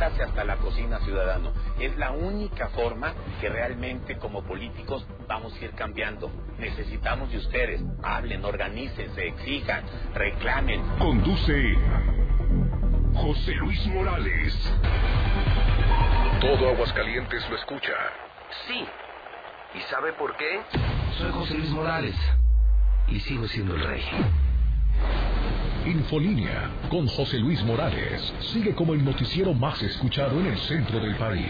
[0.00, 1.52] métase hasta la cocina ciudadano.
[1.78, 6.30] Es la única forma que realmente como políticos vamos a ir cambiando.
[6.58, 7.82] Necesitamos de ustedes.
[8.02, 9.84] Hablen, organícense, exijan,
[10.14, 10.82] reclamen.
[10.98, 11.74] Conduce
[13.14, 14.54] José Luis Morales.
[16.40, 17.92] Todo Aguascalientes lo escucha.
[18.66, 18.82] Sí.
[19.74, 20.62] ¿Y sabe por qué?
[21.18, 22.16] Soy José Luis Morales.
[23.08, 24.02] Y sigo siendo el rey.
[25.90, 31.16] Infolínea con José Luis Morales sigue como el noticiero más escuchado en el centro del
[31.16, 31.46] país.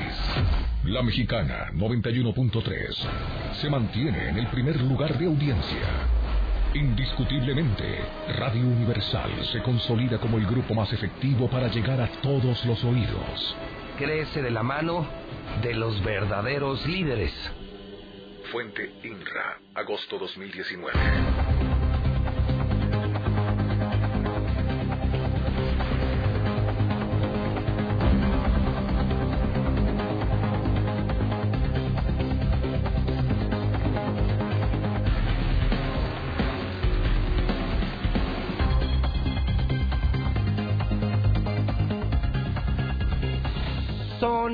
[0.84, 2.96] La Mexicana 91.3
[3.60, 5.86] se mantiene en el primer lugar de audiencia.
[6.74, 8.00] Indiscutiblemente,
[8.38, 13.56] Radio Universal se consolida como el grupo más efectivo para llegar a todos los oídos.
[13.98, 15.06] Crece de la mano
[15.62, 17.32] de los verdaderos líderes.
[18.50, 21.70] Fuente INRA, agosto 2019.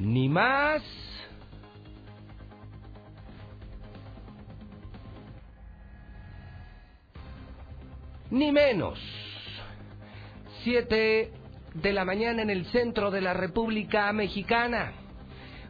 [0.00, 0.82] Ni más
[8.30, 8.98] ni menos.
[10.64, 11.32] Siete
[11.74, 14.92] de la mañana en el centro de la República Mexicana.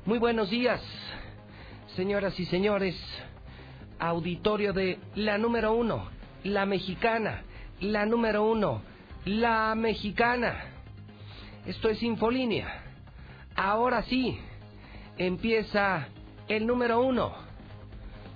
[0.06, 0.81] Muy buenos días,
[1.97, 2.97] señoras y señores.
[3.98, 6.09] Auditorio de la número uno,
[6.44, 7.43] la mexicana.
[7.81, 8.82] La número uno,
[9.25, 10.66] la mexicana.
[11.66, 12.90] Esto es Infolínea.
[13.62, 14.38] Ahora sí,
[15.19, 16.09] empieza
[16.48, 17.34] el número uno.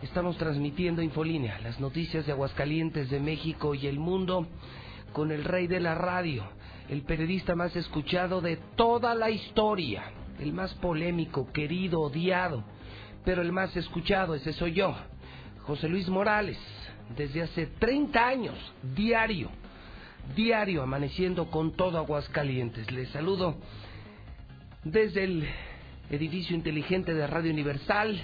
[0.03, 4.47] Estamos transmitiendo Infolínea, las noticias de Aguascalientes, de México y el mundo,
[5.15, 6.45] con el rey de la radio,
[6.91, 12.63] el periodista más escuchado de toda la historia, el más polémico, querido, odiado,
[13.25, 14.95] pero el más escuchado, ese soy yo,
[15.63, 16.59] José Luis Morales,
[17.17, 19.49] desde hace 30 años, diario,
[20.37, 22.91] diario, amaneciendo con todo Aguascalientes.
[22.93, 23.57] Les saludo
[24.85, 25.49] desde el
[26.11, 28.21] edificio inteligente de Radio Universal,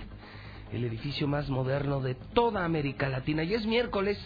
[0.72, 3.42] el edificio más moderno de toda América Latina.
[3.42, 4.18] Y es miércoles,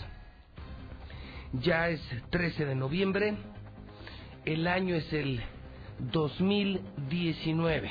[1.53, 2.01] ya es
[2.31, 3.35] 13 de noviembre,
[4.45, 5.41] el año es el
[6.13, 7.91] 2019.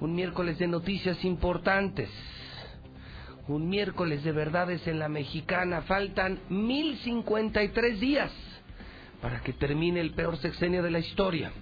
[0.00, 2.10] Un miércoles de noticias importantes,
[3.48, 5.82] un miércoles de verdades en la mexicana.
[5.82, 8.32] Faltan 1053 días
[9.20, 11.52] para que termine el peor sexenio de la historia.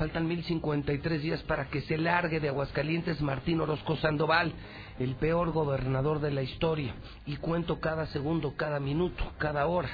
[0.00, 4.50] Faltan 1053 días para que se largue de Aguascalientes Martín Orozco Sandoval,
[4.98, 6.94] el peor gobernador de la historia.
[7.26, 9.90] Y cuento cada segundo, cada minuto, cada hora,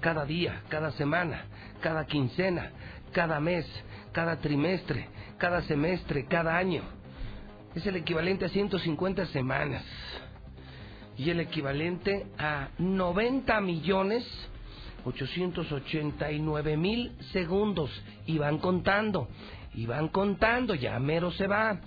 [0.00, 1.44] cada día, cada semana,
[1.82, 2.70] cada quincena,
[3.12, 3.66] cada mes,
[4.12, 6.80] cada trimestre, cada semestre, cada año.
[7.74, 9.84] Es el equivalente a 150 semanas.
[11.18, 14.26] Y el equivalente a 90 millones
[15.04, 17.90] 889 mil segundos
[18.26, 19.28] y van contando,
[19.74, 21.80] y van contando, ya mero se va.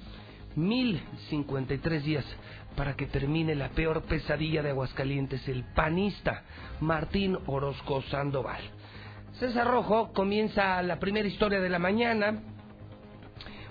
[0.56, 2.26] 1053 días
[2.76, 6.44] para que termine la peor pesadilla de Aguascalientes, el panista
[6.80, 8.62] Martín Orozco Sandoval.
[9.40, 12.40] César Rojo comienza la primera historia de la mañana.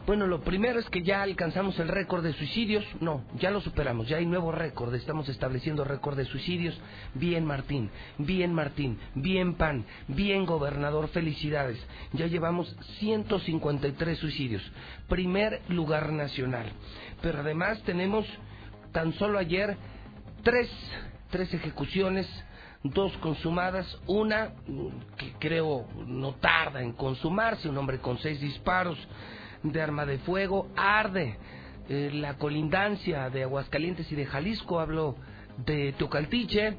[0.05, 2.85] Bueno, lo primero es que ya alcanzamos el récord de suicidios.
[3.01, 4.93] No, ya lo superamos, ya hay nuevo récord.
[4.97, 6.77] Estamos estableciendo récord de suicidios.
[7.15, 11.79] Bien, Martín, bien, Martín, bien, PAN, bien, gobernador, felicidades.
[12.15, 14.63] Ya llevamos 153 suicidios.
[15.09, 16.67] Primer lugar nacional.
[17.21, 18.27] Pero además tenemos
[18.91, 19.77] tan solo ayer
[20.43, 20.69] tres,
[21.31, 22.29] tres ejecuciones
[22.83, 24.55] dos consumadas, una
[25.17, 28.99] que creo no tarda en consumarse, un hombre con seis disparos
[29.63, 31.37] de arma de fuego, arde
[31.89, 35.17] eh, la colindancia de Aguascalientes y de Jalisco, hablo
[35.59, 36.77] de Tocaltiche.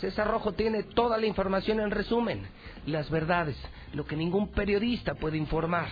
[0.00, 2.46] César Rojo tiene toda la información en resumen,
[2.86, 3.56] las verdades,
[3.94, 5.88] lo que ningún periodista puede informar,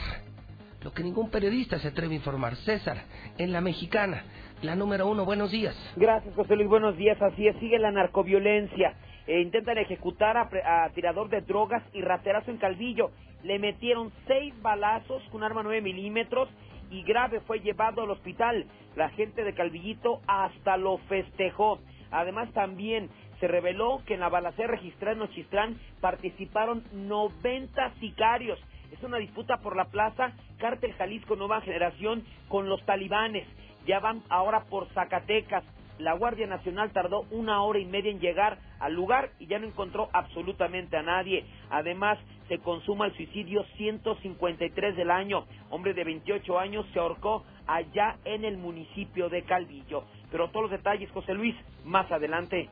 [0.82, 2.54] lo que ningún periodista se atreve a informar.
[2.56, 2.98] César,
[3.38, 4.25] en la mexicana,
[4.62, 5.75] la número uno, buenos días.
[5.96, 7.20] Gracias, José Luis, buenos días.
[7.20, 8.94] Así es, sigue la narcoviolencia.
[9.26, 10.48] Eh, intentan ejecutar a,
[10.84, 13.10] a, tirador de drogas y raterazo en Calvillo.
[13.44, 16.49] Le metieron seis balazos con arma 9 milímetros
[16.91, 18.67] y grave fue llevado al hospital.
[18.96, 21.79] La gente de Calvillito hasta lo festejó.
[22.11, 23.11] Además también
[23.41, 28.58] se reveló que en la balacera registrada en Nochistrán participaron 90 sicarios.
[28.91, 33.47] Es una disputa por la plaza Cártel Jalisco Nueva Generación con los talibanes.
[33.87, 35.64] Ya van ahora por Zacatecas.
[35.99, 39.67] La Guardia Nacional tardó una hora y media en llegar al lugar y ya no
[39.67, 41.46] encontró absolutamente a nadie.
[41.70, 42.19] Además,
[42.49, 45.46] se consuma el suicidio 153 del año.
[45.70, 50.05] Hombre de 28 años se ahorcó allá en el municipio de Calvillo.
[50.31, 51.55] Pero todos los detalles, José Luis,
[51.85, 52.69] más adelante.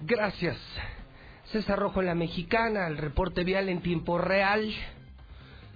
[0.00, 0.56] Gracias.
[1.44, 4.72] César Rojo la Mexicana, el reporte vial en tiempo real.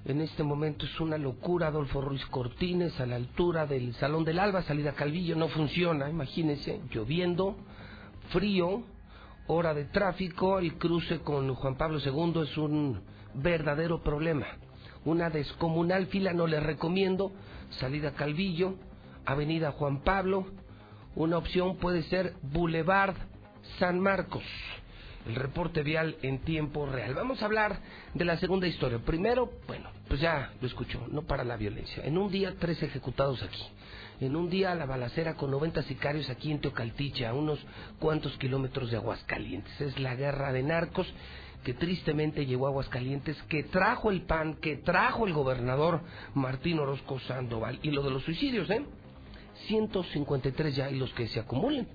[0.07, 4.39] En este momento es una locura, Adolfo Ruiz Cortines, a la altura del Salón del
[4.39, 7.57] Alba, salida Calvillo, no funciona, imagínense, lloviendo,
[8.29, 8.83] frío,
[9.47, 13.01] hora de tráfico, el cruce con Juan Pablo II es un
[13.33, 14.47] verdadero problema.
[15.07, 17.33] Una descomunal fila no les recomiendo,
[17.71, 18.75] salida Calvillo,
[19.25, 20.45] Avenida Juan Pablo,
[21.15, 23.17] una opción puede ser Boulevard
[23.79, 24.45] San Marcos
[25.27, 27.15] el reporte vial en tiempo real.
[27.15, 27.79] Vamos a hablar
[28.13, 28.99] de la segunda historia.
[28.99, 32.05] Primero, bueno, pues ya lo escuchó, no para la violencia.
[32.05, 33.63] En un día, tres ejecutados aquí.
[34.21, 37.59] En un día, la balacera con 90 sicarios aquí en Teocaltiche, a unos
[37.99, 39.81] cuantos kilómetros de Aguascalientes.
[39.81, 41.13] Es la guerra de narcos
[41.65, 46.03] que tristemente llegó a Aguascalientes, que trajo el PAN, que trajo el gobernador
[46.35, 47.79] Martín Orozco Sandoval.
[47.83, 48.85] Y lo de los suicidios, ¿eh?
[49.67, 51.89] 153 ya y los que se acumulen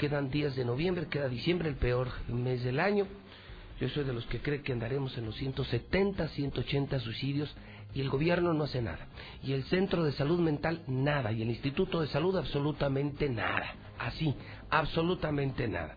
[0.00, 3.06] quedan días de noviembre, queda diciembre, el peor mes del año.
[3.78, 7.54] Yo soy de los que cree que andaremos en los 170, 180 suicidios
[7.92, 9.06] y el gobierno no hace nada.
[9.42, 11.32] Y el Centro de Salud Mental nada.
[11.32, 13.74] Y el Instituto de Salud absolutamente nada.
[13.98, 14.34] Así,
[14.70, 15.96] absolutamente nada.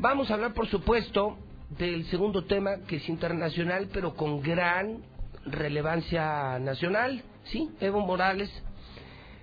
[0.00, 1.38] Vamos a hablar, por supuesto,
[1.78, 4.98] del segundo tema que es internacional, pero con gran
[5.46, 7.22] relevancia nacional.
[7.44, 8.50] Sí, Evo Morales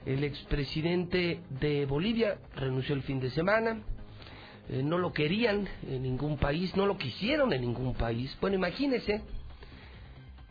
[0.06, 3.82] el expresidente de Bolivia renunció el fin de semana.
[4.70, 8.36] Eh, no lo querían en ningún país, no lo quisieron en ningún país.
[8.40, 9.22] Bueno, imagínense,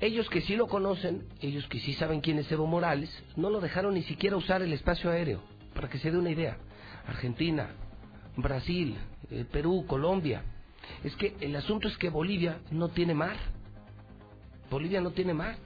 [0.00, 3.60] ellos que sí lo conocen, ellos que sí saben quién es Evo Morales, no lo
[3.60, 5.42] dejaron ni siquiera usar el espacio aéreo,
[5.74, 6.58] para que se dé una idea.
[7.06, 7.70] Argentina,
[8.36, 8.96] Brasil,
[9.30, 10.42] eh, Perú, Colombia.
[11.02, 13.36] Es que el asunto es que Bolivia no tiene mar.
[14.70, 15.56] Bolivia no tiene mar.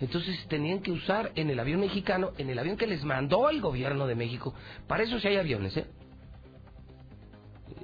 [0.00, 3.60] Entonces tenían que usar en el avión mexicano, en el avión que les mandó el
[3.60, 4.54] gobierno de México.
[4.86, 5.86] Para eso sí hay aviones, ¿eh?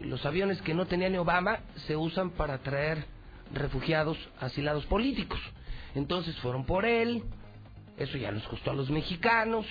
[0.03, 3.05] Los aviones que no tenía ni Obama se usan para traer
[3.53, 5.41] refugiados, asilados políticos.
[5.95, 7.23] Entonces fueron por él,
[7.97, 9.67] eso ya nos costó a los mexicanos.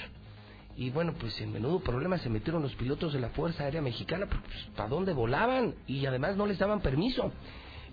[0.75, 4.27] Y bueno, pues en menudo problema se metieron los pilotos de la Fuerza Aérea Mexicana,
[4.27, 5.75] pues, ¿para dónde volaban?
[5.87, 7.33] Y además no les daban permiso.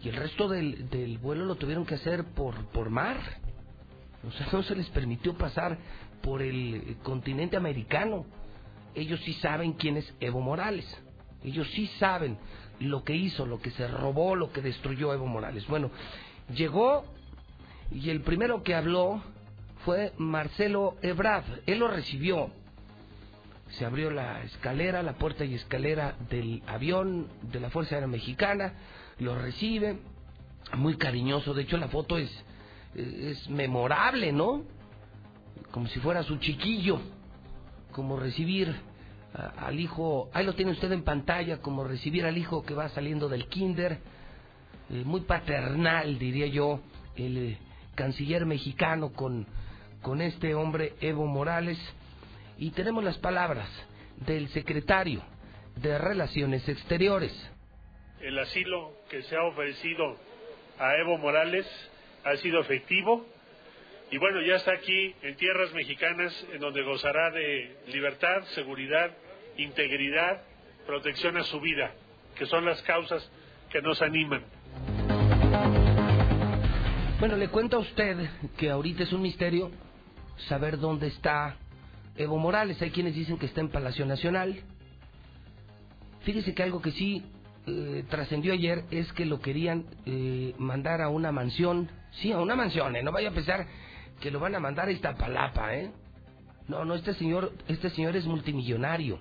[0.03, 3.17] Y el resto del, del vuelo lo tuvieron que hacer por, por mar.
[4.27, 5.79] O sea, no se les permitió pasar
[6.23, 8.27] por el continente americano.
[8.95, 10.87] Ellos sí saben quién es Evo Morales.
[11.45, 12.39] Ellos sí saben
[12.81, 15.67] lo que hizo, lo que se robó, lo que destruyó Evo Morales.
[15.69, 15.91] Bueno,
[16.55, 17.05] llegó
[17.93, 19.23] y el primero que habló
[19.85, 21.45] fue Marcelo Ebrard.
[21.67, 22.51] Él lo recibió.
[23.71, 28.75] Se abrió la escalera, la puerta y escalera del avión de la Fuerza Aérea Mexicana.
[29.19, 29.99] Lo recibe.
[30.75, 31.55] Muy cariñoso.
[31.55, 32.31] De hecho, la foto es
[32.97, 34.65] es memorable, ¿no?
[35.71, 37.01] Como si fuera su chiquillo,
[37.93, 38.75] como recibir
[39.59, 43.29] al hijo, ahí lo tiene usted en pantalla, como recibir al hijo que va saliendo
[43.29, 43.99] del kinder,
[44.91, 46.81] eh, muy paternal, diría yo,
[47.17, 47.59] el eh,
[47.95, 49.47] canciller mexicano con,
[50.01, 51.79] con este hombre Evo Morales,
[52.59, 53.69] y tenemos las palabras
[54.27, 55.23] del secretario
[55.77, 57.33] de Relaciones Exteriores.
[58.21, 60.17] El asilo que se ha ofrecido
[60.79, 61.67] a Evo Morales
[62.27, 63.25] ha sido efectivo
[64.11, 69.11] y bueno, ya está aquí en tierras mexicanas en donde gozará de libertad, seguridad,
[69.57, 70.43] integridad,
[70.87, 71.93] protección a su vida,
[72.37, 73.31] que son las causas
[73.71, 74.45] que nos animan.
[77.19, 79.71] Bueno, le cuento a usted que ahorita es un misterio
[80.49, 81.57] saber dónde está
[82.17, 82.81] Evo Morales.
[82.83, 84.63] Hay quienes dicen que está en Palacio Nacional.
[86.23, 87.25] Fíjese que algo que sí
[87.67, 91.89] eh, trascendió ayer es que lo querían eh, mandar a una mansión
[92.21, 93.03] Sí, a una mansión, ¿eh?
[93.03, 93.67] No vaya a pensar
[94.21, 95.91] que lo van a mandar a Iztapalapa, ¿eh?
[96.69, 99.21] No, no, este señor, este señor es multimillonario.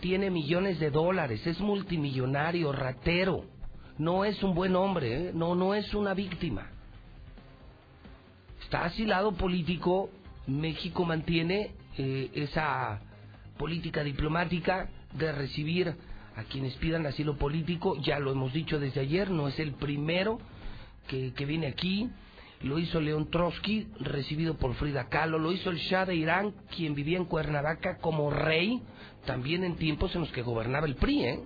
[0.00, 3.44] Tiene millones de dólares, es multimillonario, ratero.
[3.98, 5.32] No es un buen hombre, ¿eh?
[5.34, 6.70] No, no es una víctima.
[8.62, 10.10] Está asilado político.
[10.46, 13.00] México mantiene eh, esa
[13.58, 15.94] política diplomática de recibir
[16.36, 17.96] a quienes pidan asilo político.
[17.96, 20.38] Ya lo hemos dicho desde ayer, no es el primero
[21.06, 22.08] que, viene aquí.
[22.62, 26.94] lo hizo León Trotsky, recibido por Frida Kahlo, lo hizo el Shah de Irán, quien
[26.94, 28.80] vivía en Cuernavaca como rey,
[29.26, 31.40] también en tiempos en los que gobernaba el PRI, ¿eh?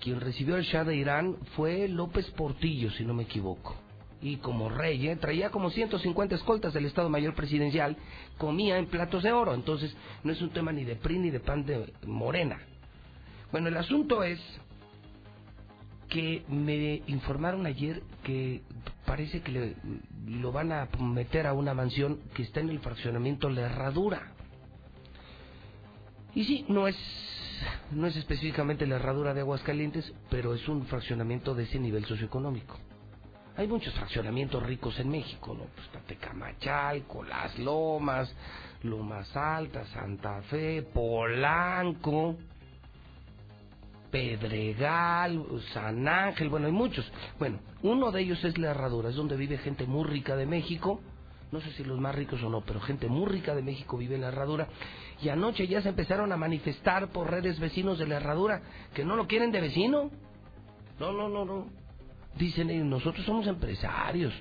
[0.00, 3.76] Quien recibió el Shah de Irán fue López Portillo, si no me equivoco.
[4.20, 5.16] Y como rey, ¿eh?
[5.16, 7.96] traía como 150 escoltas del Estado Mayor Presidencial,
[8.36, 11.40] comía en platos de oro, entonces no es un tema ni de PRI ni de
[11.40, 12.58] pan de morena.
[13.52, 14.40] Bueno, el asunto es
[16.08, 18.62] que me informaron ayer que
[19.04, 19.76] parece que le,
[20.26, 24.32] lo van a meter a una mansión que está en el fraccionamiento La Herradura.
[26.34, 26.96] Y sí, no es
[27.90, 32.76] no es específicamente la herradura de Aguascalientes, pero es un fraccionamiento de ese nivel socioeconómico.
[33.56, 35.64] Hay muchos fraccionamientos ricos en México, ¿no?
[35.74, 38.30] Pues Tecamachalco, Las Lomas,
[38.82, 42.36] Lomas Altas, Santa Fe, Polanco,
[44.16, 45.44] Pedregal,
[45.74, 47.04] San Ángel, bueno, hay muchos.
[47.38, 51.02] Bueno, uno de ellos es La Herradura, es donde vive gente muy rica de México,
[51.52, 54.14] no sé si los más ricos o no, pero gente muy rica de México vive
[54.14, 54.68] en La Herradura,
[55.20, 58.62] y anoche ya se empezaron a manifestar por redes vecinos de La Herradura
[58.94, 60.10] que no lo quieren de vecino.
[60.98, 61.66] No, no, no, no.
[62.38, 64.32] Dicen ellos, nosotros somos empresarios,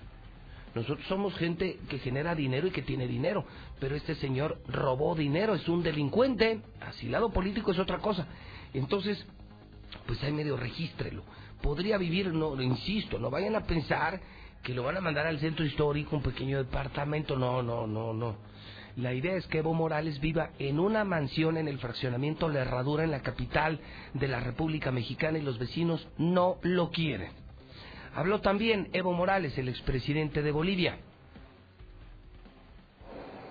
[0.74, 3.44] nosotros somos gente que genera dinero y que tiene dinero,
[3.82, 8.26] pero este señor robó dinero, es un delincuente, asilado político es otra cosa.
[8.74, 9.26] Entonces,
[10.06, 11.24] pues hay medio regístrelo.
[11.62, 14.20] Podría vivir, no, insisto, no vayan a pensar
[14.62, 18.36] que lo van a mandar al centro histórico, un pequeño departamento, no, no, no, no.
[18.98, 23.04] La idea es que Evo Morales viva en una mansión en el fraccionamiento La Herradura
[23.04, 23.80] en la capital
[24.14, 27.32] de la República Mexicana y los vecinos no lo quieren.
[28.16, 30.98] Habló también Evo Morales, el expresidente de Bolivia.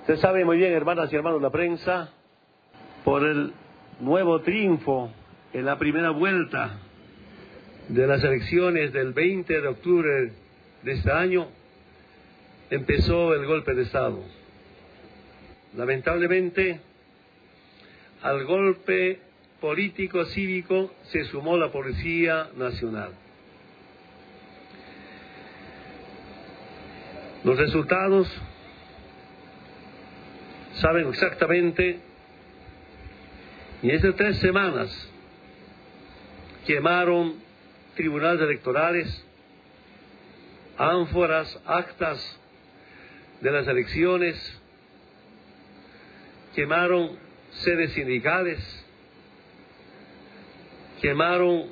[0.07, 2.11] Se sabe muy bien, hermanas y hermanos la prensa,
[3.05, 3.53] por el
[4.01, 5.11] nuevo triunfo
[5.55, 6.81] en la primera vuelta
[7.89, 10.33] de las elecciones del 20 de octubre
[10.83, 11.47] de este año,
[12.71, 14.21] empezó el golpe de Estado.
[15.77, 16.81] Lamentablemente,
[18.23, 19.21] al golpe
[19.61, 23.11] político cívico se sumó la Policía Nacional.
[27.45, 28.29] Los resultados
[30.81, 32.01] saben exactamente,
[33.83, 35.13] y esas tres semanas
[36.67, 37.37] quemaron
[37.95, 39.25] tribunales electorales,
[40.77, 42.41] ánforas, actas
[43.41, 44.61] de las elecciones,
[46.55, 47.19] quemaron
[47.51, 48.85] sedes sindicales,
[51.01, 51.71] quemaron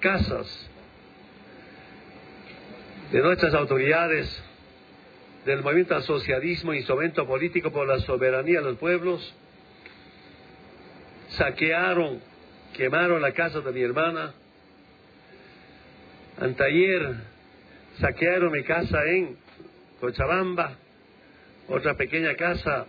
[0.00, 0.70] casas
[3.12, 4.42] de nuestras autoridades
[5.44, 9.34] del movimiento al socialismo, instrumento político por la soberanía de los pueblos,
[11.28, 12.20] saquearon,
[12.74, 14.34] quemaron la casa de mi hermana,
[16.38, 17.14] anteayer
[18.00, 19.36] saquearon mi casa en
[20.00, 20.76] Cochabamba,
[21.68, 22.86] otra pequeña casa.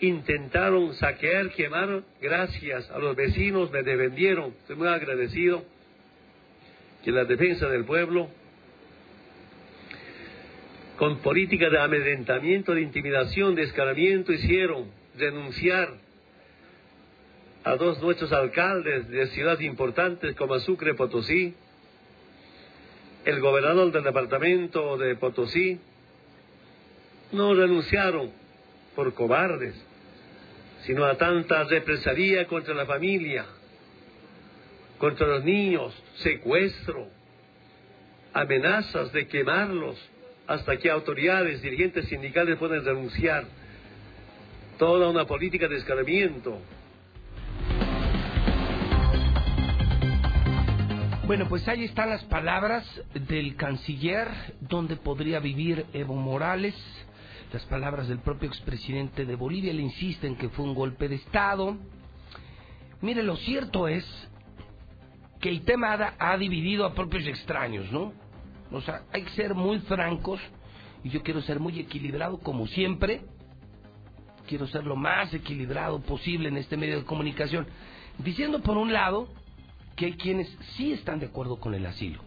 [0.00, 5.64] Intentaron saquear, quemar, gracias a los vecinos me defendieron, estoy muy agradecido
[7.04, 8.28] que la defensa del pueblo,
[10.96, 16.01] con política de amedrentamiento, de intimidación, de escaramiento, hicieron denunciar
[17.64, 21.54] a dos nuestros alcaldes de ciudades importantes como Sucre, Potosí,
[23.24, 25.78] el gobernador del departamento de Potosí,
[27.30, 28.32] no renunciaron
[28.96, 29.74] por cobardes,
[30.84, 33.46] sino a tanta represalia contra la familia,
[34.98, 37.08] contra los niños, secuestro,
[38.32, 39.96] amenazas de quemarlos,
[40.46, 43.44] hasta que autoridades, dirigentes sindicales puedan denunciar
[44.78, 46.58] toda una política de escalamiento.
[51.24, 54.28] Bueno, pues ahí están las palabras del canciller,
[54.60, 56.74] donde podría vivir Evo Morales.
[57.52, 61.76] Las palabras del propio expresidente de Bolivia le insisten que fue un golpe de Estado.
[63.02, 64.04] Mire, lo cierto es
[65.40, 68.12] que el tema ha, ha dividido a propios extraños, ¿no?
[68.72, 70.40] O sea, hay que ser muy francos
[71.04, 73.22] y yo quiero ser muy equilibrado como siempre.
[74.48, 77.68] Quiero ser lo más equilibrado posible en este medio de comunicación.
[78.18, 79.28] Diciendo por un lado
[79.96, 82.20] que hay quienes sí están de acuerdo con el asilo.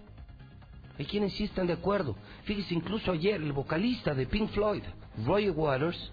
[0.97, 2.15] Hay quienes sí están de acuerdo.
[2.43, 4.83] Fíjese, incluso ayer el vocalista de Pink Floyd,
[5.25, 6.11] Roy Waters,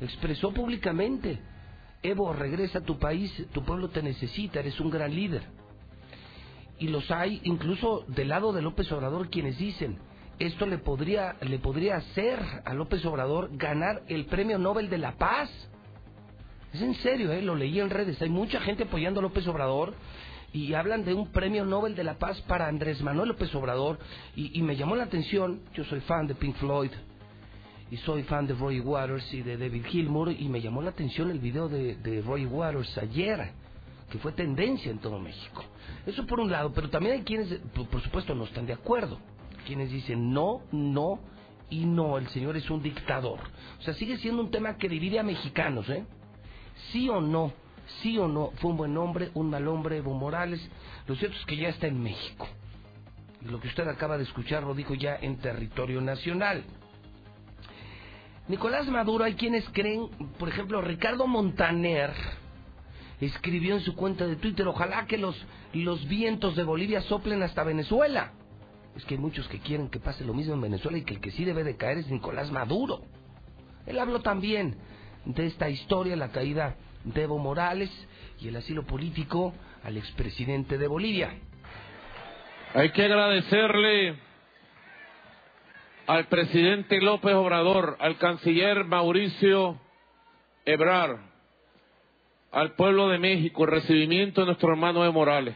[0.00, 1.40] expresó públicamente,
[2.02, 5.42] Evo, regresa a tu país, tu pueblo te necesita, eres un gran líder.
[6.78, 9.98] Y los hay incluso del lado de López Obrador quienes dicen,
[10.40, 15.12] esto le podría, le podría hacer a López Obrador ganar el Premio Nobel de la
[15.12, 15.48] Paz.
[16.72, 17.42] Es en serio, ¿eh?
[17.42, 19.94] lo leí en redes, hay mucha gente apoyando a López Obrador
[20.52, 23.98] y hablan de un premio Nobel de la Paz para Andrés Manuel López Obrador
[24.36, 26.90] y, me llamó la atención, yo soy fan de Pink Floyd
[27.90, 31.30] y soy fan de Roy Waters y de David Gilmour y me llamó la atención
[31.30, 33.52] el video de, de Roy Waters ayer
[34.10, 35.64] que fue tendencia en todo México.
[36.04, 39.18] Eso por un lado, pero también hay quienes, por supuesto, no están de acuerdo.
[39.66, 41.18] Quienes dicen no, no
[41.70, 43.40] y no, el señor es un dictador.
[43.78, 46.04] O sea, sigue siendo un tema que divide a mexicanos, ¿eh?
[46.90, 47.54] Sí o no,
[48.00, 50.60] sí o no, fue un buen hombre, un mal hombre, Evo Morales.
[51.06, 52.48] Lo cierto es que ya está en México.
[53.42, 56.64] Lo que usted acaba de escuchar lo dijo ya en territorio nacional.
[58.48, 60.08] Nicolás Maduro, hay quienes creen,
[60.38, 62.12] por ejemplo, Ricardo Montaner
[63.20, 65.36] escribió en su cuenta de Twitter, ojalá que los,
[65.72, 68.32] los vientos de Bolivia soplen hasta Venezuela.
[68.96, 71.20] Es que hay muchos que quieren que pase lo mismo en Venezuela y que el
[71.20, 73.02] que sí debe de caer es Nicolás Maduro.
[73.86, 74.76] Él habló también
[75.24, 76.76] de esta historia, la caída
[77.14, 77.90] Evo Morales
[78.40, 79.54] y el asilo político
[79.84, 81.34] al expresidente de Bolivia.
[82.74, 84.16] Hay que agradecerle
[86.06, 89.78] al presidente López Obrador, al canciller Mauricio
[90.64, 91.18] Ebrar,
[92.50, 95.54] al pueblo de México el recibimiento de nuestro hermano Evo Morales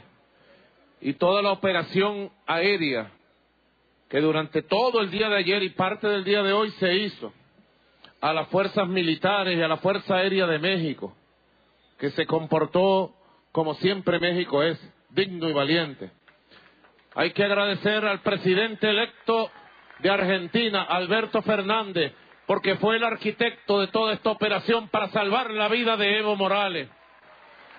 [1.00, 3.10] y toda la operación aérea
[4.08, 7.32] que durante todo el día de ayer y parte del día de hoy se hizo
[8.20, 11.14] a las fuerzas militares y a la Fuerza Aérea de México,
[11.98, 13.14] que se comportó
[13.52, 14.78] como siempre México es,
[15.10, 16.10] digno y valiente.
[17.14, 19.50] Hay que agradecer al presidente electo
[20.00, 22.12] de Argentina, Alberto Fernández,
[22.46, 26.90] porque fue el arquitecto de toda esta operación para salvar la vida de Evo Morales.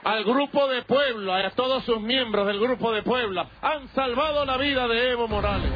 [0.04, 4.58] Al grupo de Puebla, a todos sus miembros del grupo de Puebla, han salvado la
[4.58, 5.72] vida de Evo Morales.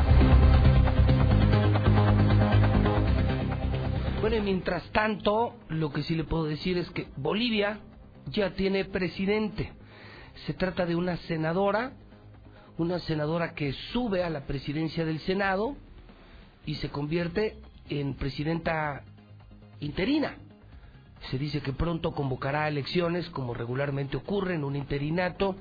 [4.21, 7.79] Bueno, y mientras tanto, lo que sí le puedo decir es que Bolivia
[8.27, 9.71] ya tiene presidente.
[10.45, 11.93] Se trata de una senadora,
[12.77, 15.75] una senadora que sube a la presidencia del Senado
[16.65, 17.57] y se convierte
[17.89, 19.03] en presidenta
[19.79, 20.35] interina.
[21.29, 25.55] Se dice que pronto convocará elecciones, como regularmente ocurre en un interinato.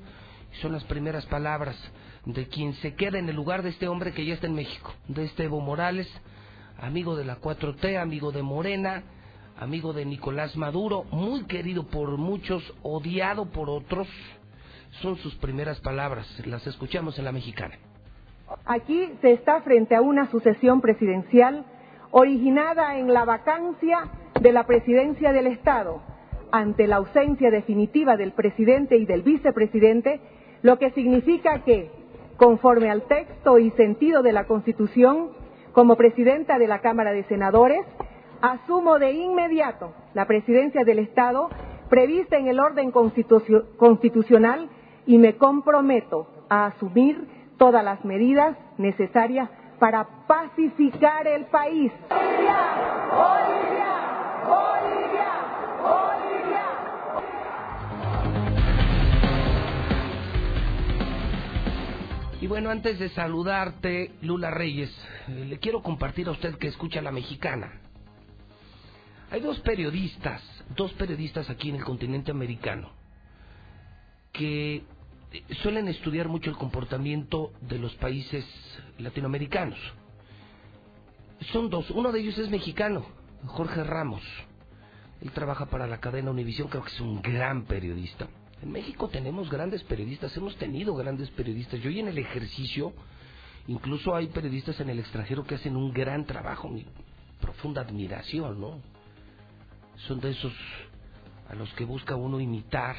[0.63, 1.77] Son las primeras palabras
[2.25, 4.95] de quien se queda en el lugar de este hombre que ya está en México,
[5.09, 6.09] de este Evo Morales,
[6.79, 9.03] amigo de la 4T, amigo de Morena,
[9.61, 14.09] amigo de Nicolás Maduro, muy querido por muchos, odiado por otros.
[15.03, 17.77] Son sus primeras palabras, las escuchamos en la mexicana.
[18.65, 21.65] Aquí se está frente a una sucesión presidencial
[22.11, 24.09] originada en la vacancia
[24.41, 26.03] de la presidencia del Estado
[26.51, 30.21] ante la ausencia definitiva del presidente y del vicepresidente,
[30.63, 31.91] lo que significa que,
[32.37, 35.31] conforme al texto y sentido de la Constitución,
[35.73, 37.87] como presidenta de la Cámara de Senadores,
[38.43, 41.49] asumo de inmediato la presidencia del Estado
[41.89, 44.69] prevista en el orden constitucional
[45.07, 47.27] y me comprometo a asumir
[47.59, 51.93] todas las medidas necesarias para pacificar el país.
[62.41, 64.91] Y bueno, antes de saludarte, Lula Reyes,
[65.29, 67.90] eh, le quiero compartir a usted que escucha la mexicana.
[69.31, 70.43] Hay dos periodistas,
[70.77, 72.91] dos periodistas aquí en el continente americano,
[74.33, 74.83] que
[75.63, 78.45] suelen estudiar mucho el comportamiento de los países
[78.99, 79.79] latinoamericanos.
[81.53, 83.07] Son dos, uno de ellos es mexicano,
[83.47, 84.23] Jorge Ramos.
[85.23, 88.27] Él trabaja para la cadena Univisión, creo que es un gran periodista.
[88.63, 91.81] En México tenemos grandes periodistas, hemos tenido grandes periodistas.
[91.81, 92.93] Yo hoy en el ejercicio,
[93.69, 96.85] incluso hay periodistas en el extranjero que hacen un gran trabajo, mi
[97.41, 99.00] profunda admiración, ¿no?
[100.07, 100.53] Son de esos
[101.49, 102.97] a los que busca uno imitar,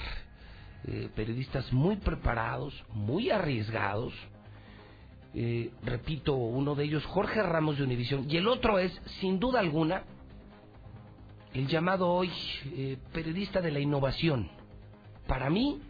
[0.86, 4.14] eh, periodistas muy preparados, muy arriesgados.
[5.34, 9.62] Eh, repito, uno de ellos, Jorge Ramos de Univisión, y el otro es, sin duda
[9.62, 10.04] alguna,
[11.54, 12.32] el llamado hoy
[12.66, 14.50] eh, periodista de la innovación
[15.28, 15.82] para mí,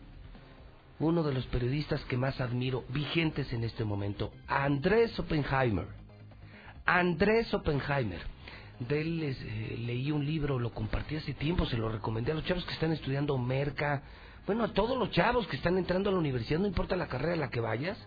[0.99, 5.87] uno de los periodistas que más admiro, vigentes en este momento, Andrés Oppenheimer.
[6.85, 8.21] Andrés Oppenheimer.
[8.87, 12.45] De él eh, leí un libro, lo compartí hace tiempo, se lo recomendé a los
[12.45, 14.01] chavos que están estudiando Merca,
[14.47, 17.33] bueno, a todos los chavos que están entrando a la universidad, no importa la carrera
[17.33, 17.97] a la que vayas,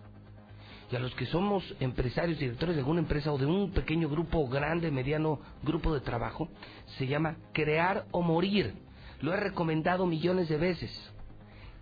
[0.90, 4.48] y a los que somos empresarios, directores de alguna empresa o de un pequeño grupo,
[4.48, 6.48] grande, mediano grupo de trabajo,
[6.98, 8.74] se llama Crear o Morir.
[9.20, 11.12] Lo he recomendado millones de veces.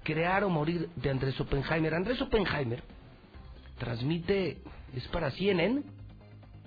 [0.05, 1.95] Crear o morir de Andrés Oppenheimer.
[1.95, 2.83] Andrés Oppenheimer
[3.79, 4.59] transmite,
[4.95, 5.83] es para CNN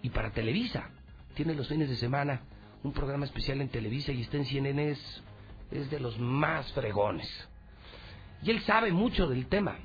[0.01, 0.89] y para Televisa.
[1.35, 2.41] Tiene los fines de semana
[2.83, 5.21] un programa especial en Televisa y está en CNN, es,
[5.89, 7.27] de los más fregones.
[8.41, 9.77] Y él sabe mucho del tema.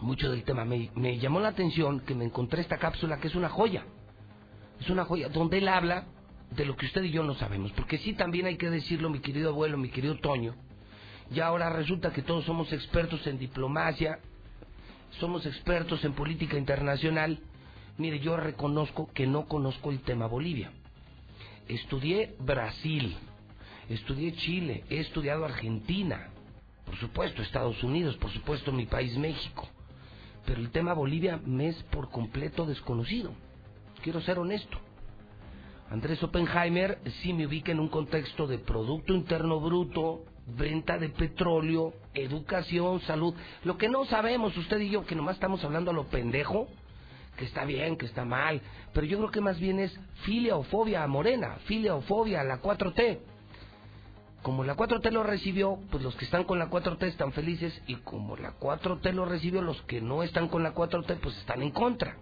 [0.00, 0.64] mucho del tema.
[0.64, 3.84] Me, me llamó la atención que me encontré esta cápsula que es una joya.
[4.80, 6.06] Es una joya donde él habla
[6.50, 7.72] de lo que usted y yo no sabemos.
[7.72, 10.54] Porque sí también hay que decirlo, mi querido abuelo, mi querido Toño.
[11.30, 14.18] Ya ahora resulta que todos somos expertos en diplomacia,
[15.18, 17.40] somos expertos en política internacional.
[18.00, 20.72] Mire, yo reconozco que no conozco el tema Bolivia.
[21.68, 23.14] Estudié Brasil,
[23.90, 26.30] estudié Chile, he estudiado Argentina,
[26.86, 29.68] por supuesto Estados Unidos, por supuesto mi país México.
[30.46, 33.32] Pero el tema Bolivia me es por completo desconocido.
[34.02, 34.78] Quiero ser honesto.
[35.90, 41.92] Andrés Oppenheimer sí me ubica en un contexto de Producto Interno Bruto, venta de petróleo,
[42.14, 43.34] educación, salud.
[43.62, 46.66] Lo que no sabemos usted y yo, que nomás estamos hablando a lo pendejo,
[47.40, 48.60] que está bien, que está mal,
[48.92, 52.42] pero yo creo que más bien es filia o fobia a Morena, filia o fobia
[52.42, 53.18] a la 4T.
[54.42, 57.94] Como la 4T lo recibió, pues los que están con la 4T están felices y
[57.96, 61.70] como la 4T lo recibió, los que no están con la 4T pues están en
[61.70, 62.18] contra.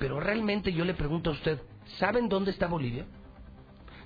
[0.00, 1.60] Pero realmente yo le pregunto a usted,
[1.98, 3.06] ¿saben dónde está Bolivia?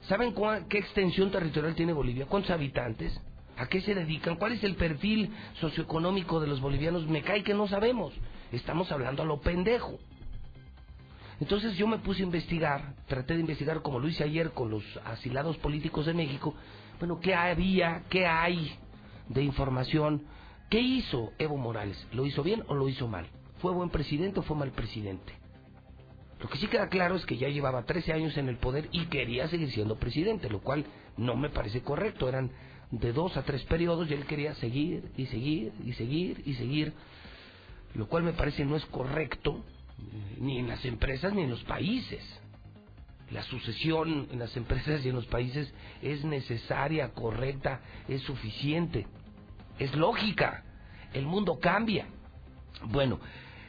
[0.02, 0.34] ¿Saben
[0.68, 2.26] qué extensión territorial tiene Bolivia?
[2.26, 3.18] ¿Cuántos habitantes?
[3.56, 4.36] ¿A qué se dedican?
[4.36, 7.06] ¿Cuál es el perfil socioeconómico de los bolivianos?
[7.06, 8.12] Me cae que no sabemos.
[8.52, 9.98] Estamos hablando a lo pendejo.
[11.40, 14.84] Entonces yo me puse a investigar, traté de investigar como lo hice ayer con los
[15.04, 16.54] asilados políticos de México,
[16.98, 18.74] bueno, ¿qué había, qué hay
[19.28, 20.22] de información?
[20.70, 22.06] ¿Qué hizo Evo Morales?
[22.12, 23.26] ¿Lo hizo bien o lo hizo mal?
[23.58, 25.34] ¿Fue buen presidente o fue mal presidente?
[26.40, 29.06] Lo que sí queda claro es que ya llevaba 13 años en el poder y
[29.06, 30.86] quería seguir siendo presidente, lo cual
[31.18, 32.28] no me parece correcto.
[32.28, 32.50] Eran
[32.90, 36.94] de dos a tres periodos y él quería seguir y seguir y seguir y seguir,
[37.94, 39.62] lo cual me parece no es correcto
[40.38, 42.22] ni en las empresas ni en los países.
[43.30, 49.06] La sucesión en las empresas y en los países es necesaria, correcta, es suficiente,
[49.78, 50.62] es lógica.
[51.12, 52.06] El mundo cambia.
[52.84, 53.18] Bueno,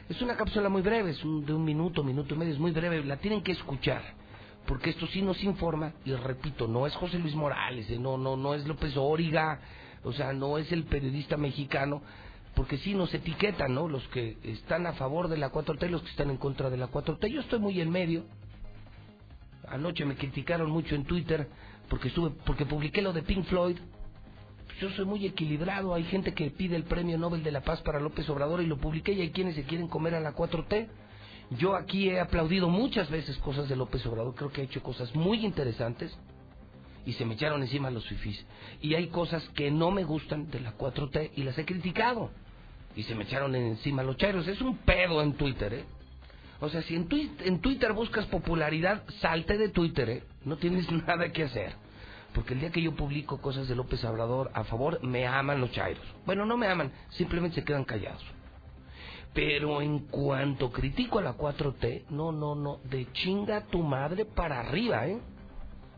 [0.08, 3.04] es una cápsula muy breve, es de un minuto, minuto y medio, es muy breve,
[3.04, 4.02] la tienen que escuchar,
[4.66, 8.34] porque esto sí nos informa, y repito, no es José Luis Morales, eh, no, no,
[8.34, 9.60] no es López Óriga,
[10.04, 12.02] o sea, no es el periodista mexicano,
[12.58, 13.86] porque sí nos etiquetan, ¿no?
[13.86, 16.76] Los que están a favor de la 4T y los que están en contra de
[16.76, 17.28] la 4T.
[17.28, 18.24] Yo estoy muy en medio.
[19.68, 21.48] Anoche me criticaron mucho en Twitter
[21.88, 23.76] porque estuve porque publiqué lo de Pink Floyd.
[24.80, 28.00] Yo soy muy equilibrado, hay gente que pide el Premio Nobel de la Paz para
[28.00, 30.88] López Obrador y lo publiqué y hay quienes se quieren comer a la 4T.
[31.60, 35.14] Yo aquí he aplaudido muchas veces cosas de López Obrador, creo que ha hecho cosas
[35.14, 36.12] muy interesantes
[37.06, 38.44] y se me echaron encima los fifís.
[38.82, 42.32] Y hay cosas que no me gustan de la 4T y las he criticado
[42.96, 44.46] y se me echaron encima los chairos.
[44.48, 45.84] Es un pedo en Twitter, ¿eh?
[46.60, 47.08] O sea, si en,
[47.44, 50.22] en Twitter buscas popularidad, salte de Twitter, ¿eh?
[50.44, 51.74] No tienes nada que hacer.
[52.34, 55.72] Porque el día que yo publico cosas de López Obrador a favor, me aman los
[55.72, 56.04] chairos.
[56.26, 58.24] Bueno, no me aman, simplemente se quedan callados.
[59.32, 64.60] Pero en cuanto critico a la 4T, no, no, no, de chinga tu madre para
[64.60, 65.20] arriba, ¿eh?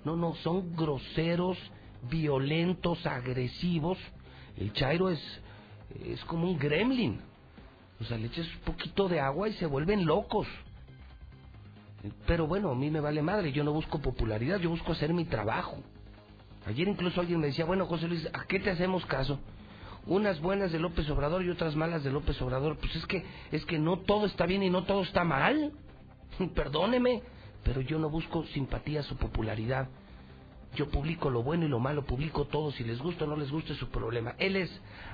[0.04, 1.58] No, no, son groseros,
[2.10, 3.98] violentos, agresivos.
[4.56, 5.20] El chairo es
[6.04, 7.20] es como un gremlin.
[8.00, 10.46] O sea, le echas un poquito de agua y se vuelven locos.
[12.26, 15.26] Pero bueno, a mí me vale madre, yo no busco popularidad, yo busco hacer mi
[15.26, 15.78] trabajo.
[16.66, 19.38] Ayer incluso alguien me decía, bueno, José Luis, ¿a qué te hacemos caso?
[20.06, 22.78] Unas buenas de López Obrador y otras malas de López Obrador.
[22.78, 25.72] Pues es que es que no todo está bien y no todo está mal.
[26.54, 27.22] Perdóneme,
[27.64, 29.88] pero yo no busco simpatías o popularidad.
[30.74, 32.70] Yo publico lo bueno y lo malo, publico todo.
[32.70, 34.34] Si les gusta o no les gusta es su problema.
[34.38, 34.70] Él es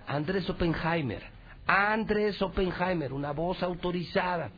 [0.07, 1.23] Andrés Oppenheimer.
[1.67, 4.51] Andrés Oppenheimer, una voz autorizada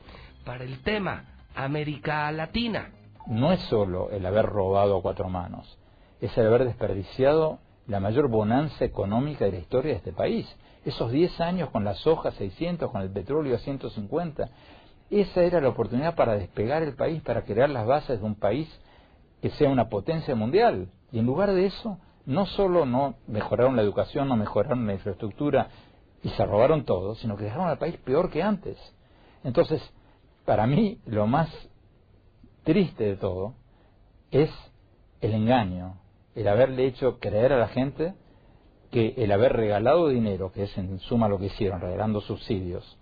[0.44, 2.90] para el tema América Latina.
[3.26, 5.78] No es solo el haber robado a cuatro manos,
[6.20, 10.46] es el haber desperdiciado la mayor bonanza económica de la historia de este país.
[10.84, 14.48] Esos 10 años con la soja 600, con el petróleo a 150,
[15.10, 18.68] esa era la oportunidad para despegar el país, para crear las bases de un país
[19.40, 20.88] que sea una potencia mundial.
[21.12, 25.68] Y en lugar de eso, no solo no mejoraron la educación, no mejoraron la infraestructura
[26.22, 28.76] y se robaron todo, sino que dejaron al país peor que antes.
[29.44, 29.80] Entonces,
[30.44, 31.48] para mí, lo más
[32.64, 33.54] triste de todo
[34.30, 34.50] es
[35.20, 35.96] el engaño,
[36.34, 38.14] el haberle hecho creer a la gente
[38.90, 42.98] que el haber regalado dinero, que es en suma lo que hicieron, regalando subsidios,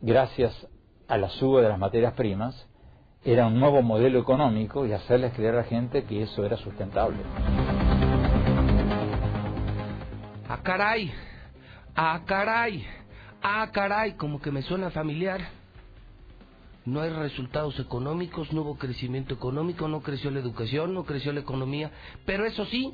[0.00, 0.68] gracias
[1.08, 2.68] a la suba de las materias primas,
[3.24, 7.16] era un nuevo modelo económico y hacerles creer a la gente que eso era sustentable.
[10.46, 11.10] Ah, caray,
[11.96, 12.84] ah, caray,
[13.42, 15.40] ah, caray, como que me suena familiar.
[16.84, 21.40] No hay resultados económicos, no hubo crecimiento económico, no creció la educación, no creció la
[21.40, 21.90] economía,
[22.26, 22.92] pero eso sí,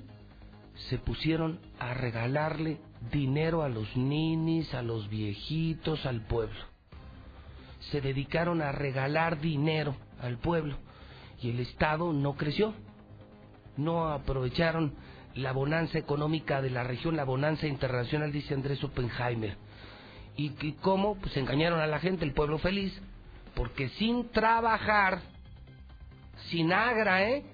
[0.89, 6.61] se pusieron a regalarle dinero a los ninis, a los viejitos, al pueblo.
[7.91, 10.77] Se dedicaron a regalar dinero al pueblo
[11.41, 12.75] y el Estado no creció.
[13.77, 14.95] No aprovecharon
[15.35, 19.57] la bonanza económica de la región, la bonanza internacional, dice Andrés Oppenheimer.
[20.37, 21.17] ¿Y cómo?
[21.17, 22.99] Pues engañaron a la gente, el pueblo feliz,
[23.55, 25.21] porque sin trabajar,
[26.49, 27.45] sin agra, ¿eh?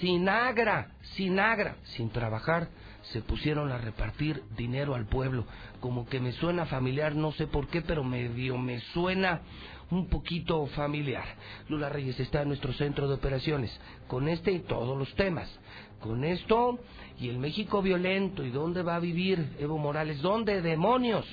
[0.00, 2.68] Sin agra, sin agra, sin trabajar,
[3.12, 5.44] se pusieron a repartir dinero al pueblo.
[5.80, 9.42] Como que me suena familiar, no sé por qué, pero medio me suena
[9.92, 11.24] un poquito familiar.
[11.68, 13.78] Lula Reyes está en nuestro centro de operaciones,
[14.08, 15.48] con este y todos los temas.
[16.00, 16.78] Con esto
[17.20, 20.20] y el México violento, ¿y dónde va a vivir Evo Morales?
[20.20, 21.26] ¿Dónde demonios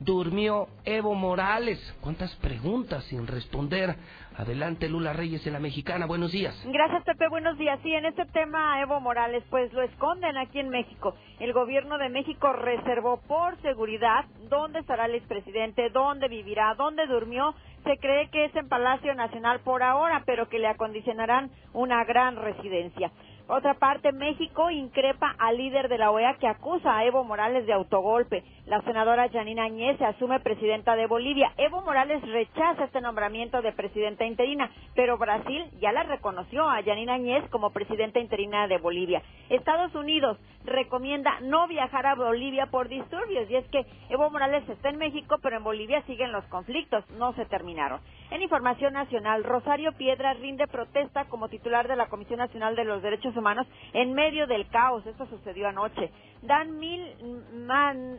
[0.00, 1.78] durmió Evo Morales?
[2.00, 3.94] ¿Cuántas preguntas sin responder?
[4.36, 6.06] Adelante, Lula Reyes en la Mexicana.
[6.06, 6.56] Buenos días.
[6.66, 7.28] Gracias, Pepe.
[7.28, 7.78] Buenos días.
[7.82, 11.14] Sí, en este tema, Evo Morales, pues lo esconden aquí en México.
[11.40, 17.54] El gobierno de México reservó por seguridad dónde estará el expresidente, dónde vivirá, dónde durmió.
[17.88, 22.36] Se cree que es en Palacio Nacional por ahora, pero que le acondicionarán una gran
[22.36, 23.10] residencia.
[23.50, 27.72] Otra parte, México increpa al líder de la OEA que acusa a Evo Morales de
[27.72, 28.44] autogolpe.
[28.66, 31.54] La senadora Janina Añez se asume presidenta de Bolivia.
[31.56, 37.14] Evo Morales rechaza este nombramiento de presidenta interina, pero Brasil ya la reconoció a Janina
[37.14, 39.22] Añez como presidenta interina de Bolivia.
[39.48, 44.90] Estados Unidos recomienda no viajar a Bolivia por disturbios y es que Evo Morales está
[44.90, 48.00] en México, pero en Bolivia siguen los conflictos, no se terminaron.
[48.30, 53.00] En información nacional, Rosario Piedra rinde protesta como titular de la Comisión Nacional de los
[53.00, 55.06] Derechos Humanos en medio del caos.
[55.06, 56.10] Esto sucedió anoche.
[56.42, 57.04] Dan mil,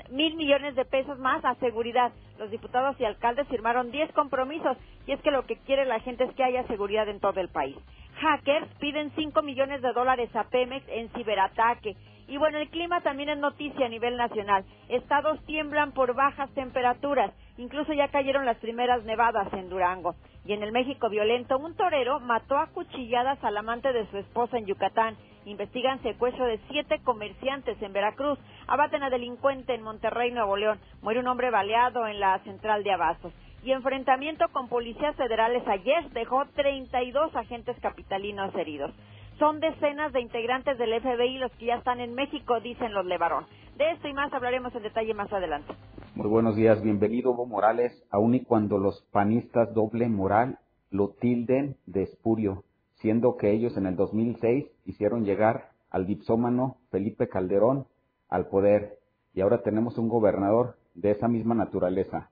[0.09, 2.11] mil millones de pesos más a seguridad.
[2.37, 6.23] Los diputados y alcaldes firmaron 10 compromisos y es que lo que quiere la gente
[6.23, 7.75] es que haya seguridad en todo el país.
[8.19, 11.95] Hackers piden 5 millones de dólares a Pemex en ciberataque.
[12.27, 14.63] Y bueno, el clima también es noticia a nivel nacional.
[14.87, 17.31] Estados tiemblan por bajas temperaturas.
[17.59, 20.15] Incluso ya cayeron las primeras nevadas en Durango.
[20.45, 24.57] Y en el México violento, un torero mató a cuchilladas al amante de su esposa
[24.57, 25.17] en Yucatán.
[25.43, 28.39] Investigan secuestro de siete comerciantes en Veracruz.
[28.65, 30.79] Abaten a delincuente en Monterrey, Nuevo León.
[31.01, 33.33] Muere un hombre baleado en la central de Abastos.
[33.61, 38.91] Y enfrentamiento con policías federales ayer dejó 32 agentes capitalinos heridos.
[39.37, 43.45] Son decenas de integrantes del FBI los que ya están en México, dicen los Levarón.
[43.79, 45.73] De esto y más hablaremos en detalle más adelante.
[46.13, 50.59] Muy buenos días, bienvenido Evo Morales, aun y cuando los panistas doble moral
[50.91, 52.65] lo tilden de espurio,
[52.95, 57.85] siendo que ellos en el 2006 hicieron llegar al dipsómano Felipe Calderón
[58.27, 58.99] al poder
[59.33, 62.31] y ahora tenemos un gobernador de esa misma naturaleza.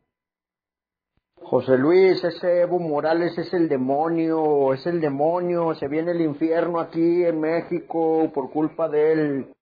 [1.36, 6.82] José Luis, ese Evo Morales es el demonio, es el demonio, se viene el infierno
[6.82, 9.54] aquí en México por culpa de él.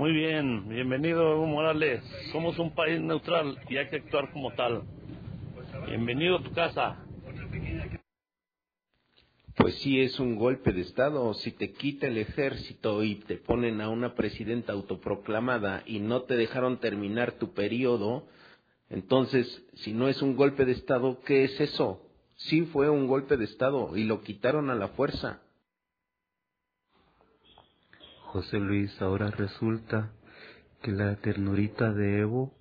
[0.00, 2.02] Muy bien, bienvenido Evo Morales.
[2.32, 4.84] Somos un país neutral y hay que actuar como tal.
[5.88, 7.04] Bienvenido a tu casa.
[9.56, 11.34] Pues sí es un golpe de Estado.
[11.34, 16.38] Si te quita el ejército y te ponen a una presidenta autoproclamada y no te
[16.38, 18.26] dejaron terminar tu periodo,
[18.88, 22.00] entonces, si no es un golpe de Estado, ¿qué es eso?
[22.36, 25.42] Sí fue un golpe de Estado y lo quitaron a la fuerza.
[28.32, 30.12] José Luis, ahora resulta
[30.82, 32.54] que la ternurita de Evo,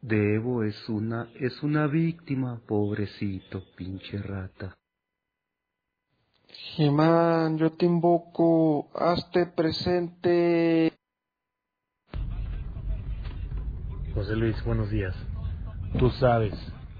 [0.00, 4.76] de Evo es una, es una víctima, pobrecito, pinche rata.
[6.46, 10.92] Jimán, yo te invoco, hazte presente.
[14.14, 15.16] José Luis, buenos días.
[15.98, 16.54] Tú sabes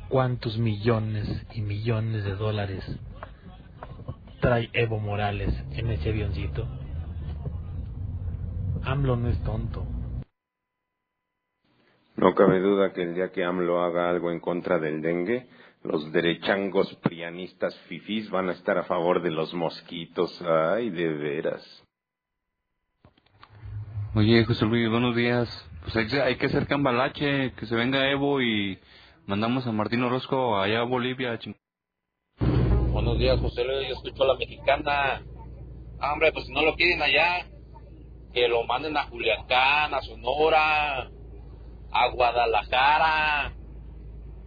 [0.09, 2.85] cuántos millones y millones de dólares
[4.41, 6.82] trae Evo Morales en ese avioncito.
[8.85, 9.87] AMLO no es tonto.
[12.17, 15.49] No cabe duda que el día que AMLO haga algo en contra del dengue,
[15.83, 20.41] los derechangos prianistas fifís van a estar a favor de los mosquitos.
[20.43, 21.85] Ay, de veras.
[24.15, 25.49] Oye, José Luis, buenos días.
[25.83, 28.79] Pues hay, hay que hacer cambalache, que se venga Evo y
[29.27, 31.39] mandamos a Martín Orozco allá a Bolivia.
[32.93, 33.89] Buenos días, José Luis.
[33.89, 35.23] Yo escucho a la mexicana.
[35.99, 37.47] Ah, hombre, pues si no lo quieren allá,
[38.33, 41.11] que lo manden a Culiacán, a Sonora,
[41.93, 43.53] a Guadalajara,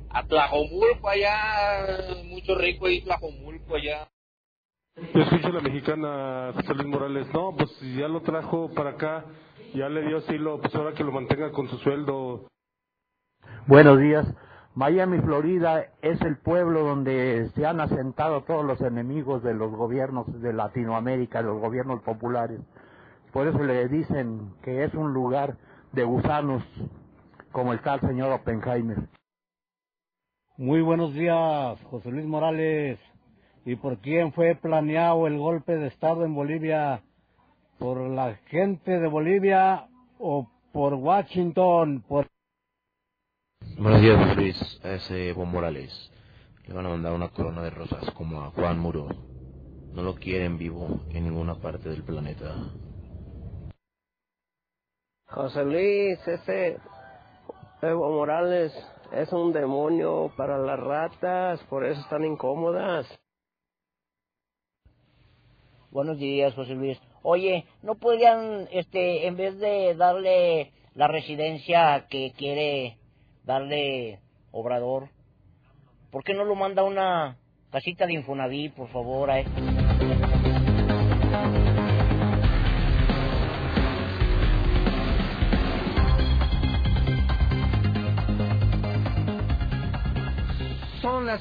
[0.10, 1.88] a Tlajomulco allá,
[2.26, 4.08] mucho rico ahí Tlajomulco allá.
[5.14, 8.92] Yo escucho a la mexicana José Luis Morales, no, pues si ya lo trajo para
[8.92, 9.26] acá,
[9.74, 12.48] ya le dio asilo, pues ahora que lo mantenga con su sueldo.
[13.68, 14.26] Buenos días.
[14.74, 20.42] Miami, Florida es el pueblo donde se han asentado todos los enemigos de los gobiernos
[20.42, 22.60] de Latinoamérica, los gobiernos populares
[23.36, 25.58] por eso le dicen que es un lugar
[25.92, 26.64] de gusanos,
[27.52, 29.10] como el tal señor Oppenheimer.
[30.56, 32.98] Muy buenos días, José Luis Morales.
[33.66, 37.04] ¿Y por quién fue planeado el golpe de Estado en Bolivia?
[37.78, 42.06] ¿Por la gente de Bolivia o por Washington?
[42.08, 42.28] Por...
[43.78, 44.82] Buenos días, José Luis.
[44.82, 46.10] A ese Evo Morales
[46.66, 49.10] le van a mandar una corona de rosas como a Juan Muro.
[49.94, 52.56] No lo quieren vivo en ninguna parte del planeta.
[55.28, 56.78] José Luis, ese
[57.82, 58.72] Evo Morales
[59.12, 63.08] es un demonio para las ratas, por eso están incómodas.
[65.90, 67.00] Buenos días, José Luis.
[67.24, 72.98] Oye, ¿no podrían, este, en vez de darle la residencia que quiere
[73.44, 74.20] darle
[74.52, 75.10] Obrador,
[76.12, 77.38] ¿por qué no lo manda una
[77.72, 79.32] casita de Infonavit, por favor?
[79.32, 79.75] A él?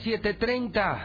[0.04, 0.98] 7.30,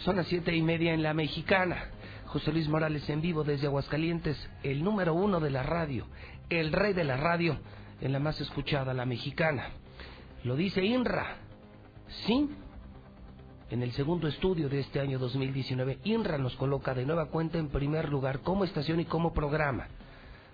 [0.00, 1.88] son las siete y media en la mexicana.
[2.26, 6.06] José Luis Morales en vivo desde Aguascalientes, el número uno de la radio,
[6.50, 7.58] el rey de la radio,
[8.02, 9.70] en la más escuchada, la mexicana.
[10.44, 11.38] Lo dice INRA,
[12.26, 12.50] sí.
[13.70, 17.68] En el segundo estudio de este año 2019, INRA nos coloca de nueva cuenta en
[17.68, 19.88] primer lugar como estación y como programa.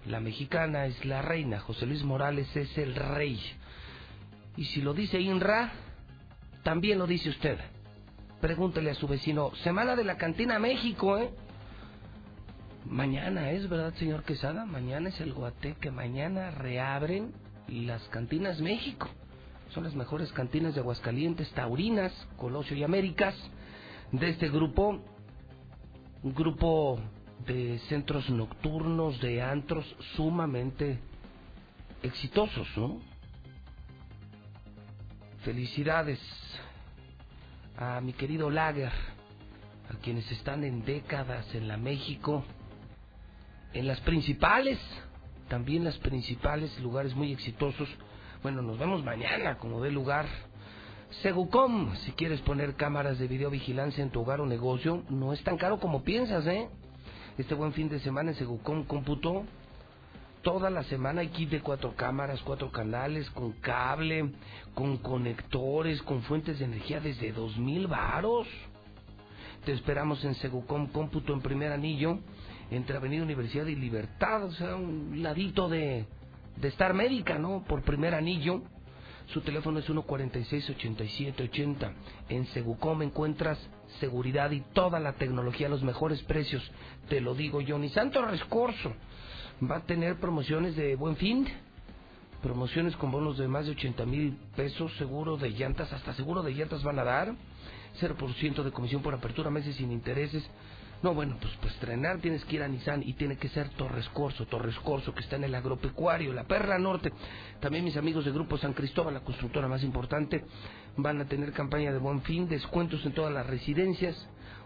[0.07, 3.41] La mexicana es la reina, José Luis Morales es el rey.
[4.57, 5.73] Y si lo dice INRA,
[6.63, 7.59] también lo dice usted.
[8.43, 11.31] Pregúntele a su vecino, Semana de la Cantina México, ¿eh?
[12.85, 14.67] Mañana es, ¿verdad, señor Quesada?
[14.67, 15.93] Mañana es el Guateque.
[15.93, 17.33] Mañana reabren
[17.69, 19.09] las cantinas México.
[19.69, 23.37] Son las mejores cantinas de Aguascalientes, Taurinas, Colosio y Américas.
[24.11, 25.01] De este grupo,
[26.25, 26.99] un grupo
[27.47, 30.99] de centros nocturnos, de antros sumamente
[32.03, 33.01] exitosos, ¿no?
[35.45, 36.19] Felicidades
[37.77, 38.93] a mi querido Lager,
[39.91, 42.45] a quienes están en décadas en la México
[43.73, 44.79] en las principales,
[45.49, 47.89] también las principales lugares muy exitosos.
[48.43, 50.27] Bueno, nos vemos mañana como de lugar.
[51.23, 55.59] Segucom, si quieres poner cámaras de videovigilancia en tu hogar o negocio, no es tan
[55.59, 56.69] caro como piensas, ¿eh?
[57.39, 59.45] Este buen fin de semana en Segucom computó.
[60.43, 64.33] Toda la semana hay kit de cuatro cámaras, cuatro canales, con cable,
[64.75, 68.49] con conectores, con fuentes de energía desde dos mil varos.
[69.65, 72.19] Te esperamos en Segucom Cómputo en primer anillo
[72.73, 76.07] entre Avenida Universidad y Libertad, o sea, un ladito de,
[76.57, 77.63] de Star Médica, ¿no?
[77.63, 78.63] Por primer anillo.
[79.29, 81.93] Su teléfono es 146-8780.
[82.31, 83.61] En Segucom encuentras
[84.01, 86.69] seguridad y toda la tecnología a los mejores precios.
[87.09, 87.79] Te lo digo yo.
[87.79, 88.93] Ni Santo Rescorso
[89.71, 91.49] va a tener promociones de buen fin.
[92.43, 96.53] Promociones con bonos de más de 80 mil pesos, seguro de llantas, hasta seguro de
[96.53, 97.35] llantas van a dar.
[98.01, 100.43] 0% de comisión por apertura, meses sin intereses.
[101.03, 104.09] No, bueno, pues pues estrenar tienes que ir a Nissan y tiene que ser Torres
[104.11, 107.13] Corso, Torres Corso, que está en el agropecuario, la Perla Norte.
[107.61, 110.45] También mis amigos de Grupo San Cristóbal, la constructora más importante,
[110.97, 114.17] van a tener campaña de buen fin, descuentos en todas las residencias,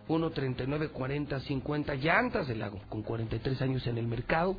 [0.08, 4.56] 1, 39, 40, 50 llantas del lago, con 43 años en el mercado.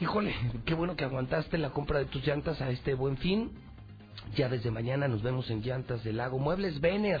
[0.00, 3.50] Híjole, qué bueno que aguantaste la compra de tus llantas a este buen fin.
[4.34, 6.38] Ya desde mañana nos vemos en Llantas del Lago.
[6.38, 7.20] Muebles Vener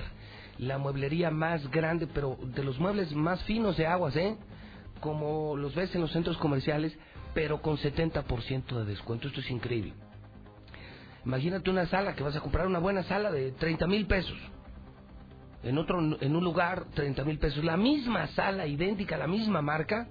[0.58, 4.36] la mueblería más grande, pero de los muebles más finos de aguas, ¿eh?
[5.00, 6.96] Como los ves en los centros comerciales,
[7.32, 9.28] pero con 70% de descuento.
[9.28, 9.94] Esto es increíble.
[11.24, 14.36] Imagínate una sala que vas a comprar una buena sala de 30 mil pesos.
[15.62, 17.62] En otro, en un lugar, 30 mil pesos.
[17.64, 20.08] La misma sala, idéntica, la misma marca,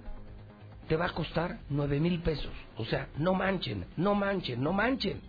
[0.88, 2.52] te va a costar 9 mil pesos.
[2.78, 5.22] O sea, no manchen, no manchen, no manchen.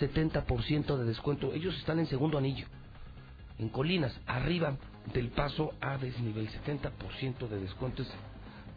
[0.00, 1.52] 70% de descuento.
[1.52, 2.66] Ellos están en segundo anillo
[3.58, 4.76] en Colinas, arriba
[5.12, 8.08] del paso a desnivel, 70% de descuentos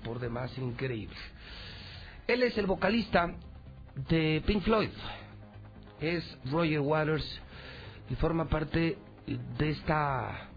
[0.03, 1.15] por demás increíble.
[2.27, 3.33] Él es el vocalista
[4.09, 4.89] de Pink Floyd,
[5.99, 7.41] es Roger Waters
[8.09, 8.97] y forma parte
[9.57, 10.49] de esta,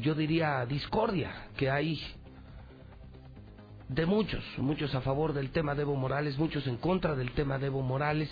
[0.00, 2.00] yo diría, discordia que hay
[3.88, 7.58] de muchos, muchos a favor del tema de Evo Morales, muchos en contra del tema
[7.58, 8.30] de Evo Morales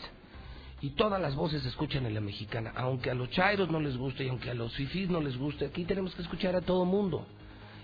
[0.81, 3.97] y todas las voces se escuchan en la mexicana, aunque a los chairos no les
[3.97, 6.85] guste y aunque a los fifís no les guste, aquí tenemos que escuchar a todo
[6.85, 7.27] mundo.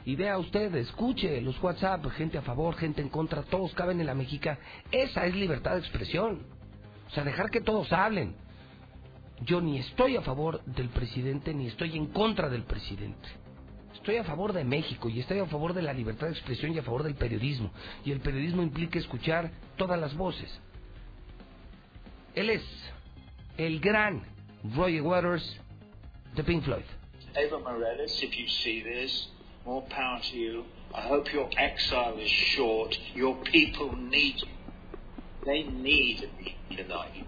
[0.05, 4.07] Y vea usted, escuche los WhatsApp, gente a favor, gente en contra, todos caben en
[4.07, 4.59] la mexicana.
[4.91, 6.41] Esa es libertad de expresión.
[7.07, 8.35] O sea, dejar que todos hablen.
[9.43, 13.29] Yo ni estoy a favor del presidente ni estoy en contra del presidente.
[13.95, 16.79] Estoy a favor de México y estoy a favor de la libertad de expresión y
[16.79, 17.71] a favor del periodismo.
[18.05, 20.49] Y el periodismo implica escuchar todas las voces.
[22.35, 22.63] Él es
[23.57, 24.23] el gran
[24.75, 25.61] Roger Waters
[26.35, 26.85] de Pink Floyd.
[27.35, 29.31] Eva Morales, if you see this,
[29.65, 30.65] more power to you.
[30.95, 32.97] I hope your exile is short.
[33.15, 34.43] Your people need
[35.47, 37.25] They need a leader like you.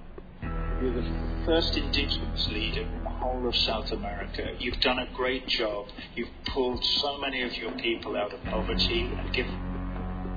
[0.82, 2.86] You're the first indigenous leader
[3.22, 4.54] whole of South America.
[4.58, 5.86] You've done a great job.
[6.16, 9.54] You've pulled so many of your people out of poverty and given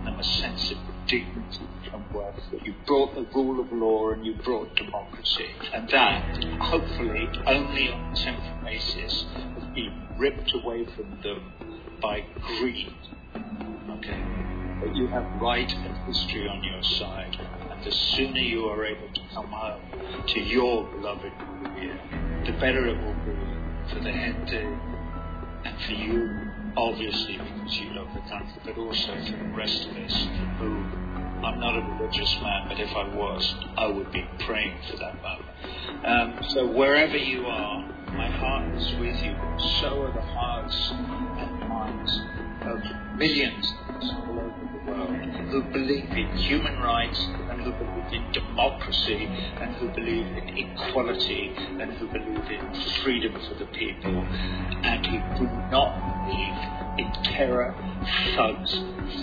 [0.05, 0.77] them a sense of
[1.07, 2.35] dignity and worth.
[2.63, 5.47] You brought the rule of law and you brought democracy.
[5.73, 11.53] And that, hopefully, only on a temporary basis, has been ripped away from them
[12.01, 12.23] by
[12.57, 12.93] greed.
[13.97, 14.23] Okay?
[14.79, 17.35] But you have right and history on your side.
[17.71, 19.81] And the sooner you are able to come home
[20.27, 21.31] to your beloved
[21.63, 21.99] Bolivia,
[22.45, 24.77] the better it will be for the gente
[25.65, 29.97] and for you, obviously, because you love the country, but also for the rest of
[29.97, 30.27] us
[30.59, 31.05] who
[31.43, 35.21] I'm not a religious man, but if I was, I would be praying for that
[35.21, 36.05] moment.
[36.05, 37.81] Um, so wherever you are,
[38.13, 39.35] my heart is with you.
[39.81, 42.21] So are the hearts and minds
[42.61, 43.73] of millions
[44.27, 44.54] world
[44.87, 45.07] Uh,
[45.49, 47.19] who believe in human rights
[47.49, 49.25] and who believe in democracy
[49.59, 52.73] and who believe in equality and who believe in
[53.03, 54.15] freedom for the people
[54.83, 55.17] and who
[55.47, 57.73] do not believe in terror,
[58.35, 58.71] thugs,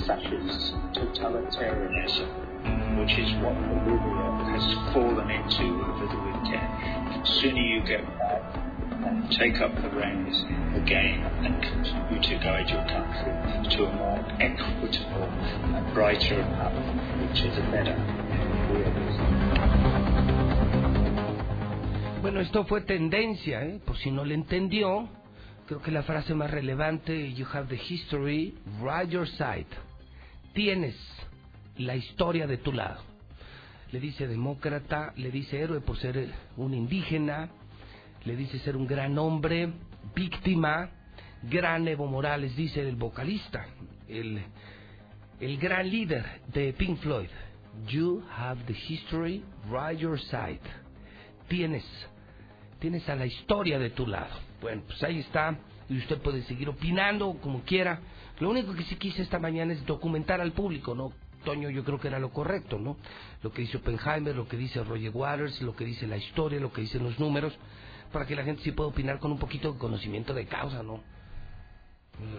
[0.07, 7.23] fascists, totalitarianism, which is what Bolivia has fallen into over the weekend.
[7.23, 8.43] The sooner you get back
[9.05, 10.45] and take up the reins
[10.77, 15.29] again and continue to guide your country to a more equitable
[15.75, 17.97] and brighter path, which is a better
[22.23, 23.81] Bueno, esto fue tendencia, ¿eh?
[23.85, 25.09] por si no le entendió.
[25.67, 29.67] Creo que la frase más relevante, you have the history right your side.
[30.55, 30.95] Tienes
[31.79, 33.01] la historia de tu lado.
[33.91, 37.51] Le dice demócrata, le dice héroe por ser un indígena,
[38.25, 39.73] le dice ser un gran hombre,
[40.15, 40.91] víctima,
[41.43, 43.67] gran Evo Morales, dice el vocalista,
[44.09, 44.43] el,
[45.41, 47.29] el gran líder de Pink Floyd.
[47.89, 50.61] You have the history right your side.
[51.49, 51.85] Tienes,
[52.79, 54.35] tienes a la historia de tu lado.
[54.61, 55.59] Bueno, pues ahí está,
[55.89, 58.01] y usted puede seguir opinando como quiera.
[58.39, 61.13] Lo único que sí quise esta mañana es documentar al público, ¿no?
[61.45, 62.97] Toño yo creo que era lo correcto, ¿no?
[63.43, 66.73] Lo que dice Oppenheimer, lo que dice Roger Waters, lo que dice la historia, lo
[66.73, 67.53] que dicen los números,
[68.13, 71.01] para que la gente sí pueda opinar con un poquito de conocimiento de causa, ¿no?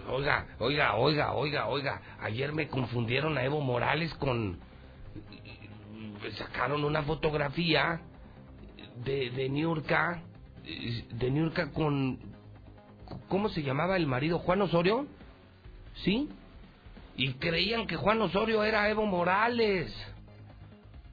[0.08, 4.58] Oiga, oiga, oiga, oiga, oiga, ayer me confundieron a Evo Morales con...
[6.38, 8.00] Sacaron una fotografía
[9.04, 10.22] de, de Niurka,
[11.10, 12.18] de Niurka con...
[13.28, 14.38] ¿Cómo se llamaba el marido?
[14.38, 15.06] ¿Juan Osorio?
[16.04, 16.30] ¿Sí?
[17.16, 19.94] Y creían que Juan Osorio era Evo Morales.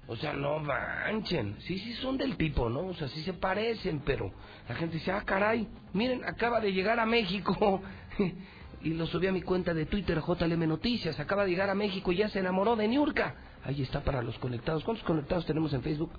[0.07, 1.55] O sea, no manchen.
[1.61, 2.87] Sí, sí son del tipo, ¿no?
[2.87, 4.31] O sea, sí se parecen, pero
[4.67, 7.81] la gente dice, ah, caray, miren, acaba de llegar a México.
[8.83, 11.19] y lo subí a mi cuenta de Twitter, JLM Noticias.
[11.19, 13.35] Acaba de llegar a México y ya se enamoró de Niurka.
[13.63, 14.83] Ahí está para los conectados.
[14.83, 16.11] ¿Cuántos conectados tenemos en Facebook?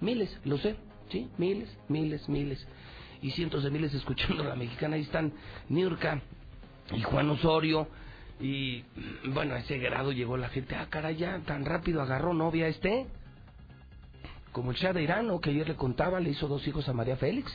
[0.00, 0.76] Miles, lo sé.
[1.10, 1.28] ¿Sí?
[1.36, 2.66] Miles, miles, miles.
[3.22, 4.96] Y cientos de miles escuchando a la mexicana.
[4.96, 5.32] Ahí están
[5.68, 6.22] Niurka
[6.92, 7.88] y Juan Osorio.
[8.38, 8.84] Y
[9.28, 13.06] bueno, a ese grado llegó la gente, ah, caray, ya tan rápido agarró novia este.
[14.52, 17.16] Como el Shah de Irán, que ayer le contaba, le hizo dos hijos a María
[17.16, 17.52] Félix.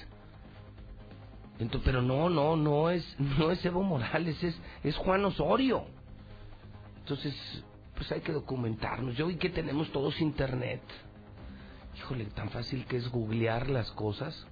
[1.83, 5.85] Pero no, no, no es, no es Evo Morales, es, es Juan Osorio.
[6.99, 7.35] Entonces,
[7.95, 9.15] pues hay que documentarnos.
[9.15, 10.81] Yo vi que tenemos todos internet.
[11.97, 14.47] Híjole, tan fácil que es googlear las cosas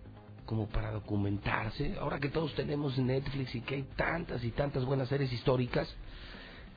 [0.45, 1.95] como para documentarse.
[1.99, 5.87] Ahora que todos tenemos Netflix y que hay tantas y tantas buenas series históricas,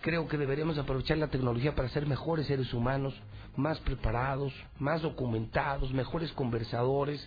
[0.02, 3.14] creo que deberíamos aprovechar la tecnología para ser mejores seres humanos,
[3.56, 7.26] más preparados, más documentados, mejores conversadores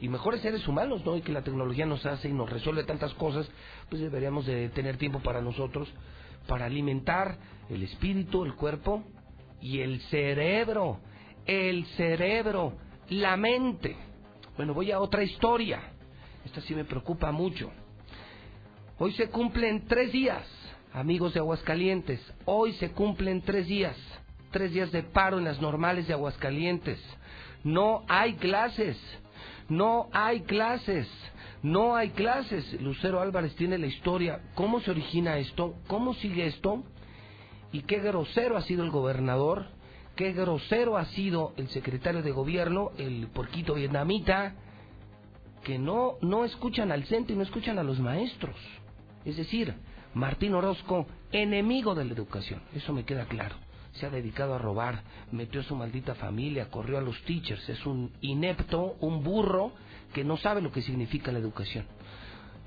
[0.00, 1.16] y mejores seres humanos, ¿no?
[1.16, 3.48] Y que la tecnología nos hace y nos resuelve tantas cosas,
[3.88, 5.88] pues deberíamos de tener tiempo para nosotros,
[6.46, 7.38] para alimentar
[7.70, 9.04] el espíritu, el cuerpo
[9.60, 10.98] y el cerebro,
[11.46, 12.74] el cerebro,
[13.08, 13.96] la mente.
[14.56, 15.80] Bueno, voy a otra historia.
[16.44, 17.70] Esta sí me preocupa mucho.
[18.98, 20.46] Hoy se cumplen tres días,
[20.96, 22.20] amigos de Aguascalientes.
[22.46, 23.96] Hoy se cumplen tres días.
[24.50, 26.98] Tres días de paro en las normales de Aguascalientes.
[27.62, 28.96] No hay clases.
[29.68, 31.06] No hay clases.
[31.62, 32.80] No hay clases.
[32.80, 34.40] Lucero Álvarez tiene la historia.
[34.54, 35.74] ¿Cómo se origina esto?
[35.86, 36.82] ¿Cómo sigue esto?
[37.72, 39.76] Y qué grosero ha sido el gobernador
[40.14, 44.54] qué grosero ha sido el secretario de gobierno, el porquito vietnamita,
[45.62, 48.56] que no, no escuchan al centro y no escuchan a los maestros.
[49.26, 49.74] Es decir,
[50.16, 53.56] Martín Orozco, enemigo de la educación, eso me queda claro.
[53.92, 57.84] Se ha dedicado a robar, metió a su maldita familia, corrió a los teachers, es
[57.84, 59.72] un inepto, un burro
[60.14, 61.84] que no sabe lo que significa la educación.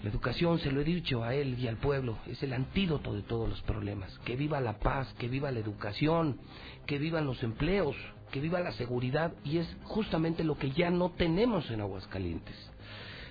[0.04, 3.24] La educación, se lo he dicho a él y al pueblo, es el antídoto de
[3.24, 4.16] todos los problemas.
[4.26, 6.38] Que viva la paz, que viva la educación,
[6.86, 7.96] que vivan los empleos,
[8.32, 12.56] que viva la seguridad y es justamente lo que ya no tenemos en Aguascalientes.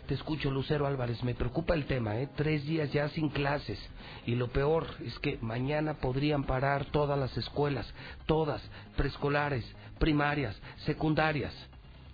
[0.08, 2.30] Te escucho, Lucero Álvarez, me preocupa el tema, ¿eh?
[2.34, 3.78] Tres días ya sin clases.
[4.24, 7.86] Y lo peor es que mañana podrían parar todas las escuelas,
[8.24, 8.62] todas,
[8.96, 9.66] preescolares,
[9.98, 11.52] primarias, secundarias.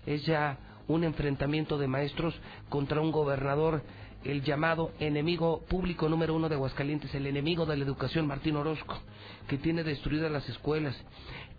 [0.07, 2.35] Es ya un enfrentamiento de maestros
[2.69, 3.85] contra un gobernador,
[4.25, 8.99] el llamado enemigo público número uno de Aguascalientes, el enemigo de la educación, Martín Orozco,
[9.47, 10.97] que tiene destruidas las escuelas,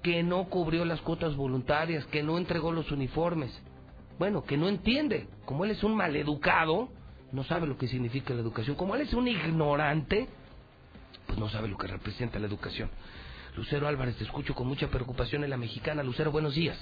[0.03, 3.57] que no cubrió las cuotas voluntarias, que no entregó los uniformes
[4.17, 5.27] bueno, que no entiende.
[5.45, 6.89] Como él es un maleducado,
[7.31, 8.75] no sabe lo que significa la educación.
[8.75, 10.27] Como él es un ignorante,
[11.27, 12.89] pues no sabe lo que representa la educación.
[13.55, 16.03] Lucero Álvarez, te escucho con mucha preocupación en la mexicana.
[16.03, 16.77] Lucero, buenos días.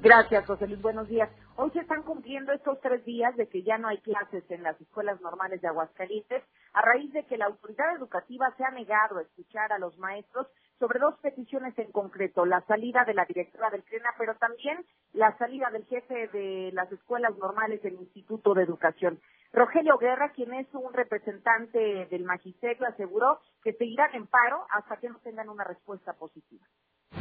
[0.00, 0.80] Gracias, José Luis.
[0.82, 1.30] Buenos días.
[1.56, 4.78] Hoy se están cumpliendo estos tres días de que ya no hay clases en las
[4.80, 6.42] escuelas normales de Aguascalientes,
[6.74, 10.46] a raíz de que la autoridad educativa se ha negado a escuchar a los maestros
[10.78, 15.36] sobre dos peticiones en concreto, la salida de la directora del CRENA, pero también la
[15.38, 19.18] salida del jefe de las escuelas normales del Instituto de Educación.
[19.52, 25.08] Rogelio Guerra, quien es un representante del magisterio, aseguró que seguirán en paro hasta que
[25.08, 26.66] no tengan una respuesta positiva.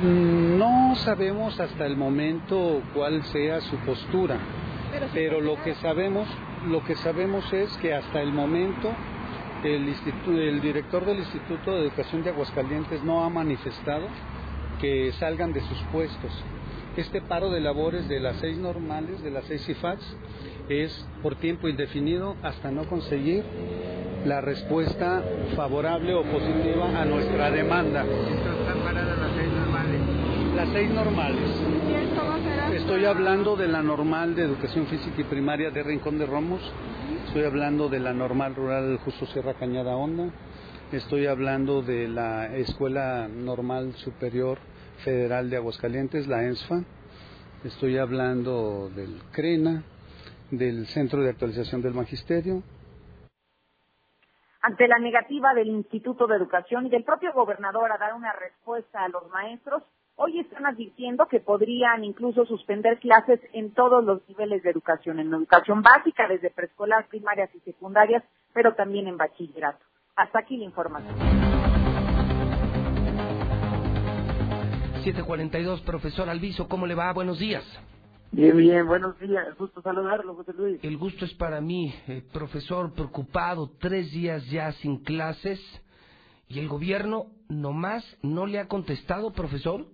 [0.01, 4.37] No sabemos hasta el momento cuál sea su postura,
[5.13, 6.27] pero lo que sabemos,
[6.67, 8.89] lo que sabemos es que hasta el momento
[9.65, 14.07] el, director del Instituto de Educación de Aguascalientes no ha manifestado
[14.79, 16.31] que salgan de sus puestos.
[16.95, 20.17] Este paro de labores de las seis normales, de las seis IFATs,
[20.69, 23.43] es por tiempo indefinido hasta no conseguir
[24.25, 25.23] la respuesta
[25.55, 28.03] favorable o positiva a nuestra demanda.
[28.03, 30.01] ¿Están paradas las seis normales?
[30.55, 31.49] Las seis normales.
[32.73, 36.61] Estoy hablando de la normal de educación física y primaria de Rincón de Romos,
[37.35, 40.29] estoy hablando de la normal rural Justo Sierra Cañada Honda,
[40.93, 44.57] estoy hablando de la Escuela Normal Superior
[45.03, 46.85] Federal de Aguascalientes, la ENSFA,
[47.65, 49.83] estoy hablando del CRENA,
[50.49, 52.63] del Centro de Actualización del Magisterio.
[54.61, 59.03] Ante la negativa del Instituto de Educación y del propio gobernador a dar una respuesta
[59.03, 59.83] a los maestros,
[60.15, 65.33] hoy están advirtiendo que podrían incluso suspender clases en todos los niveles de educación, en
[65.33, 69.83] educación básica, desde preescolar, primarias y secundarias, pero también en bachillerato.
[70.15, 71.13] Hasta aquí la información.
[75.03, 77.13] 742, profesor Alviso, ¿cómo le va?
[77.13, 77.63] Buenos días.
[78.31, 79.55] Bien, bien, buenos días.
[79.57, 80.83] Gusto saludarlo, José Luis.
[80.83, 85.59] El gusto es para mí, eh, profesor, preocupado, tres días ya sin clases
[86.47, 89.85] y el gobierno nomás no le ha contestado, profesor.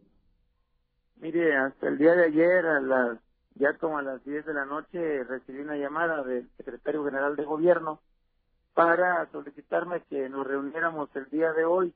[1.21, 3.19] Mire, hasta el día de ayer, a las,
[3.53, 7.45] ya como a las 10 de la noche, recibí una llamada del secretario general de
[7.45, 7.99] gobierno
[8.73, 11.93] para solicitarme que nos reuniéramos el día de hoy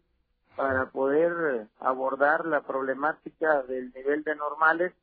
[0.55, 4.93] para poder abordar la problemática del nivel de normales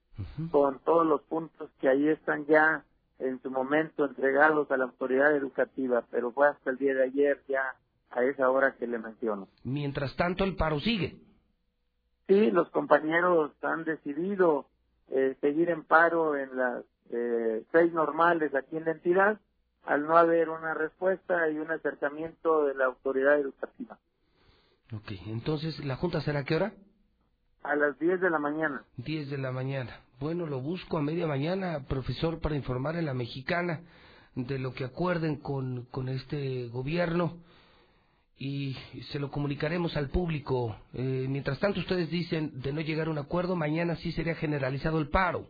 [0.52, 2.84] con todos los puntos que ahí están ya
[3.18, 7.42] en su momento entregados a la autoridad educativa, pero fue hasta el día de ayer
[7.48, 7.74] ya
[8.10, 9.48] a esa hora que le menciono.
[9.64, 11.16] Mientras tanto, el paro sigue.
[12.32, 14.66] Sí, los compañeros han decidido
[15.10, 19.38] eh, seguir en paro en las eh, seis normales aquí en la entidad
[19.84, 23.98] al no haber una respuesta y un acercamiento de la autoridad educativa.
[24.94, 26.72] Ok, entonces, ¿la Junta será a qué hora?
[27.64, 28.82] A las 10 de la mañana.
[28.96, 30.00] 10 de la mañana.
[30.18, 33.80] Bueno, lo busco a media mañana, profesor, para informar en la mexicana
[34.34, 37.38] de lo que acuerden con, con este gobierno
[38.38, 38.74] y
[39.10, 40.76] se lo comunicaremos al público.
[40.94, 44.98] Eh, mientras tanto, ustedes dicen de no llegar a un acuerdo, mañana sí sería generalizado
[44.98, 45.46] el paro.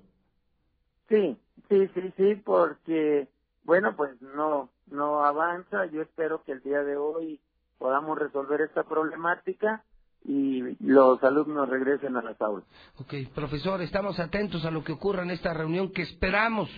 [1.08, 1.36] Sí,
[1.68, 3.28] sí, sí, sí, porque,
[3.64, 5.86] bueno, pues no, no avanza.
[5.86, 7.40] Yo espero que el día de hoy
[7.78, 9.84] podamos resolver esta problemática
[10.24, 12.64] y los alumnos regresen a las aulas.
[12.98, 16.70] Ok, profesor, estamos atentos a lo que ocurra en esta reunión que esperamos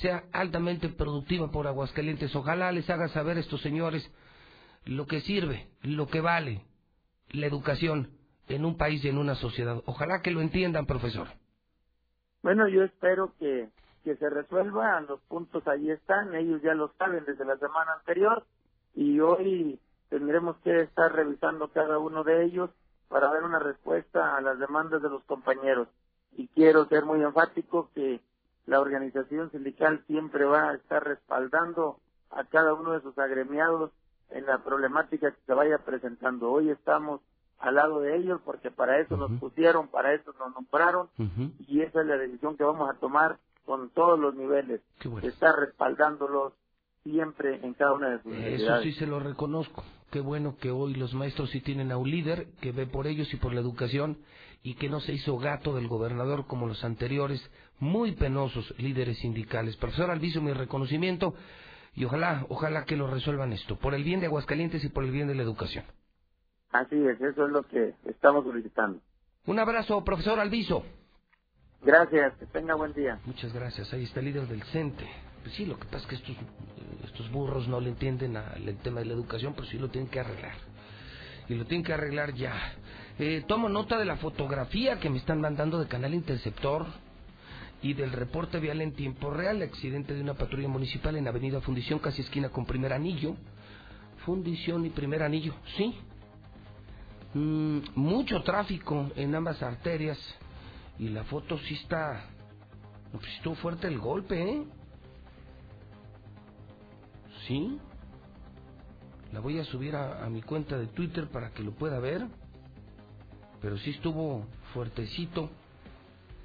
[0.00, 2.34] sea altamente productiva por Aguascalientes.
[2.34, 4.10] Ojalá les haga saber a estos señores
[4.84, 6.64] lo que sirve, lo que vale
[7.30, 8.10] la educación
[8.48, 9.82] en un país y en una sociedad.
[9.86, 11.28] Ojalá que lo entiendan, profesor.
[12.42, 13.68] Bueno, yo espero que,
[14.04, 18.44] que se resuelvan, los puntos ahí están, ellos ya lo saben desde la semana anterior
[18.94, 19.78] y hoy
[20.10, 22.70] tendremos que estar revisando cada uno de ellos
[23.08, 25.88] para dar una respuesta a las demandas de los compañeros.
[26.36, 28.20] Y quiero ser muy enfático que
[28.66, 31.98] la organización sindical siempre va a estar respaldando
[32.30, 33.90] a cada uno de sus agremiados
[34.34, 36.50] en la problemática que se vaya presentando.
[36.50, 37.20] Hoy estamos
[37.58, 41.08] al lado de ellos porque para eso nos pusieron, para eso nos nombraron
[41.68, 44.80] y esa es la decisión que vamos a tomar con todos los niveles.
[45.22, 46.52] Estar respaldándolos
[47.04, 49.84] siempre en cada una de sus Eso sí se lo reconozco.
[50.10, 53.32] Qué bueno que hoy los maestros sí tienen a un líder que ve por ellos
[53.32, 54.18] y por la educación
[54.62, 57.42] y que no se hizo gato del gobernador como los anteriores,
[57.78, 59.76] muy penosos líderes sindicales.
[59.76, 61.34] Profesor Alviso, mi reconocimiento
[61.94, 65.10] y ojalá, ojalá que lo resuelvan esto, por el bien de Aguascalientes y por el
[65.10, 65.84] bien de la educación.
[66.70, 69.00] Así es, eso es lo que estamos solicitando.
[69.44, 70.84] Un abrazo, profesor Alviso.
[71.82, 73.18] Gracias, que tenga buen día.
[73.26, 73.92] Muchas gracias.
[73.92, 75.06] Ahí está el líder del CENTE.
[75.42, 76.36] Pues sí, lo que pasa es que estos,
[77.04, 80.20] estos burros no le entienden al tema de la educación, pero sí lo tienen que
[80.20, 80.54] arreglar.
[81.48, 82.54] Y lo tienen que arreglar ya.
[83.18, 86.86] Eh, tomo nota de la fotografía que me están mandando de Canal Interceptor
[87.82, 91.98] y del reporte vial en tiempo real, accidente de una patrulla municipal en Avenida Fundición,
[91.98, 93.34] casi esquina con Primer Anillo.
[94.24, 95.96] Fundición y Primer Anillo, sí.
[97.34, 100.18] Mm, mucho tráfico en ambas arterias
[100.98, 102.28] y la foto sí está...
[103.10, 104.62] Pues estuvo fuerte el golpe, ¿eh?
[107.46, 107.78] Sí.
[109.32, 112.26] La voy a subir a, a mi cuenta de Twitter para que lo pueda ver.
[113.60, 115.50] Pero sí estuvo fuertecito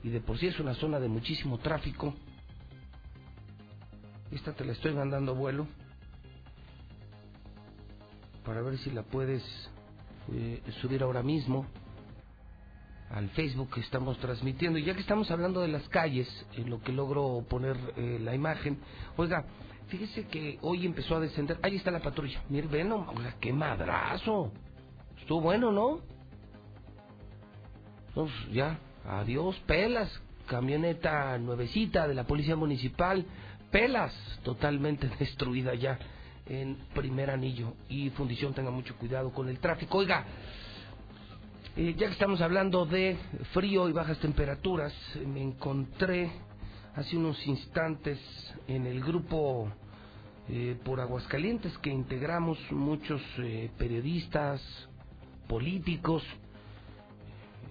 [0.04, 2.14] y de por sí es una zona de muchísimo tráfico.
[4.32, 5.68] Esta te la estoy mandando vuelo
[8.46, 9.44] para ver si la puedes
[10.32, 11.66] eh, subir ahora mismo
[13.10, 14.80] al Facebook que estamos transmitiendo.
[14.80, 18.36] Y ya que estamos hablando de las calles, en lo que logro poner eh, la
[18.36, 18.80] imagen,
[19.16, 19.46] oiga,
[19.88, 21.60] fíjese que hoy empezó a descender.
[21.62, 22.44] Ahí está la patrulla.
[22.50, 24.52] Mire, ven, oiga, qué madrazo.
[25.20, 26.02] Estuvo bueno, ¿no?
[28.14, 30.10] Pues ya, adiós, pelas.
[30.46, 33.26] Camioneta nuevecita de la policía municipal,
[33.70, 36.00] pelas, totalmente destruida ya
[36.46, 37.74] en primer anillo.
[37.90, 39.98] Y fundición, tenga mucho cuidado con el tráfico.
[39.98, 40.26] Oiga,
[41.76, 43.18] eh, ya que estamos hablando de
[43.54, 44.94] frío y bajas temperaturas,
[45.26, 46.32] me encontré
[46.96, 48.18] hace unos instantes
[48.68, 49.72] en el grupo
[50.50, 54.62] eh, por Aguascalientes que integramos muchos eh, periodistas,
[55.48, 56.24] políticos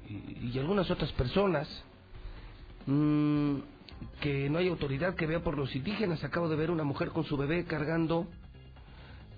[0.09, 1.69] y, algunas otras personas
[2.87, 3.57] mmm,
[4.21, 6.23] que no hay autoridad que vea por los indígenas.
[6.25, 8.27] Acabo de ver una mujer con su bebé cargando,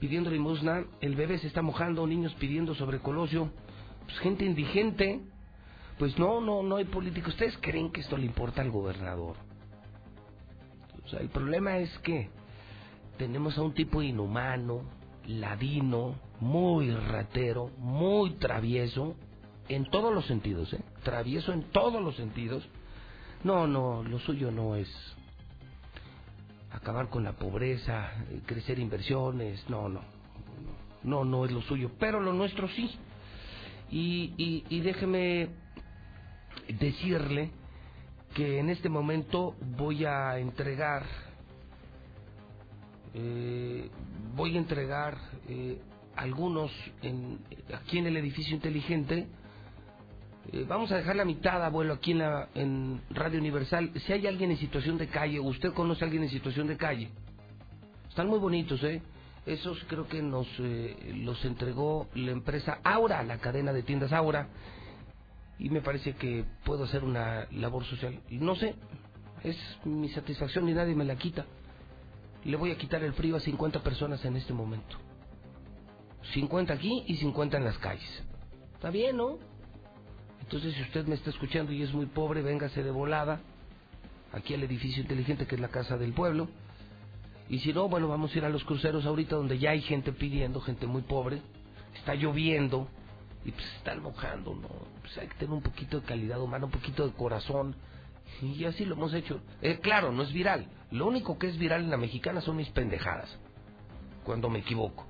[0.01, 3.51] pidiendo limosna, el bebé se está mojando, niños pidiendo sobre Colosio
[4.05, 5.21] pues, gente indigente.
[5.99, 7.29] Pues no, no, no hay política.
[7.29, 9.37] ¿Ustedes creen que esto le importa al gobernador?
[11.05, 12.31] O sea, el problema es que
[13.17, 14.83] tenemos a un tipo inhumano,
[15.27, 19.17] ladino, muy ratero, muy travieso,
[19.69, 20.81] en todos los sentidos, ¿eh?
[21.03, 22.67] Travieso en todos los sentidos.
[23.45, 24.89] No, no, lo suyo no es
[26.71, 28.11] acabar con la pobreza,
[28.47, 30.01] crecer inversiones, no, no,
[31.03, 32.91] no, no es lo suyo, pero lo nuestro sí.
[33.91, 35.49] Y, y, déjeme
[36.79, 37.51] decirle
[38.35, 41.07] que en este momento voy a entregar,
[43.15, 43.89] eh,
[44.37, 45.17] voy a entregar
[45.49, 45.81] eh,
[46.17, 47.39] algunos en,
[47.75, 49.27] aquí en el edificio inteligente.
[50.51, 53.93] Eh, vamos a dejar la mitad, abuelo, aquí en, la, en Radio Universal.
[54.07, 57.11] Si hay alguien en situación de calle, usted conoce a alguien en situación de calle,
[58.09, 59.03] están muy bonitos, ¿eh?
[59.45, 64.49] Esos creo que nos eh, los entregó la empresa Aura, la cadena de tiendas Aura,
[65.59, 68.21] y me parece que puedo hacer una labor social.
[68.31, 68.75] No sé,
[69.45, 71.45] es mi satisfacción y nadie me la quita.
[72.45, 74.97] Le voy a quitar el frío a 50 personas en este momento.
[76.33, 78.25] 50 aquí y 50 en las calles.
[78.75, 79.39] Está bien, ¿no?
[80.49, 83.39] Entonces, si usted me está escuchando y es muy pobre, véngase de volada
[84.33, 86.49] aquí al edificio inteligente que es la casa del pueblo
[87.51, 90.11] y si no, bueno, vamos a ir a los cruceros ahorita donde ya hay gente
[90.11, 91.43] pidiendo, gente muy pobre,
[91.95, 92.89] está lloviendo
[93.45, 94.69] y pues están mojando, ¿no?
[95.03, 97.77] Pues hay que tener un poquito de calidad humana, un poquito de corazón.
[98.41, 99.43] Y así lo hemos hecho.
[99.61, 100.67] Eh, claro, no es viral.
[100.91, 103.39] Lo único que es viral en la mexicana son mis pendejadas.
[104.25, 105.05] Cuando me equivoco.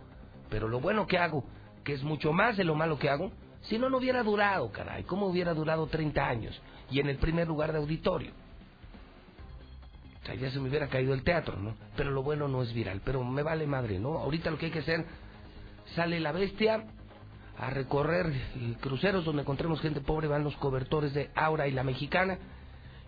[0.50, 1.44] Pero lo bueno que hago,
[1.84, 3.30] que es mucho más de lo malo que hago,
[3.62, 5.04] si no, no hubiera durado, caray.
[5.04, 6.60] ¿Cómo hubiera durado 30 años?
[6.90, 8.32] Y en el primer lugar de auditorio
[10.34, 11.74] ya se me hubiera caído el teatro, ¿no?
[11.96, 14.18] Pero lo bueno no es viral, pero me vale madre, ¿no?
[14.18, 15.04] Ahorita lo que hay que hacer,
[15.94, 16.84] sale la bestia
[17.56, 18.32] a recorrer
[18.80, 22.38] cruceros donde encontremos gente pobre, van los cobertores de Aura y la Mexicana,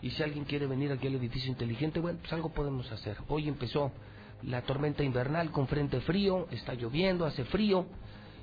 [0.02, 3.16] y si alguien quiere venir aquí al edificio inteligente, bueno, pues algo podemos hacer.
[3.28, 3.92] Hoy empezó
[4.42, 7.86] la tormenta invernal con frente frío, está lloviendo, hace frío,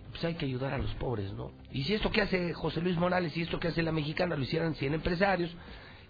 [0.10, 1.52] pues hay que ayudar a los pobres, ¿no?
[1.72, 4.44] Y si esto que hace José Luis Morales y esto que hace la Mexicana lo
[4.44, 5.52] hicieran 100 empresarios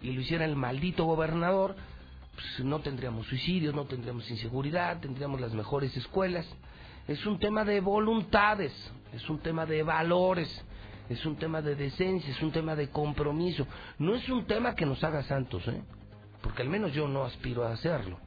[0.02, 1.76] y lo hiciera el maldito gobernador,
[2.36, 6.48] pues, no tendríamos suicidios, no tendríamos inseguridad, tendríamos las mejores escuelas.
[7.08, 8.74] Es un tema de voluntades,
[9.14, 10.64] es un tema de valores,
[11.10, 13.66] es un tema de decencia, es un tema de compromiso.
[13.98, 15.82] No es un tema que nos haga santos, ¿eh?
[16.42, 18.20] Porque al menos yo no aspiro a hacerlo.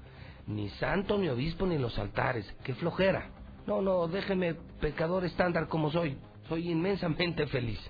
[0.47, 2.53] Ni santo, ni obispo, ni los altares.
[2.65, 3.31] ¡Qué flojera!
[3.67, 6.17] No, no, déjeme pecador estándar como soy.
[6.49, 7.81] Soy inmensamente feliz.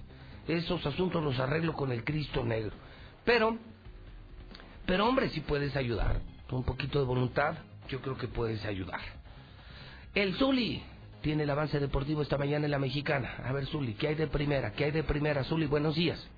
[0.49, 2.73] Esos asuntos los arreglo con el Cristo negro.
[3.25, 3.57] Pero,
[4.87, 6.21] pero hombre, si puedes ayudar.
[6.49, 7.55] Con un poquito de voluntad,
[7.89, 9.01] yo creo que puedes ayudar.
[10.15, 10.83] El Zuli
[11.21, 13.37] tiene el avance deportivo esta mañana en la mexicana.
[13.45, 14.73] A ver, Zuli, ¿qué hay de primera?
[14.73, 15.45] ¿Qué hay de primera?
[15.45, 16.29] Zuli, buenos días.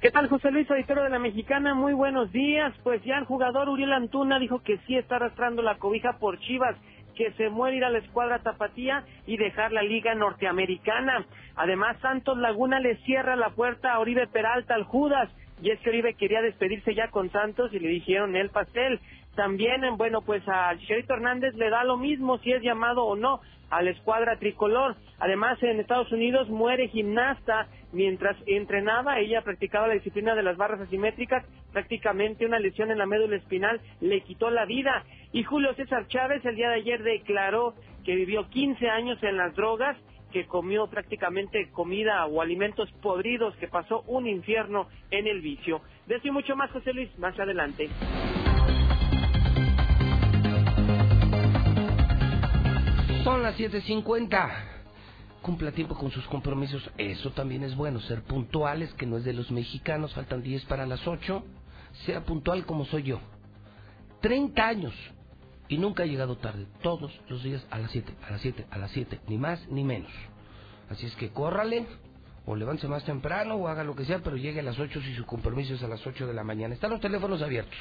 [0.00, 1.74] ¿Qué tal, José Luis, auditorio de la Mexicana?
[1.74, 2.74] Muy buenos días.
[2.82, 6.76] Pues ya el jugador Uriel Antuna dijo que sí está arrastrando la cobija por Chivas,
[7.16, 11.24] que se muere ir a la escuadra tapatía y dejar la liga norteamericana.
[11.56, 15.28] Además, Santos Laguna le cierra la puerta a Oribe Peralta, al Judas,
[15.62, 19.00] y es que Oribe quería despedirse ya con Santos y le dijeron el pastel.
[19.36, 23.40] También, bueno, pues a Chicharito Hernández le da lo mismo si es llamado o no
[23.68, 24.96] a la escuadra tricolor.
[25.18, 29.18] Además, en Estados Unidos muere gimnasta mientras entrenaba.
[29.18, 31.44] Ella practicaba la disciplina de las barras asimétricas.
[31.70, 35.04] Prácticamente una lesión en la médula espinal le quitó la vida.
[35.32, 37.74] Y Julio César Chávez el día de ayer declaró
[38.04, 39.98] que vivió 15 años en las drogas
[40.32, 45.82] que comió prácticamente comida o alimentos podridos, que pasó un infierno en el vicio.
[46.06, 47.88] De mucho más, José Luis, más adelante.
[53.26, 54.50] Son las 7.50.
[55.42, 56.88] Cumpla tiempo con sus compromisos.
[56.96, 57.98] Eso también es bueno.
[58.02, 60.14] Ser puntuales, que no es de los mexicanos.
[60.14, 61.42] Faltan 10 para las 8.
[62.04, 63.18] Sea puntual como soy yo.
[64.20, 64.94] 30 años.
[65.66, 66.68] Y nunca he llegado tarde.
[66.82, 69.20] Todos los días a las 7, a las 7, a las 7.
[69.26, 70.12] Ni más ni menos.
[70.88, 71.84] Así es que córrale.
[72.44, 75.16] O levántese más temprano o haga lo que sea, pero llegue a las 8 si
[75.16, 76.74] su compromiso es a las 8 de la mañana.
[76.74, 77.76] Están los teléfonos abiertos.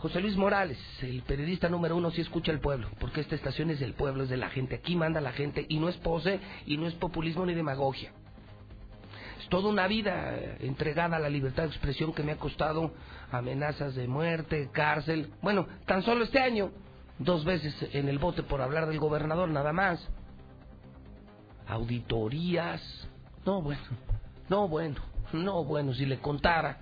[0.00, 3.80] José Luis Morales, el periodista número uno, sí escucha al pueblo, porque esta estación es
[3.80, 4.76] del pueblo, es de la gente.
[4.76, 8.10] Aquí manda la gente y no es pose y no es populismo ni demagogia.
[9.38, 12.94] Es toda una vida eh, entregada a la libertad de expresión que me ha costado
[13.30, 15.34] amenazas de muerte, cárcel.
[15.42, 16.70] Bueno, tan solo este año,
[17.18, 20.02] dos veces en el bote por hablar del gobernador, nada más.
[21.68, 22.80] Auditorías.
[23.44, 23.82] No, bueno,
[24.48, 24.96] no, bueno,
[25.34, 26.78] no, bueno, si le contara,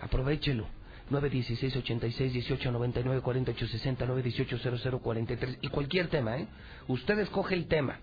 [0.00, 0.78] aprovechelo
[1.10, 6.46] 916 86 18 99 48 60 918 00 43 y cualquier tema, ¿eh?
[6.88, 7.98] Usted escoge el tema,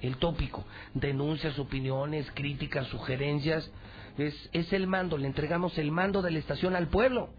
[0.00, 3.70] el tópico, denuncias, opiniones, críticas, sugerencias.
[4.16, 7.30] Es, es el mando, le entregamos el mando de la estación al pueblo.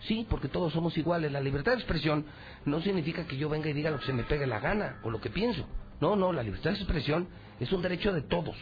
[0.00, 1.32] Sí, porque todos somos iguales.
[1.32, 2.26] La libertad de expresión
[2.64, 5.10] no significa que yo venga y diga lo que se me pegue la gana o
[5.10, 5.66] lo que pienso.
[6.00, 7.28] No, no, la libertad de expresión
[7.58, 8.56] es un derecho de todos.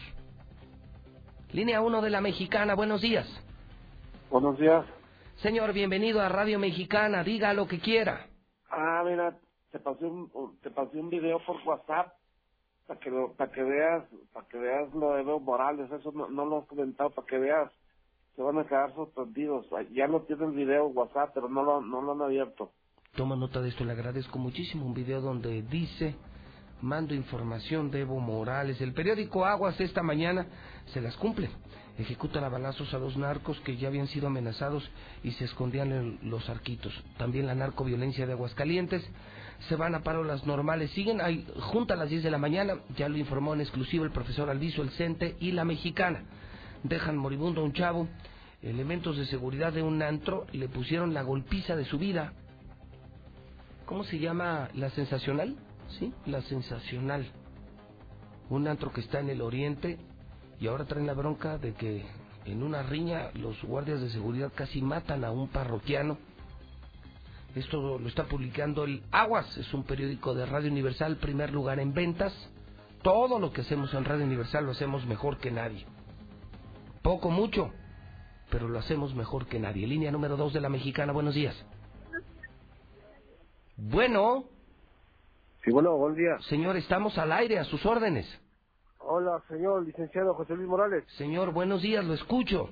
[1.51, 3.27] Línea 1 de la Mexicana, buenos días.
[4.31, 4.85] Buenos días.
[5.43, 8.27] Señor, bienvenido a Radio Mexicana, diga lo que quiera.
[8.69, 9.37] Ah, mira,
[9.73, 10.31] te pasé un,
[10.61, 12.13] te pasé un video por WhatsApp
[12.87, 16.45] para que para que veas, para que veas lo de Evo Morales, eso no, no
[16.45, 17.69] lo he comentado, para que veas,
[18.37, 19.65] se van a quedar sorprendidos.
[19.91, 22.71] Ya no tiene el video WhatsApp, pero no lo, no lo han abierto.
[23.13, 24.85] Toma nota de esto, le agradezco muchísimo.
[24.85, 26.15] Un video donde dice,
[26.81, 28.79] mando información de Evo Morales.
[28.79, 30.47] El periódico Aguas esta mañana
[30.93, 31.49] se las cumple
[31.97, 34.89] ejecutan a balazos a dos narcos que ya habían sido amenazados
[35.23, 36.93] y se escondían en los arquitos.
[37.17, 39.03] También la narcoviolencia de Aguascalientes.
[39.69, 40.91] Se van a paro las normales.
[40.91, 44.11] Siguen ahí, juntas a las 10 de la mañana, ya lo informó en exclusivo el
[44.11, 46.23] profesor Alviso, el CENTE y la mexicana.
[46.83, 48.07] Dejan moribundo a un chavo.
[48.61, 52.33] Elementos de seguridad de un antro le pusieron la golpiza de su vida.
[53.85, 55.55] ¿Cómo se llama la sensacional?
[55.99, 57.25] Sí, la sensacional.
[58.49, 59.99] Un antro que está en el oriente
[60.63, 62.05] y ahora traen la bronca de que
[62.45, 66.17] en una riña los guardias de seguridad casi matan a un parroquiano.
[67.53, 71.93] Esto lo está publicando el Aguas, es un periódico de Radio Universal, primer lugar en
[71.93, 72.33] ventas.
[73.01, 75.85] Todo lo que hacemos en Radio Universal lo hacemos mejor que nadie.
[77.01, 77.69] Poco, mucho,
[78.49, 79.85] pero lo hacemos mejor que nadie.
[79.85, 81.61] Línea número dos de la mexicana, buenos días.
[83.75, 84.45] Bueno.
[85.65, 86.39] Sí, bueno, buen día.
[86.47, 88.42] Señor, estamos al aire, a sus órdenes.
[89.05, 91.03] Hola, señor licenciado José Luis Morales.
[91.17, 92.69] Señor, buenos días, lo escucho.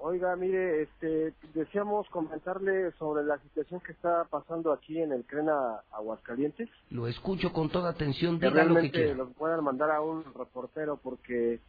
[0.00, 5.80] Oiga, mire, este, deseamos comentarle sobre la situación que está pasando aquí en el Crena
[5.92, 6.68] Aguascalientes.
[6.90, 9.14] Lo escucho con toda atención, diga lo que quiera.
[9.14, 11.60] lo puedan mandar a un reportero porque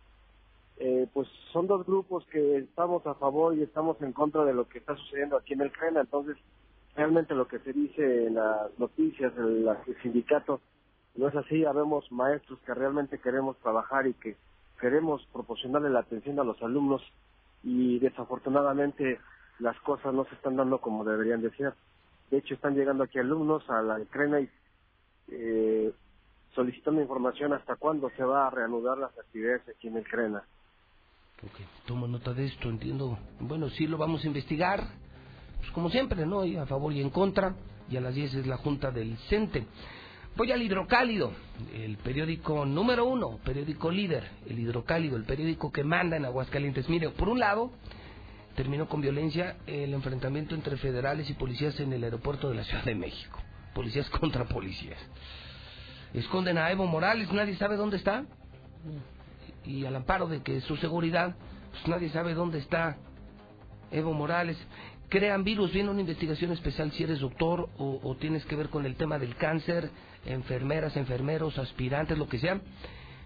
[0.78, 4.68] eh, pues son dos grupos que estamos a favor y estamos en contra de lo
[4.68, 6.38] que está sucediendo aquí en el Crena, entonces
[6.95, 10.62] realmente lo que se dice en las noticias, en el sindicato,
[11.16, 14.38] no es así, habemos maestros que realmente queremos trabajar y que
[14.80, 17.01] queremos proporcionarle la atención a los alumnos
[17.64, 19.20] y desafortunadamente
[19.60, 21.74] las cosas no se están dando como deberían de ser.
[22.32, 24.49] De hecho, están llegando aquí alumnos a la Crena y
[25.30, 25.91] eh,
[26.53, 30.43] solicitando información hasta cuándo se va a reanudar las actividades aquí en el Crena.
[31.43, 33.18] Ok, tomo nota de esto, entiendo.
[33.39, 34.84] Bueno, sí lo vamos a investigar,
[35.57, 36.45] pues como siempre, ¿no?
[36.45, 37.55] Y a favor y en contra,
[37.89, 39.66] y a las 10 es la junta del CENTE.
[40.39, 41.33] Voy al Hidrocálido,
[41.73, 46.87] el periódico número uno, periódico líder, el Hidrocálido, el periódico que manda en Aguascalientes.
[46.87, 47.73] Mire, por un lado,
[48.55, 52.85] terminó con violencia el enfrentamiento entre federales y policías en el aeropuerto de la Ciudad
[52.85, 53.37] de México.
[53.75, 54.97] Policías contra policías.
[56.13, 58.23] Esconden a Evo Morales, nadie sabe dónde está.
[59.65, 61.35] Y al amparo de que su seguridad,
[61.71, 62.95] pues nadie sabe dónde está
[63.91, 64.57] Evo Morales.
[65.09, 68.85] Crean virus, viene una investigación especial si eres doctor o, o tienes que ver con
[68.85, 69.91] el tema del cáncer,
[70.26, 72.61] enfermeras, enfermeros, aspirantes, lo que sea.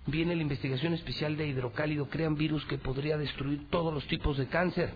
[0.05, 4.47] Viene la investigación especial de hidrocálido, crean virus que podría destruir todos los tipos de
[4.47, 4.93] cáncer.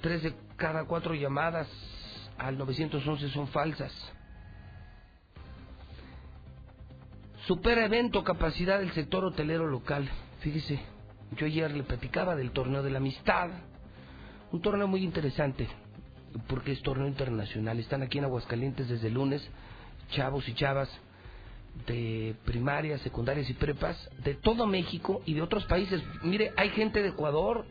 [0.00, 1.68] Tres de cada cuatro llamadas
[2.38, 3.92] al 911 son falsas.
[7.46, 10.08] Supera evento capacidad del sector hotelero local.
[10.40, 10.80] Fíjese,
[11.36, 13.50] yo ayer le platicaba del torneo de la amistad.
[14.52, 15.66] Un torneo muy interesante,
[16.46, 17.78] porque es torneo internacional.
[17.80, 19.46] Están aquí en Aguascalientes desde lunes,
[20.10, 20.88] chavos y chavas
[21.86, 26.02] de primarias, secundarias y prepas de todo México y de otros países.
[26.22, 27.64] Mire, hay gente de Ecuador,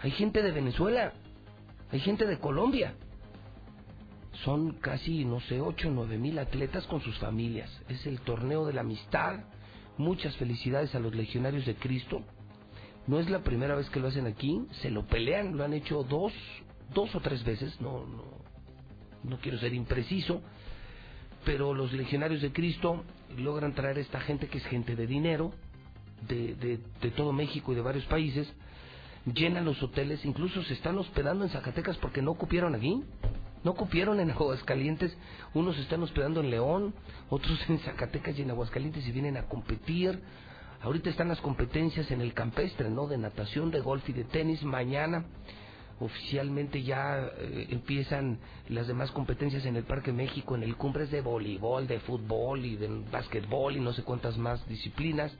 [0.00, 1.12] hay gente de Venezuela,
[1.90, 2.94] hay gente de Colombia.
[4.44, 7.70] Son casi, no sé, 8 o 9 mil atletas con sus familias.
[7.88, 9.40] Es el torneo de la amistad.
[9.96, 12.22] Muchas felicidades a los legionarios de Cristo.
[13.08, 16.04] No es la primera vez que lo hacen aquí, se lo pelean, lo han hecho
[16.04, 16.32] dos,
[16.94, 18.22] dos o tres veces, no, no,
[19.24, 20.42] no quiero ser impreciso,
[21.48, 23.04] pero los legionarios de Cristo
[23.38, 25.54] logran traer a esta gente que es gente de dinero,
[26.28, 28.46] de, de, de todo México y de varios países,
[29.24, 33.02] llenan los hoteles, incluso se están hospedando en Zacatecas porque no cupieron aquí,
[33.64, 35.16] no cupieron en Aguascalientes,
[35.54, 36.94] unos se están hospedando en León,
[37.30, 40.20] otros en Zacatecas y en Aguascalientes y vienen a competir.
[40.82, 43.06] Ahorita están las competencias en el campestre, ¿no?
[43.06, 44.62] De natación, de golf y de tenis.
[44.64, 45.24] Mañana
[46.00, 48.38] oficialmente ya eh, empiezan
[48.68, 52.76] las demás competencias en el Parque México, en el Cumbres de voleibol, de fútbol y
[52.76, 55.32] de básquetbol y no sé cuántas más disciplinas.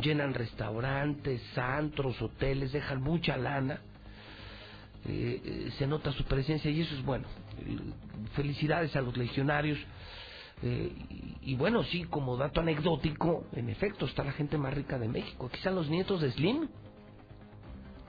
[0.00, 3.80] Llenan restaurantes, antros, hoteles, dejan mucha lana.
[5.04, 7.26] Eh, eh, se nota su presencia y eso es bueno.
[8.34, 9.78] Felicidades a los legionarios.
[10.62, 10.92] Eh,
[11.42, 15.08] y, y, bueno, sí, como dato anecdótico, en efecto, está la gente más rica de
[15.08, 15.50] México.
[15.52, 16.68] Aquí los nietos de Slim.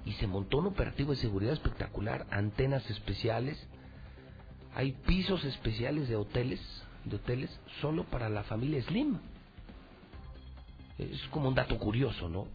[0.05, 3.57] Y se montó un operativo de seguridad espectacular, antenas especiales.
[4.75, 6.59] Hay pisos especiales de hoteles,
[7.05, 9.17] de hoteles solo para la familia Slim.
[10.97, 12.47] Es como un dato curioso, ¿no?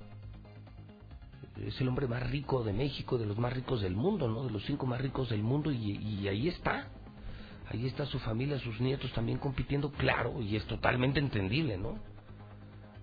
[1.65, 4.45] Es el hombre más rico de México, de los más ricos del mundo, ¿no?
[4.45, 6.89] De los cinco más ricos del mundo y, y ahí está.
[7.71, 11.99] Ahí está su familia, sus nietos también compitiendo, claro, y es totalmente entendible, ¿no?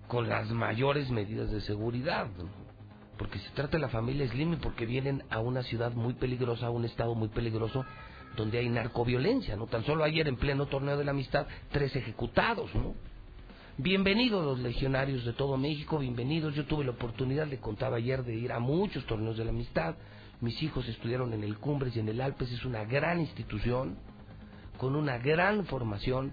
[0.08, 2.65] Con las mayores medidas de seguridad, ¿no?
[3.18, 6.66] Porque se trata de la familia Slim y porque vienen a una ciudad muy peligrosa,
[6.66, 7.84] a un estado muy peligroso,
[8.36, 9.66] donde hay narcoviolencia, ¿no?
[9.66, 12.94] Tan solo ayer en pleno torneo de la amistad, tres ejecutados, ¿no?
[13.78, 16.54] Bienvenidos los legionarios de todo México, bienvenidos.
[16.54, 19.96] Yo tuve la oportunidad, le contaba ayer, de ir a muchos torneos de la amistad.
[20.40, 23.98] Mis hijos estudiaron en el Cumbres y en el Alpes, es una gran institución
[24.78, 26.32] con una gran formación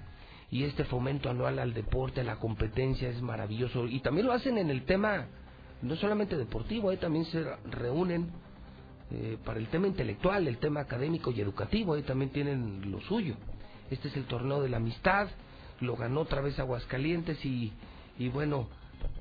[0.50, 4.58] y este fomento anual al deporte, a la competencia es maravilloso y también lo hacen
[4.58, 5.28] en el tema
[5.84, 8.32] no solamente deportivo, ahí también se reúnen
[9.12, 13.36] eh, para el tema intelectual, el tema académico y educativo, ahí también tienen lo suyo.
[13.92, 15.28] Este es el torneo de la amistad,
[15.82, 17.74] lo ganó otra vez Aguascalientes y,
[18.18, 18.68] y bueno,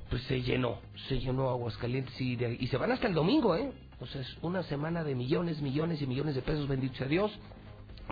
[0.09, 3.71] pues se llenó, se llenó Aguascalientes y, de, y se van hasta el domingo, ¿eh?
[3.99, 7.31] O sea, es una semana de millones, millones y millones de pesos, bendito sea Dios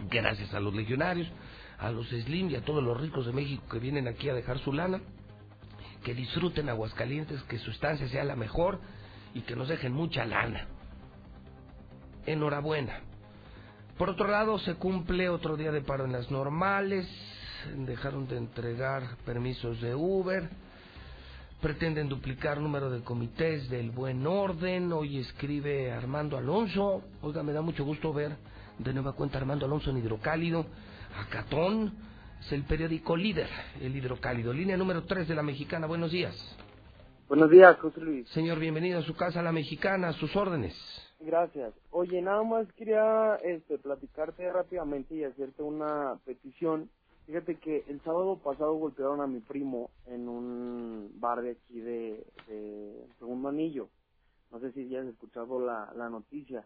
[0.09, 1.27] gracias a los legionarios,
[1.79, 4.59] a los Slim y a todos los ricos de México que vienen aquí a dejar
[4.59, 5.01] su lana,
[6.03, 8.79] que disfruten Aguascalientes, que su estancia sea la mejor
[9.33, 10.67] y que nos dejen mucha lana.
[12.25, 13.01] Enhorabuena.
[13.97, 17.07] Por otro lado, se cumple otro día de paro en las normales,
[17.75, 20.49] dejaron de entregar permisos de Uber,
[21.61, 27.61] pretenden duplicar número de comités del buen orden, hoy escribe Armando Alonso, oiga, me da
[27.61, 28.35] mucho gusto ver
[28.79, 30.65] de nueva cuenta Armando Alonso en Hidrocálido,
[31.19, 31.93] Acatón,
[32.41, 33.47] es el periódico líder,
[33.79, 36.35] el Hidrocálido, línea número 3 de la Mexicana, buenos días.
[37.27, 38.27] Buenos días, José Luis.
[38.29, 40.75] Señor, bienvenido a su casa, la Mexicana, a sus órdenes.
[41.19, 41.73] Gracias.
[41.91, 46.89] Oye, nada más quería este, platicarte rápidamente y hacerte una petición.
[47.27, 52.25] Fíjate que el sábado pasado golpearon a mi primo en un bar de aquí de,
[52.47, 53.87] de Segundo Anillo.
[54.51, 56.65] No sé si ya has escuchado la, la noticia.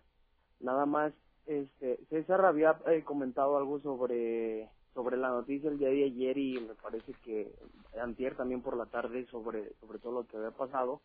[0.61, 1.13] Nada más
[1.45, 6.62] este, César había eh, comentado algo sobre sobre la noticia el día de ayer y
[6.62, 7.54] me parece que
[8.02, 11.02] antier también por la tarde sobre sobre todo lo que había pasado.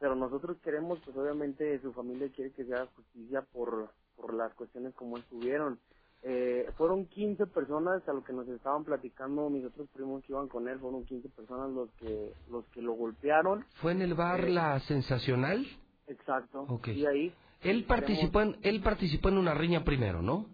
[0.00, 4.54] Pero nosotros queremos pues obviamente su familia quiere que se haga justicia por por las
[4.54, 5.78] cuestiones como estuvieron.
[6.22, 10.48] Eh, fueron 15 personas a lo que nos estaban platicando mis otros primos que iban
[10.48, 13.64] con él fueron 15 personas los que los que lo golpearon.
[13.82, 15.64] Fue en el bar Eh, la sensacional
[16.08, 16.62] exacto.
[16.68, 16.88] Ok.
[16.88, 20.46] y ahí él participó en él participó en una riña primero no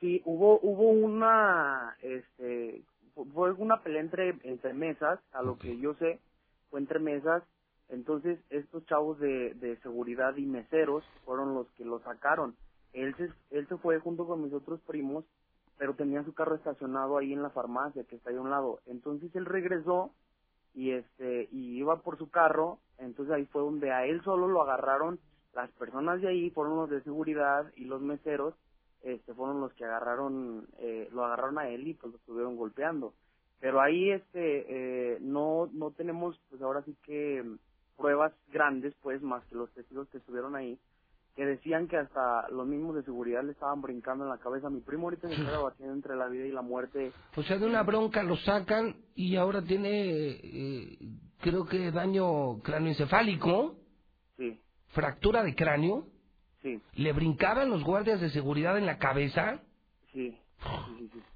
[0.00, 2.84] Sí, hubo hubo una este
[3.14, 6.20] fu- fue una pelea entre entre mesas, a lo que yo sé,
[6.70, 7.44] fue entre mesas.
[7.88, 12.56] Entonces, estos chavos de, de seguridad y meseros fueron los que lo sacaron.
[12.92, 15.24] Él se él se fue junto con mis otros primos,
[15.78, 18.80] pero tenía su carro estacionado ahí en la farmacia que está ahí a un lado.
[18.86, 20.12] Entonces, él regresó
[20.74, 24.62] y este y iba por su carro, entonces ahí fue donde a él solo lo
[24.62, 25.18] agarraron
[25.54, 28.54] las personas de ahí, fueron los de seguridad y los meseros
[29.02, 33.14] este fueron los que agarraron eh, lo agarraron a él y pues lo estuvieron golpeando.
[33.60, 37.44] Pero ahí este eh, no no tenemos pues ahora sí que
[37.96, 40.78] pruebas grandes pues más que los testigos que estuvieron ahí
[41.38, 44.70] que decían que hasta los mismos de seguridad le estaban brincando en la cabeza.
[44.70, 47.12] Mi primo ahorita se está debatiendo entre la vida y la muerte.
[47.36, 50.98] O sea de una bronca lo sacan y ahora tiene eh,
[51.40, 53.76] creo que daño cráneoencefálico
[54.36, 54.60] sí.
[54.88, 56.06] Fractura de cráneo
[56.62, 59.62] sí le brincaban los guardias de seguridad en la cabeza
[60.12, 60.38] Sí,
[60.98, 61.26] sí, sí.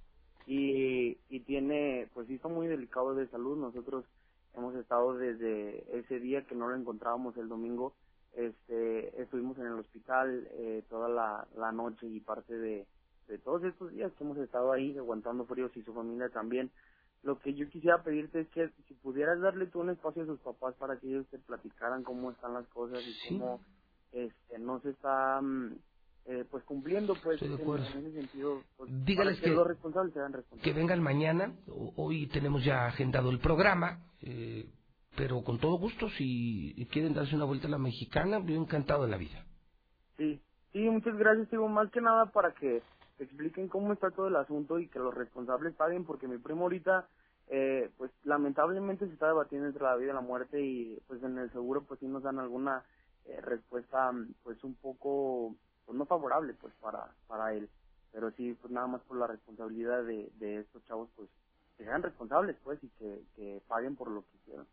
[0.47, 3.59] Y, y tiene, pues sí está muy delicado de salud.
[3.59, 4.07] Nosotros
[4.55, 7.97] hemos estado desde ese día que no lo encontrábamos el domingo,
[8.35, 12.89] este, estuvimos en el hospital eh, toda la, la noche y parte de,
[13.29, 16.73] de todos estos días que hemos estado ahí aguantando fríos y su familia también.
[17.23, 20.41] Lo que yo quisiera pedirte es que si pudieras darle tú un espacio a sus
[20.41, 23.39] papás para que ellos te platicaran cómo están las cosas y Sí.
[23.39, 23.63] cómo
[24.13, 25.79] este, no se está mm,
[26.27, 30.63] eh, pues cumpliendo pues en, ese sentido pues, Dígales que, que- los responsables sean responsables
[30.65, 31.57] que vengan mañana.
[31.97, 34.71] Hoy tenemos ya agendado el programa, eh,
[35.17, 39.11] pero con todo gusto, si quieren darse una vuelta a la mexicana, yo encantado de
[39.11, 39.47] la vida.
[40.19, 40.43] sí
[40.73, 42.85] sí muchas gracias digo más que nada para que
[43.19, 47.09] expliquen cómo está todo el asunto y que los responsables paguen porque mi primo ahorita
[47.49, 51.39] eh, pues lamentablemente se está debatiendo entre la vida y la muerte y pues en
[51.39, 52.85] el seguro pues sí nos dan alguna
[53.27, 54.13] eh, respuesta
[54.43, 55.55] pues un poco
[55.87, 57.69] pues no favorable pues para para él
[58.13, 61.29] pero sí pues nada más por la responsabilidad de, de estos chavos pues
[61.77, 64.67] que sean responsables pues y que, paguen por lo que hicieron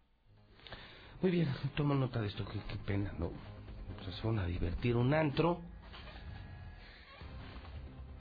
[1.22, 3.32] Muy bien, toma nota de esto, qué, pena, ¿no?
[4.12, 5.60] Se van a divertir un antro.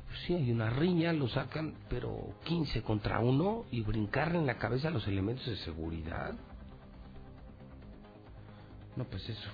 [0.07, 4.59] Pues sí, hay una riña, lo sacan, pero 15 contra uno y brincarle en la
[4.59, 6.35] cabeza los elementos de seguridad.
[8.97, 9.51] No, pues eso.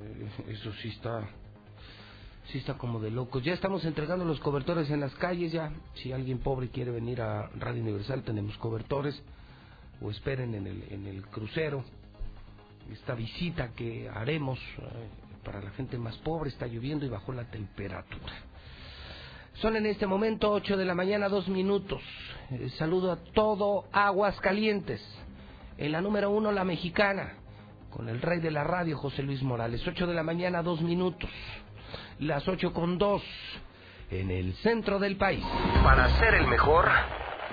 [0.00, 1.28] Eh, eso sí está.
[2.52, 3.44] Sí está como de locos.
[3.44, 5.70] Ya estamos entregando los cobertores en las calles, ya.
[5.96, 9.22] Si alguien pobre quiere venir a Radio Universal, tenemos cobertores.
[10.00, 11.84] O esperen en el, en el crucero
[12.92, 14.82] esta visita que haremos eh,
[15.44, 16.50] para la gente más pobre.
[16.50, 18.32] Está lloviendo y bajó la temperatura.
[19.54, 22.00] Son en este momento 8 de la mañana, dos minutos.
[22.50, 25.02] Eh, saludo a todo Aguas Calientes.
[25.76, 27.34] En la número uno, la mexicana,
[27.90, 29.86] con el rey de la radio, José Luis Morales.
[29.86, 31.30] 8 de la mañana, dos minutos.
[32.18, 33.22] Las 8 con dos,
[34.10, 35.44] en el centro del país.
[35.82, 36.88] Para ser el mejor,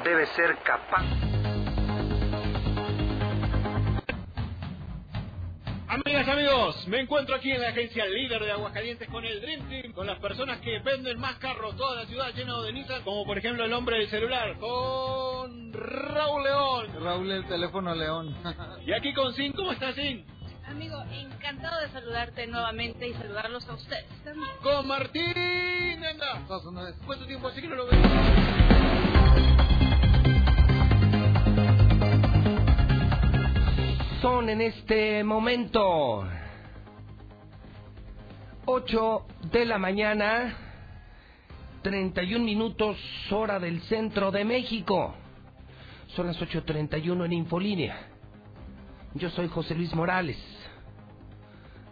[0.03, 1.34] debe ser capaz.
[5.95, 9.93] Amigas, amigos, me encuentro aquí en la agencia líder de Aguascalientes con el Dream Team,
[9.93, 13.37] con las personas que venden más carros, toda la ciudad llena de Nissan, como por
[13.37, 16.87] ejemplo el hombre del celular, con Raúl León.
[17.01, 18.35] Raúl, el teléfono León.
[18.85, 20.25] Y aquí con Sin, ¿cómo está Sin?
[20.67, 24.51] Amigo, encantado de saludarte nuevamente y saludarlos a ustedes también.
[24.61, 26.45] Con Martín, anda.
[27.05, 28.01] ¿Cuánto tiempo hace que no lo veo?
[34.25, 36.27] Son en este momento
[38.65, 40.57] 8 de la mañana,
[41.83, 42.97] 31 minutos
[43.29, 45.13] hora del centro de México.
[46.15, 48.07] Son las 8.31 en Infolínea.
[49.13, 50.39] Yo soy José Luis Morales.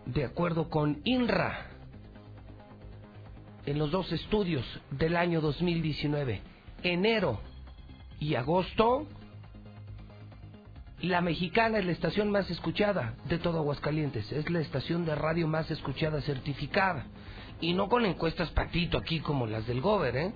[0.08, 1.70] De acuerdo con INRA,
[3.68, 6.42] en los dos estudios del año 2019,
[6.82, 7.40] enero
[8.20, 9.06] y agosto,
[11.04, 14.32] la mexicana es la estación más escuchada de todo Aguascalientes.
[14.32, 17.08] Es la estación de radio más escuchada certificada.
[17.60, 20.34] Y no con encuestas patito aquí como las del Gober, ¿eh?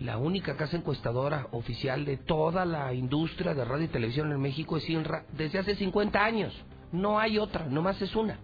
[0.00, 4.76] La única casa encuestadora oficial de toda la industria de radio y televisión en México
[4.76, 6.52] es INRA desde hace 50 años.
[6.90, 8.40] No hay otra, nomás es una.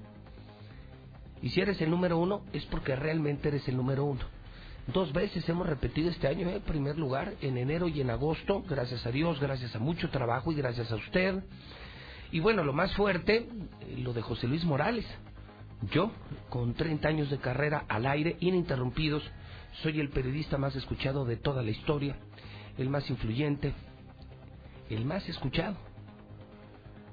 [1.43, 4.21] Y si eres el número uno, es porque realmente eres el número uno.
[4.93, 9.05] Dos veces hemos repetido este año, en primer lugar, en enero y en agosto, gracias
[9.05, 11.45] a Dios, gracias a mucho trabajo y gracias a usted.
[12.33, 15.05] Y bueno, lo más fuerte, eh, lo de José Luis Morales.
[15.93, 16.11] Yo,
[16.49, 19.23] con 30 años de carrera al aire, ininterrumpidos,
[19.83, 22.17] soy el periodista más escuchado de toda la historia,
[22.79, 23.75] el más influyente,
[24.89, 25.77] el más escuchado.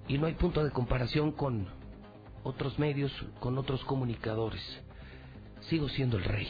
[0.07, 1.67] Y no hay punto de comparación con
[2.43, 3.11] otros medios,
[3.41, 4.63] con otros comunicadores.
[5.67, 6.47] Sigo siendo el rey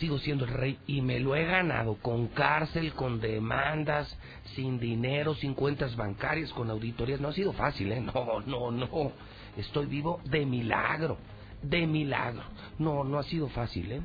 [0.00, 4.16] sigo siendo el rey y me lo he ganado con cárcel, con demandas,
[4.56, 7.20] sin dinero, sin cuentas bancarias, con auditorías.
[7.20, 8.00] No ha sido fácil, ¿eh?
[8.00, 9.12] No, no, no.
[9.56, 11.18] Estoy vivo de milagro,
[11.62, 12.42] de milagro.
[12.78, 14.00] No, no ha sido fácil, ¿eh?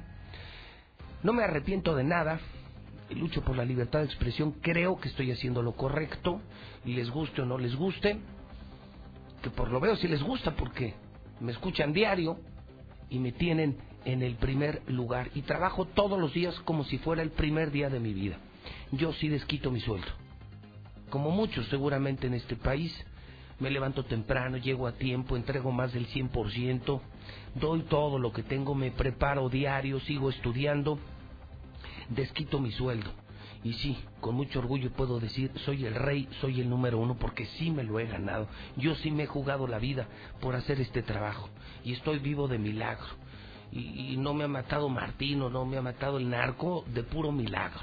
[1.23, 2.39] No me arrepiento de nada.
[3.09, 4.51] Lucho por la libertad de expresión.
[4.61, 6.41] Creo que estoy haciendo lo correcto.
[6.83, 8.19] Les guste o no les guste.
[9.41, 10.93] Que por lo veo si les gusta porque
[11.39, 12.37] me escuchan diario
[13.09, 17.21] y me tienen en el primer lugar y trabajo todos los días como si fuera
[17.21, 18.37] el primer día de mi vida.
[18.91, 20.07] Yo sí desquito mi sueldo.
[21.09, 22.93] Como muchos seguramente en este país,
[23.59, 27.01] me levanto temprano, llego a tiempo, entrego más del 100%,
[27.55, 30.99] doy todo lo que tengo, me preparo diario, sigo estudiando,
[32.09, 33.09] desquito mi sueldo.
[33.63, 37.47] Y sí, con mucho orgullo puedo decir, soy el rey, soy el número uno, porque
[37.57, 38.47] sí me lo he ganado.
[38.77, 40.07] Yo sí me he jugado la vida
[40.39, 41.49] por hacer este trabajo.
[41.83, 43.07] Y estoy vivo de milagro
[43.75, 47.81] y, no me ha matado Martino, no me ha matado el narco de puro milagro.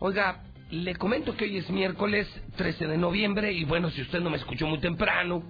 [0.00, 4.30] Oiga, le comento que hoy es miércoles 13 de noviembre y bueno, si usted no
[4.30, 5.42] me escuchó muy temprano,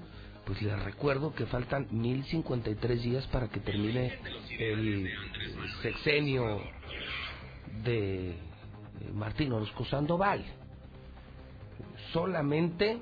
[0.44, 4.12] pues le recuerdo que faltan 1053 días para que termine
[4.58, 5.10] el
[5.82, 6.62] sexenio
[7.82, 8.36] de
[9.14, 10.44] Martín Orozco Sandoval.
[12.12, 12.98] Solamente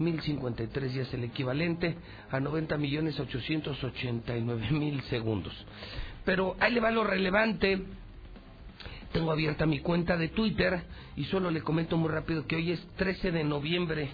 [0.00, 1.96] 1053 días, el equivalente
[2.30, 5.54] a 90 millones 889 mil segundos.
[6.24, 7.82] Pero ahí le va lo relevante.
[9.12, 10.82] Tengo abierta mi cuenta de Twitter
[11.16, 14.10] y solo le comento muy rápido que hoy es 13 de noviembre.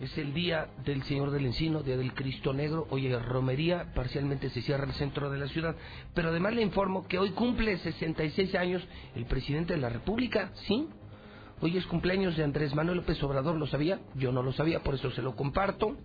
[0.00, 2.86] Es el día del Señor del Encino, día del Cristo Negro.
[2.90, 5.76] Hoy es romería, parcialmente se cierra el centro de la ciudad.
[6.14, 10.88] Pero además le informo que hoy cumple 66 años el presidente de la República, ¿sí?
[11.60, 14.00] Hoy es cumpleaños de Andrés Manuel López Obrador, ¿lo sabía?
[14.16, 15.96] Yo no lo sabía, por eso se lo comparto.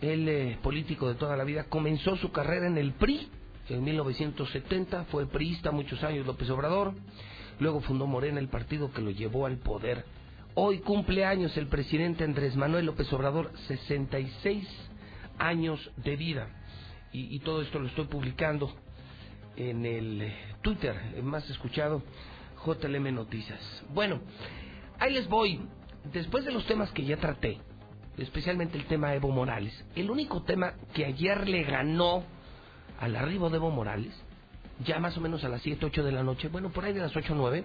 [0.00, 3.28] El eh, político de toda la vida comenzó su carrera en el PRI
[3.68, 6.92] en 1970, fue priista muchos años López Obrador,
[7.58, 10.04] luego fundó Morena, el partido que lo llevó al poder.
[10.54, 14.68] Hoy cumple años el presidente Andrés Manuel López Obrador, 66
[15.38, 16.48] años de vida.
[17.12, 18.72] Y, y todo esto lo estoy publicando
[19.56, 22.02] en el Twitter, más escuchado,
[22.64, 23.60] JLM Noticias.
[23.90, 24.20] Bueno,
[24.98, 25.60] ahí les voy.
[26.12, 27.58] Después de los temas que ya traté,
[28.18, 32.24] especialmente el tema Evo Morales, el único tema que ayer le ganó
[33.00, 34.14] al arribo de Evo Morales,
[34.84, 37.00] ya más o menos a las 7, 8 de la noche, bueno, por ahí de
[37.00, 37.64] las 8 o 9,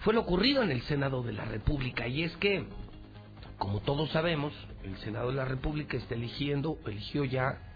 [0.00, 2.08] fue lo ocurrido en el Senado de la República.
[2.08, 2.66] Y es que,
[3.58, 7.71] como todos sabemos, el Senado de la República está eligiendo, eligió ya,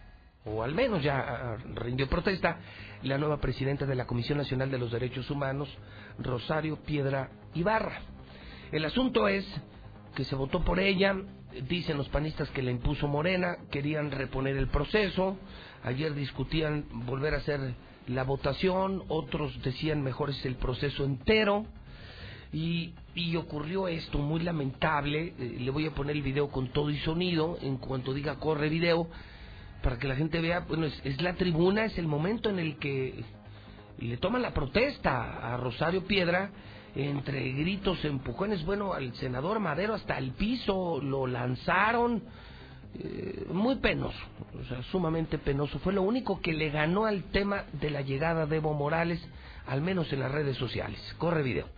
[0.47, 2.59] o al menos ya ah, rindió protesta,
[3.03, 5.69] la nueva presidenta de la Comisión Nacional de los Derechos Humanos,
[6.19, 8.01] Rosario Piedra Ibarra.
[8.73, 9.45] El asunto es
[10.15, 11.17] que se votó por ella,
[11.69, 15.37] dicen los panistas que la impuso Morena, querían reponer el proceso,
[15.85, 17.75] ayer discutían volver a hacer
[18.07, 21.67] la votación, otros decían mejor es el proceso entero.
[22.53, 26.91] Y, y ocurrió esto muy lamentable, eh, le voy a poner el video con todo
[26.91, 29.09] y sonido, en cuanto diga corre video,
[29.87, 33.23] para que la gente vea, bueno, es, la tribuna, es el momento en el que
[33.99, 36.51] le toman la protesta a Rosario Piedra
[36.97, 42.21] entre gritos, empujones, bueno, al senador Madero hasta el piso, lo lanzaron,
[42.99, 44.19] eh, muy penoso,
[44.61, 45.79] o sea, sumamente penoso.
[45.79, 49.25] Fue lo único que le ganó al tema de la llegada de Evo Morales,
[49.69, 50.99] al menos en las redes sociales.
[51.17, 51.69] Corre video.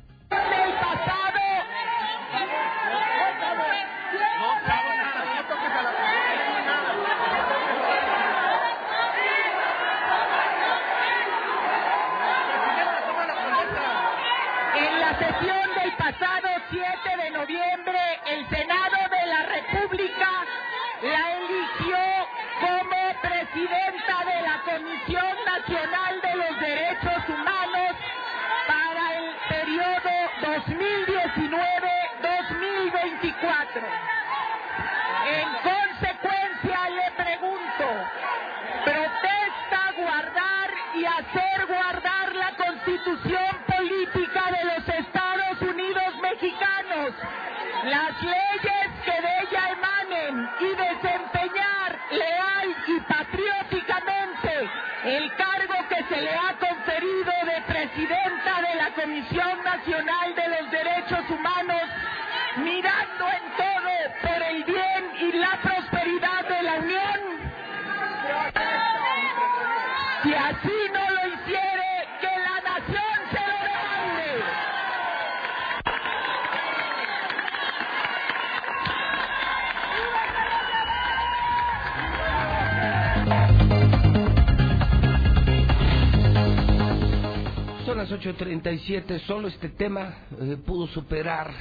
[88.19, 91.53] 1837 solo este tema eh, pudo superar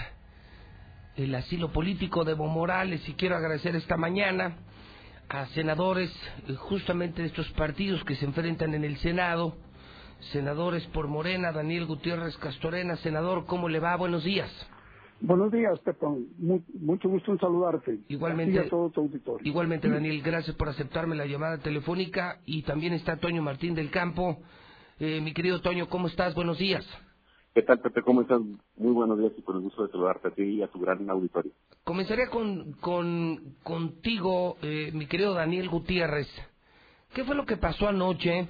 [1.15, 4.55] el asilo político de Evo Morales y quiero agradecer esta mañana
[5.29, 6.11] a senadores
[6.47, 9.55] eh, justamente de estos partidos que se enfrentan en el Senado,
[10.31, 13.95] senadores por Morena, Daniel Gutiérrez Castorena, senador, ¿cómo le va?
[13.95, 14.49] Buenos días.
[15.21, 16.25] Buenos días, Pepón.
[16.39, 17.99] Mucho gusto en saludarte.
[18.07, 18.59] Igualmente.
[18.61, 19.47] A todo tu auditorio.
[19.47, 24.39] Igualmente, Daniel, gracias por aceptarme la llamada telefónica y también está Toño Martín del Campo
[24.99, 26.33] eh, mi querido Toño, ¿cómo estás?
[26.33, 26.83] Buenos días.
[27.53, 28.01] ¿Qué tal, Pepe?
[28.01, 28.41] ¿Cómo estás?
[28.77, 31.07] Muy buenos días y con el gusto de saludarte a ti y a tu gran
[31.07, 31.51] auditorio.
[31.83, 36.27] Comenzaría con, con contigo, eh, mi querido Daniel Gutiérrez.
[37.13, 38.49] ¿Qué fue lo que pasó anoche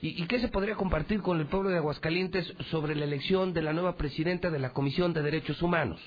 [0.00, 3.62] y, y qué se podría compartir con el pueblo de Aguascalientes sobre la elección de
[3.62, 6.00] la nueva presidenta de la Comisión de Derechos Humanos?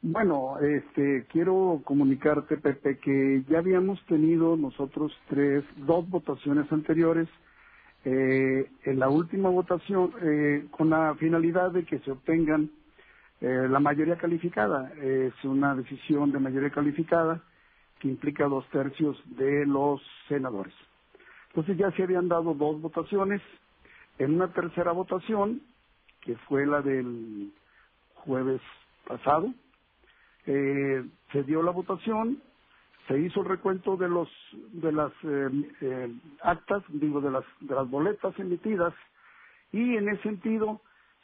[0.00, 7.28] Bueno, este, quiero comunicarte, Pepe, que ya habíamos tenido nosotros tres, dos votaciones anteriores.
[8.04, 12.70] Eh, en la última votación, eh, con la finalidad de que se obtengan
[13.40, 14.92] eh, la mayoría calificada.
[15.00, 17.42] es una decisión de mayoría calificada
[17.98, 20.74] que implica dos tercios de los senadores.
[21.48, 23.40] Entonces ya se habían dado dos votaciones.
[24.18, 25.62] En una tercera votación,
[26.20, 27.52] que fue la del
[28.14, 28.60] jueves
[29.06, 29.52] pasado,
[30.46, 32.42] eh, se dio la votación,
[33.08, 34.28] se hizo el recuento de los
[34.72, 35.48] de las eh,
[35.80, 38.94] eh, actas, digo de las de las boletas emitidas
[39.72, 40.80] y en ese sentido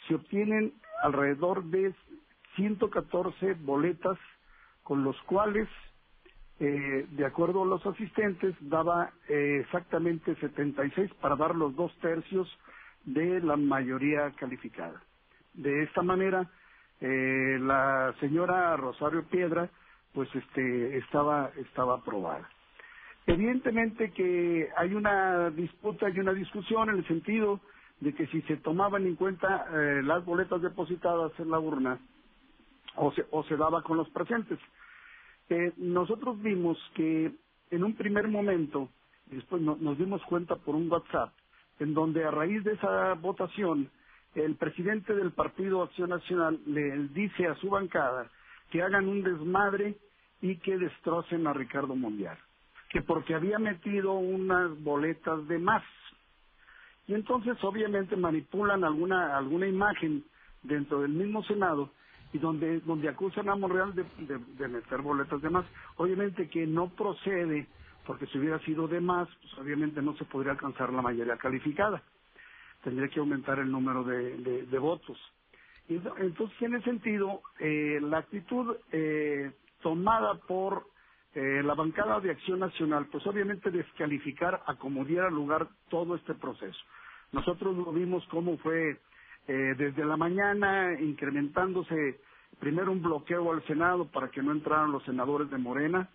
[0.06, 1.94] se obtienen alrededor de
[2.56, 4.18] 114 boletas
[4.82, 5.68] con los cuales
[6.58, 12.48] eh, de acuerdo a los asistentes daba eh, exactamente 76 para dar los dos tercios
[13.04, 15.02] de la mayoría calificada.
[15.54, 16.50] De esta manera
[17.00, 19.70] eh, la señora Rosario Piedra
[20.14, 22.48] pues este estaba estaba aprobada.
[23.26, 27.60] Evidentemente que hay una disputa y una discusión en el sentido
[28.00, 32.00] de que si se tomaban en cuenta eh, las boletas depositadas en la urna
[32.96, 34.58] o se, o se daba con los presentes.
[35.50, 37.32] Eh, nosotros vimos que
[37.70, 38.90] en un primer momento,
[39.26, 41.32] después no- nos dimos cuenta por un WhatsApp,
[41.80, 43.90] en donde a raíz de esa votación,
[44.34, 48.30] el presidente del Partido Acción Nacional le dice a su bancada
[48.70, 49.96] que hagan un desmadre
[50.40, 52.38] y que destrocen a Ricardo Mondial,
[52.88, 55.82] que porque había metido unas boletas de más.
[57.06, 60.24] Y entonces obviamente manipulan alguna, alguna imagen
[60.62, 61.90] dentro del mismo Senado
[62.32, 65.66] y donde, donde acusan a Monreal de, meter boletas de más.
[65.96, 67.66] Obviamente que no procede,
[68.06, 72.02] porque si hubiera sido de más, pues obviamente no se podría alcanzar la mayoría calificada.
[72.84, 75.18] Tendría que aumentar el número de votos.
[75.90, 79.50] Entonces, en ese sentido, eh, la actitud eh,
[79.82, 80.86] tomada por
[81.34, 86.34] eh, la bancada de Acción Nacional, pues obviamente descalificar a como diera lugar todo este
[86.34, 86.78] proceso.
[87.32, 89.00] Nosotros lo vimos cómo fue
[89.48, 92.20] eh, desde la mañana incrementándose
[92.58, 96.08] primero un bloqueo al Senado para que no entraran los senadores de Morena,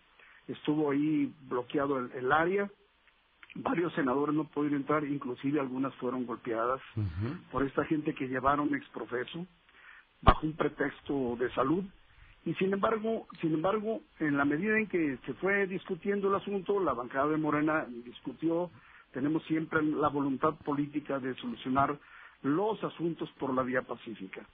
[0.47, 2.69] estuvo ahí bloqueado el, el área,
[3.55, 6.81] varios senadores no pudieron entrar, inclusive algunas fueron golpeadas
[7.51, 9.47] por esta gente que llevaron exprofeso
[10.25, 11.83] bajo un pretexto de salud
[12.45, 16.79] y sin embargo, sin embargo, en la medida en que se fue discutiendo el asunto,
[16.79, 18.69] la bancada de Morena discutió,
[19.11, 21.97] tenemos siempre la voluntad política de solucionar
[22.43, 24.45] los asuntos por la vía pacífica.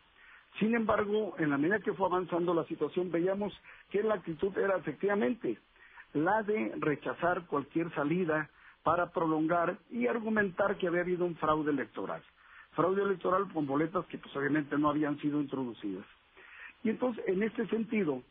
[0.57, 3.53] Sin embargo, en la medida que fue avanzando la situación, veíamos
[3.89, 5.57] que la actitud era efectivamente
[6.13, 8.49] la de rechazar cualquier salida
[8.83, 12.21] para prolongar y argumentar que había habido un fraude electoral.
[12.71, 16.05] Fraude electoral con boletas que pues obviamente no habían sido introducidas.
[16.83, 18.23] Y entonces, en este sentido,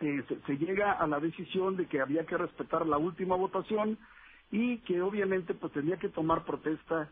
[0.00, 3.98] eh, se, se llega a la decisión de que había que respetar la última votación
[4.50, 7.10] y que obviamente pues tenía que tomar protesta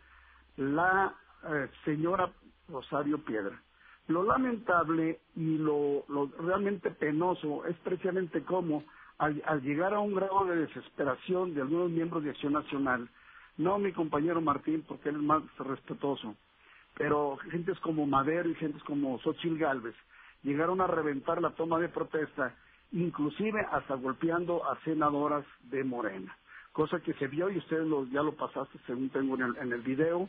[0.57, 1.15] la
[1.45, 2.33] eh, señora
[2.69, 3.61] Rosario Piedra.
[4.09, 8.85] Lo lamentable y lo, lo realmente penoso es precisamente cómo
[9.19, 13.09] al, al llegar a un grado de desesperación de algunos miembros de Acción Nacional,
[13.59, 16.35] no mi compañero Martín porque él es más respetuoso,
[16.95, 19.95] pero gentes como Madero y gentes como Xochil Gálvez
[20.43, 22.55] llegaron a reventar la toma de protesta
[22.93, 26.37] inclusive hasta golpeando a senadoras de Morena
[26.77, 29.73] cosa que se vio y ustedes lo, ya lo pasaste según tengo en el, en
[29.73, 30.29] el video,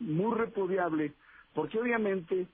[0.00, 1.12] muy repudiable,
[1.54, 2.48] porque obviamente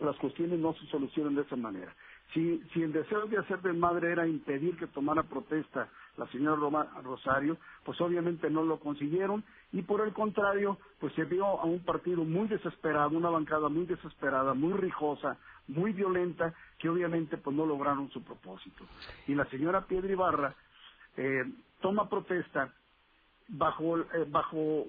[0.00, 1.94] las cuestiones no se solucionan de esa manera.
[2.32, 6.56] Si, si el deseo de hacer del madre era impedir que tomara protesta la señora
[6.56, 11.64] Roma, Rosario, pues obviamente no lo consiguieron y por el contrario, pues se vio a
[11.64, 15.36] un partido muy desesperado, una bancada muy desesperada, muy rijosa,
[15.68, 18.84] muy violenta, que obviamente pues no lograron su propósito.
[19.26, 20.54] Y la señora Piedra Ibarra
[21.16, 21.44] eh,
[21.80, 22.72] toma protesta
[23.48, 24.86] bajo, eh, bajo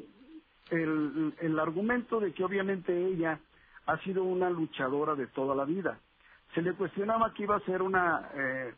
[0.72, 3.40] el, el argumento de que obviamente ella
[3.88, 6.00] ha sido una luchadora de toda la vida.
[6.54, 8.74] Se le cuestionaba que iba a ser una eh,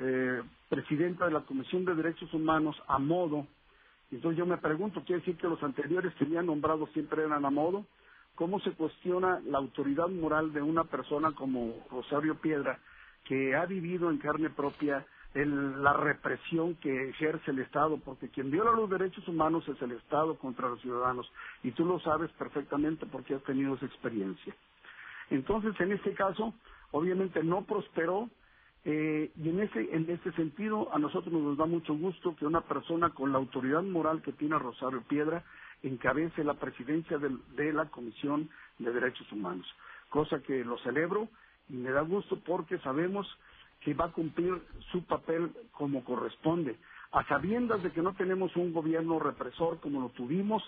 [0.00, 3.46] eh, presidenta de la Comisión de Derechos Humanos a modo.
[4.10, 7.50] Entonces yo me pregunto, ¿quiere decir que los anteriores que habían nombrado siempre eran a
[7.50, 7.84] modo?
[8.36, 12.78] ¿Cómo se cuestiona la autoridad moral de una persona como Rosario Piedra,
[13.24, 18.50] que ha vivido en carne propia el, la represión que ejerce el Estado, porque quien
[18.50, 21.30] viola los derechos humanos es el Estado contra los ciudadanos,
[21.62, 24.54] y tú lo sabes perfectamente porque has tenido esa experiencia.
[25.30, 26.54] Entonces, en este caso,
[26.92, 28.28] obviamente no prosperó,
[28.84, 32.62] eh, y en ese, en ese sentido, a nosotros nos da mucho gusto que una
[32.62, 35.44] persona con la autoridad moral que tiene Rosario Piedra
[35.82, 38.48] encabece la presidencia de, de la Comisión
[38.78, 39.66] de Derechos Humanos,
[40.08, 41.28] cosa que lo celebro
[41.68, 43.26] y me da gusto porque sabemos
[43.80, 44.60] que va a cumplir
[44.92, 46.76] su papel como corresponde,
[47.12, 50.62] a sabiendas de que no tenemos un gobierno represor como lo tuvimos,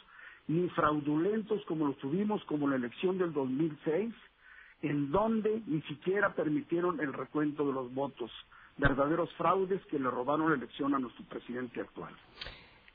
[0.48, 4.14] ni fraudulentos como lo tuvimos como la elección del 2006,
[4.82, 8.30] en donde ni siquiera permitieron el recuento de los votos,
[8.76, 12.12] verdaderos fraudes que le robaron la elección a nuestro presidente actual.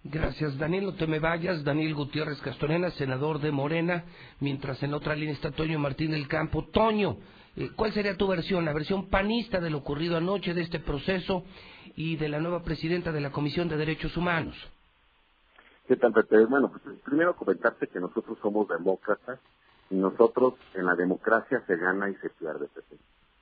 [0.04, 0.86] Gracias, Daniel.
[0.86, 1.64] No te me vayas.
[1.64, 4.04] Daniel Gutiérrez Castorena, senador de Morena,
[4.40, 6.66] mientras en otra línea está Toño Martín del Campo.
[6.66, 7.18] Toño,
[7.58, 11.44] eh, ¿Cuál sería tu versión, la versión panista de lo ocurrido anoche, de este proceso
[11.96, 14.56] y de la nueva presidenta de la Comisión de Derechos Humanos?
[15.88, 16.46] ¿Qué tal, Pepe?
[16.46, 19.40] Bueno, pues primero comentarte que nosotros somos demócratas
[19.90, 22.68] nosotros en la democracia se gana y se pierde.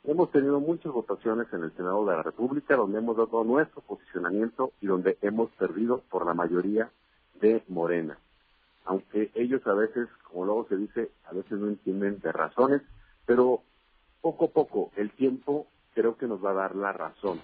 [0.03, 4.71] Hemos tenido muchas votaciones en el Senado de la República donde hemos dado nuestro posicionamiento
[4.79, 6.91] y donde hemos perdido por la mayoría
[7.41, 8.17] de Morena.
[8.85, 12.83] Aunque ellos a veces, como luego se dice, a veces no entienden de razones,
[13.25, 13.61] pero
[14.21, 15.65] poco a poco el tiempo
[15.95, 17.41] creo que nos va a dar la razón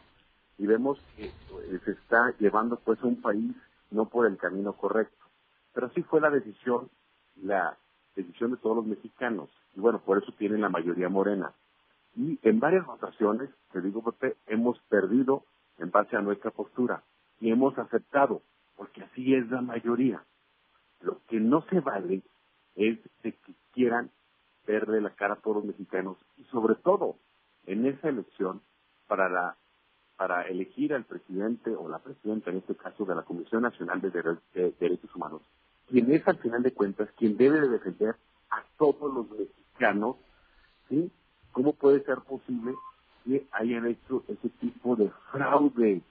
[0.57, 3.55] y vemos que eh, se está llevando pues un país
[3.89, 5.25] no por el camino correcto,
[5.73, 6.89] pero sí fue la decisión,
[7.41, 7.75] la
[8.15, 11.53] decisión de todos los mexicanos y bueno, por eso tienen la mayoría morena.
[12.15, 15.45] Y en varias votaciones, te digo Pepe, hemos perdido
[15.77, 17.03] en base a nuestra postura
[17.39, 18.41] y hemos aceptado,
[18.75, 20.23] porque así es la mayoría.
[21.01, 22.21] Lo que no se vale
[22.75, 24.11] es de que quieran
[24.67, 27.15] verle la cara a todos los mexicanos y sobre todo
[27.65, 28.61] en esa elección
[29.07, 29.57] para la
[30.17, 34.71] para elegir al presidente o la presidenta, en este caso de la Comisión Nacional de,
[34.79, 35.41] Derechos Humanos,
[35.91, 38.15] quien es al final de cuentas quien debe de defender
[38.49, 40.15] a todos los mexicanos,
[40.89, 41.11] ¿sí?
[41.51, 42.73] ¿Cómo puede ser posible
[43.25, 46.01] que hayan hecho ese tipo de fraude?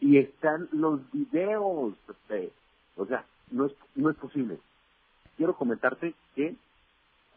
[0.00, 1.92] y están los videos,
[2.96, 4.58] o sea, no es, no es posible.
[5.36, 6.56] Quiero comentarte que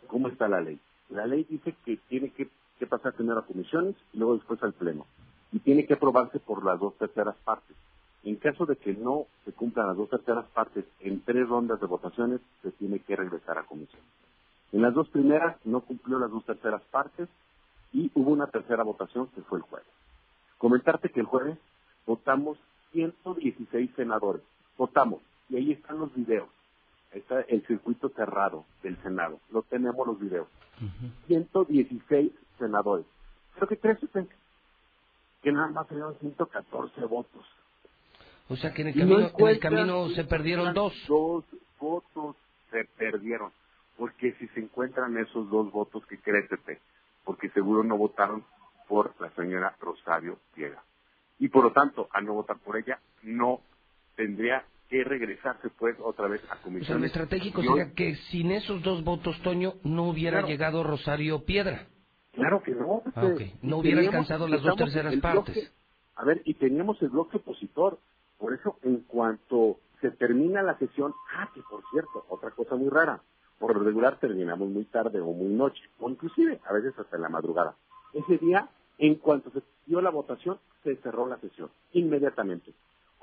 [0.07, 0.79] ¿Cómo está la ley?
[1.09, 2.49] La ley dice que tiene que,
[2.87, 5.05] pasar primero a comisiones y luego después al Pleno.
[5.53, 7.77] Y tiene que aprobarse por las dos terceras partes.
[8.23, 11.87] En caso de que no se cumplan las dos terceras partes en tres rondas de
[11.87, 14.01] votaciones, se tiene que regresar a comisión.
[14.71, 17.27] En las dos primeras no cumplió las dos terceras partes
[17.91, 19.87] y hubo una tercera votación que fue el jueves.
[20.57, 21.57] Comentarte que el jueves
[22.05, 22.57] votamos
[22.93, 24.41] 116 senadores.
[24.77, 25.21] Votamos.
[25.49, 26.47] Y ahí están los videos
[27.13, 29.39] está el circuito cerrado del Senado.
[29.51, 30.47] Lo tenemos los videos.
[31.27, 33.05] 116 senadores.
[33.53, 34.27] ¿Pero qué crees usted?
[35.41, 37.45] Que nada más se 114 votos.
[38.49, 40.93] O sea que en el camino, en el camino se perdieron dos.
[41.07, 41.45] Dos
[41.79, 42.35] votos
[42.71, 43.51] se perdieron.
[43.97, 46.79] Porque si se encuentran esos dos votos, ¿qué crees, Pepe?
[47.23, 48.43] Porque seguro no votaron
[48.87, 50.83] por la señora Rosario Piega.
[51.39, 53.61] Y por lo tanto, al no votar por ella, no
[54.15, 56.83] tendría que regresarse pues otra vez a comisión.
[56.83, 61.43] O sea, lo estratégico sería que sin esos dos votos, Toño, no hubiera llegado Rosario
[61.45, 61.87] Piedra.
[62.33, 63.03] Claro que no.
[63.15, 63.29] Ah,
[63.61, 65.71] no hubiera alcanzado las dos terceras partes.
[66.15, 67.99] a ver, y teníamos el bloque opositor.
[68.37, 72.89] Por eso, en cuanto se termina la sesión, ah, que por cierto, otra cosa muy
[72.89, 73.21] rara,
[73.59, 77.29] por regular terminamos muy tarde o muy noche, o inclusive a veces hasta en la
[77.29, 77.75] madrugada.
[78.13, 82.73] Ese día, en cuanto se dio la votación, se cerró la sesión, inmediatamente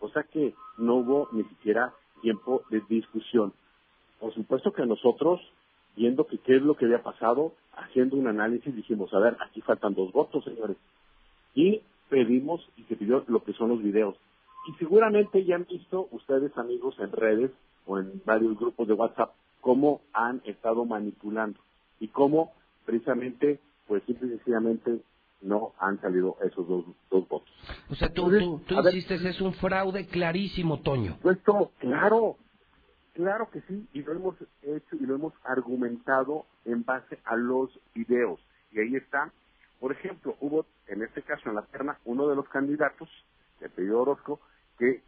[0.00, 1.92] cosa que no hubo ni siquiera
[2.22, 3.52] tiempo de discusión.
[4.18, 5.40] Por supuesto que nosotros,
[5.94, 9.60] viendo que qué es lo que había pasado, haciendo un análisis, dijimos, a ver, aquí
[9.60, 10.76] faltan dos votos, señores.
[11.54, 14.16] Y pedimos y se pidió lo que son los videos.
[14.68, 17.50] Y seguramente ya han visto ustedes, amigos, en redes
[17.86, 21.58] o en varios grupos de WhatsApp, cómo han estado manipulando
[21.98, 22.52] y cómo
[22.84, 25.00] precisamente, pues simple y sencillamente
[25.42, 27.48] no han salido esos dos, dos votos.
[27.90, 31.16] O sea, tú, tú, tú insistes, es un fraude clarísimo, Toño.
[31.22, 32.36] Puesto, claro,
[33.14, 37.70] claro que sí, y lo hemos hecho y lo hemos argumentado en base a los
[37.94, 38.40] videos.
[38.72, 39.32] Y ahí está,
[39.78, 43.08] por ejemplo, hubo en este caso en la terna uno de los candidatos,
[43.60, 44.40] de apellido Orozco,
[44.80, 45.02] que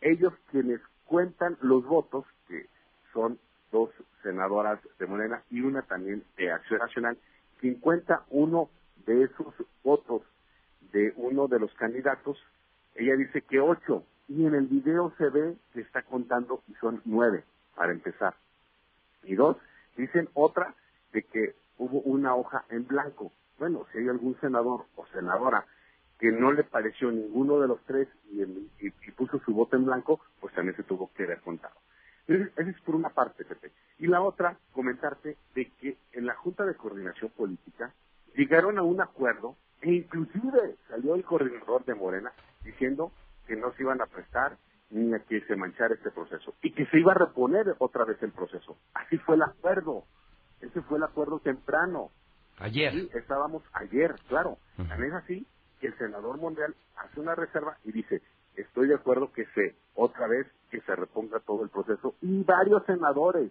[0.00, 2.66] ellos quienes cuentan los votos, que
[3.12, 3.38] son
[3.70, 3.90] dos
[4.22, 7.16] senadoras de Morena y una también de Acción Nacional,
[7.60, 8.68] quien cuenta uno
[9.06, 9.54] de esos
[9.84, 10.22] votos
[10.92, 12.36] de uno de los candidatos,
[12.96, 17.00] ella dice que ocho, y en el video se ve que está contando y son
[17.04, 17.44] nueve,
[17.76, 18.34] para empezar.
[19.22, 19.56] Y dos,
[19.96, 20.74] dicen otra
[21.12, 23.30] de que hubo una hoja en blanco.
[23.58, 25.64] Bueno, si hay algún senador o senadora
[26.18, 28.42] que no le pareció ninguno de los tres y,
[28.80, 31.74] y puso su voto en blanco, pues también se tuvo que ver contado.
[32.26, 33.72] Esa es por una parte, Pepe.
[33.98, 37.94] Y la otra, comentarte de que en la Junta de Coordinación Política
[38.34, 42.32] llegaron a un acuerdo e inclusive salió el coordinador de Morena
[42.64, 43.12] diciendo
[43.46, 44.56] que no se iban a prestar
[44.90, 48.20] ni a que se manchara este proceso y que se iba a reponer otra vez
[48.22, 48.76] el proceso.
[48.94, 50.04] Así fue el acuerdo.
[50.60, 52.10] Ese fue el acuerdo temprano.
[52.58, 52.92] Ayer.
[52.92, 54.58] Sí, estábamos ayer, claro.
[54.76, 55.46] También es así
[55.80, 58.22] que el senador Monreal hace una reserva y dice,
[58.56, 62.14] estoy de acuerdo que se, otra vez, que se reponga todo el proceso.
[62.20, 63.50] Y varios senadores,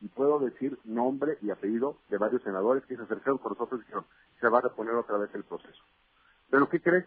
[0.00, 3.84] y puedo decir nombre y apellido de varios senadores que se acercaron con nosotros y
[3.84, 4.06] dijeron,
[4.40, 5.82] se va a reponer otra vez el proceso.
[6.48, 7.04] Pero ¿qué crees?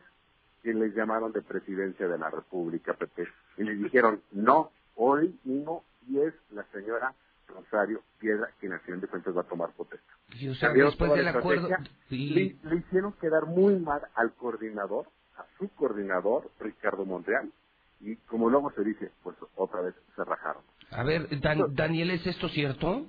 [0.62, 3.28] Que les llamaron de presidencia de la República, Pepe,
[3.58, 7.14] y les dijeron, no, hoy mismo, y es la señora
[7.48, 10.14] Rosario Piedra quien al final de cuentas va a tomar protesta.
[10.40, 11.70] Y, o sea, después del acuerdo...
[12.10, 15.08] Le, le hicieron quedar muy mal al coordinador,
[15.38, 17.52] a su coordinador, Ricardo Montreal,
[18.02, 20.64] y como luego se dice, pues otra vez se rajaron.
[20.92, 21.28] A ver,
[21.74, 23.08] Daniel, ¿es esto cierto?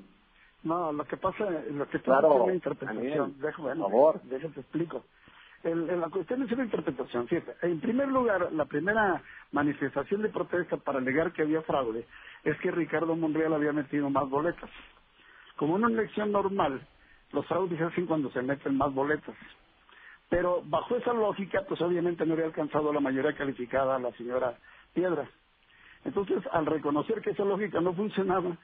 [0.63, 3.41] No, lo que pasa, lo que claro, es una interpretación.
[3.41, 4.23] Dejo, bueno, por favor.
[4.25, 5.05] Déjate explico.
[5.65, 7.27] El, la cuestión es una interpretación.
[7.27, 9.23] Fíjate, en primer lugar, la primera
[9.53, 12.07] manifestación de protesta para alegar que había fraude
[12.45, 14.71] es que Ricardo Monreal había metido más boletas.
[15.57, 16.87] Como en una elección normal,
[17.33, 19.35] los fraudes hacen cuando se meten más boletas.
[20.29, 24.59] Pero bajo esa lógica, pues obviamente no había alcanzado la mayoría calificada a la señora
[24.93, 25.29] Piedra.
[26.05, 28.57] Entonces, al reconocer que esa lógica no funcionaba,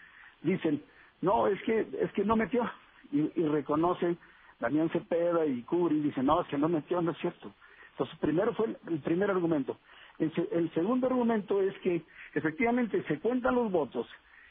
[0.43, 0.82] dicen,
[1.22, 2.70] no, es que, es que no metió.
[3.12, 4.18] Y, y reconocen
[4.61, 7.53] Damián Cepeda y Curi, dicen, no, es que no metió, no es cierto.
[7.93, 9.78] Entonces, primero fue el, primer argumento.
[10.19, 12.03] El, segundo argumento es que
[12.35, 14.07] efectivamente se cuentan los votos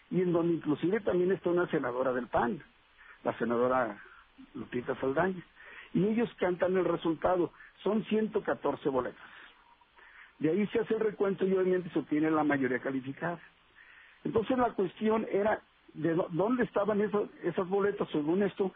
[0.10, 2.62] y en donde inclusive también está una senadora del PAN,
[3.24, 4.02] la senadora
[4.56, 5.44] Lupita Saldaña
[5.94, 7.52] y ellos cantan el resultado.
[7.84, 9.22] Son 114 boletas.
[10.40, 13.40] De ahí se hace el recuento y obviamente se obtiene la mayoría calificada.
[14.24, 15.62] Entonces la cuestión era
[15.94, 18.74] de dónde estaban esas boletas, según esto,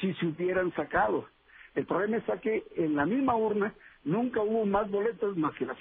[0.00, 1.26] si se hubieran sacado.
[1.74, 3.74] El problema está que en la misma urna
[4.04, 5.76] nunca hubo más boletas más que las,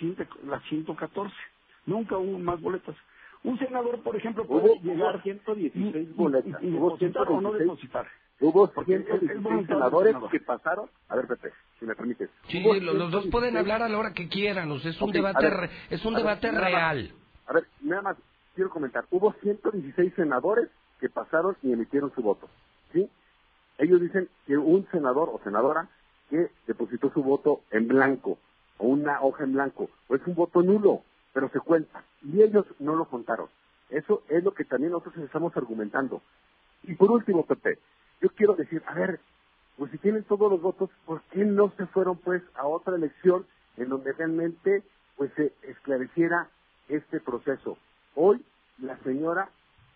[0.45, 1.33] las 114.
[1.85, 2.95] Nunca hubo más boletas.
[3.43, 5.15] Un senador, por ejemplo, puede llegar...
[5.15, 6.61] Hubo 116 boletas.
[6.61, 8.07] Y, depositar o no depositar.
[8.39, 10.89] Hubo 116 senadores que pasaron.
[11.09, 12.29] A ver, Pepe, si me permites.
[12.47, 14.69] Sí, los, dos pueden hablar a la hora que quieran.
[14.71, 15.47] O sea, es un debate,
[15.89, 17.11] es un debate real.
[17.47, 18.17] a ver, nada más
[18.53, 19.05] quiero comentar.
[19.09, 20.69] Hubo 116 senadores
[20.99, 22.49] que pasaron y emitieron su voto.
[22.91, 23.09] ¿Sí?
[23.77, 25.87] Ellos dicen que un senador o senadora
[26.29, 28.37] que depositó su voto en blanco
[28.77, 32.03] o una hoja en blanco, o es un voto nulo, pero se cuenta.
[32.23, 33.47] Y ellos no lo contaron.
[33.89, 36.21] Eso es lo que también nosotros estamos argumentando.
[36.83, 37.79] Y por último, Pepe,
[38.21, 39.19] yo quiero decir, a ver,
[39.77, 43.45] pues si tienen todos los votos, ¿por qué no se fueron pues a otra elección
[43.77, 44.83] en donde realmente
[45.15, 46.49] pues se esclareciera
[46.89, 47.77] este proceso?
[48.15, 48.43] Hoy
[48.79, 49.49] la señora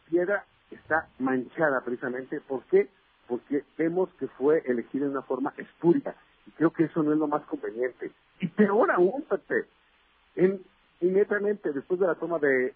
[0.09, 2.89] Piedra está manchada precisamente, ¿por qué?
[3.31, 6.13] Porque vemos que fue elegida de una forma espúrea
[6.45, 8.11] y creo que eso no es lo más conveniente.
[8.41, 9.67] Y peor aún, Pepe,
[10.35, 10.61] en,
[10.99, 12.73] inmediatamente después de la toma de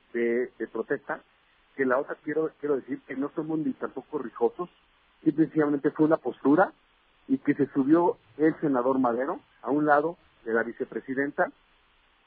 [0.72, 1.20] protesta,
[1.76, 4.70] que la otra quiero, quiero decir que no somos ni tampoco rijosos,
[5.24, 6.72] simplemente fue una postura
[7.28, 11.52] y que se subió el senador Madero a un lado de la vicepresidenta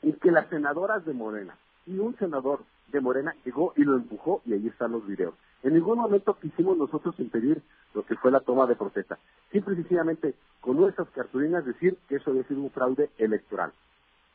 [0.03, 1.57] y que las senadoras de Morena
[1.87, 5.35] y un senador de Morena llegó y lo empujó y ahí están los videos.
[5.63, 7.63] En ningún momento quisimos nosotros impedir
[7.95, 9.19] lo que fue la toma de protesta.
[9.51, 13.73] Simple y sencillamente con nuestras cartulinas decir que eso había sido un fraude electoral.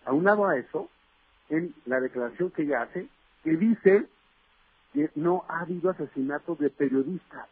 [0.05, 0.89] Aunado a eso,
[1.49, 3.07] en la declaración que ella hace,
[3.43, 4.07] que dice
[4.93, 7.47] que no ha habido asesinatos de periodistas.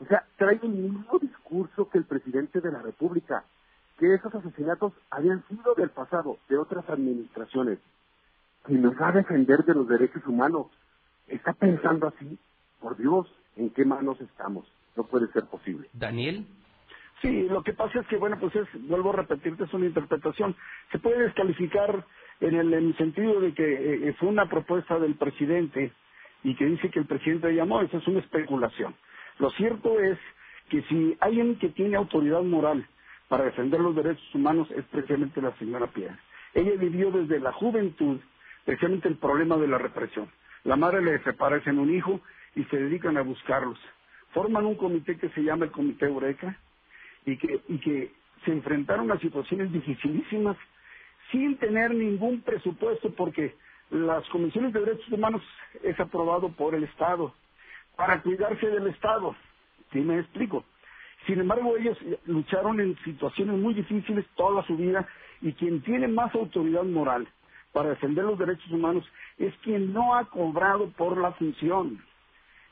[0.00, 3.44] O sea, trae el mismo discurso que el presidente de la República.
[3.98, 7.78] que esos asesinatos habían sido del pasado, de otras administraciones.
[8.68, 10.66] Y nos va a defender de los derechos humanos.
[11.28, 12.38] ¿Está pensando así?
[12.80, 13.26] Por Dios,
[13.56, 14.66] ¿en qué manos estamos?
[14.96, 15.88] No puede ser posible.
[15.92, 16.46] Daniel.
[17.22, 20.54] Sí, lo que pasa es que, bueno, pues es, vuelvo a repetirte, es una interpretación.
[20.92, 22.04] Se puede descalificar
[22.40, 25.92] en el, en el sentido de que eh, fue una propuesta del presidente
[26.44, 28.94] y que dice que el presidente llamó, eso es una especulación.
[29.38, 30.18] Lo cierto es
[30.68, 32.86] que si alguien que tiene autoridad moral
[33.28, 36.18] para defender los derechos humanos es precisamente la señora Piedra.
[36.54, 38.20] Ella vivió desde la juventud
[38.64, 40.30] precisamente el problema de la represión.
[40.64, 42.20] La madre le desaparece en un hijo
[42.56, 43.78] y se dedican a buscarlos.
[44.32, 46.58] Forman un comité que se llama el Comité Eureka
[47.24, 48.12] y que, y que
[48.44, 50.56] se enfrentaron a situaciones dificilísimas
[51.30, 53.54] sin tener ningún presupuesto porque
[53.90, 55.42] las comisiones de derechos humanos
[55.82, 57.32] es aprobado por el Estado
[57.96, 59.36] para cuidarse del Estado.
[59.92, 60.64] ¿Sí me explico?
[61.26, 65.06] Sin embargo, ellos lucharon en situaciones muy difíciles toda su vida
[65.40, 67.28] y quien tiene más autoridad moral
[67.72, 69.04] para defender los derechos humanos
[69.38, 72.02] es quien no ha cobrado por la función.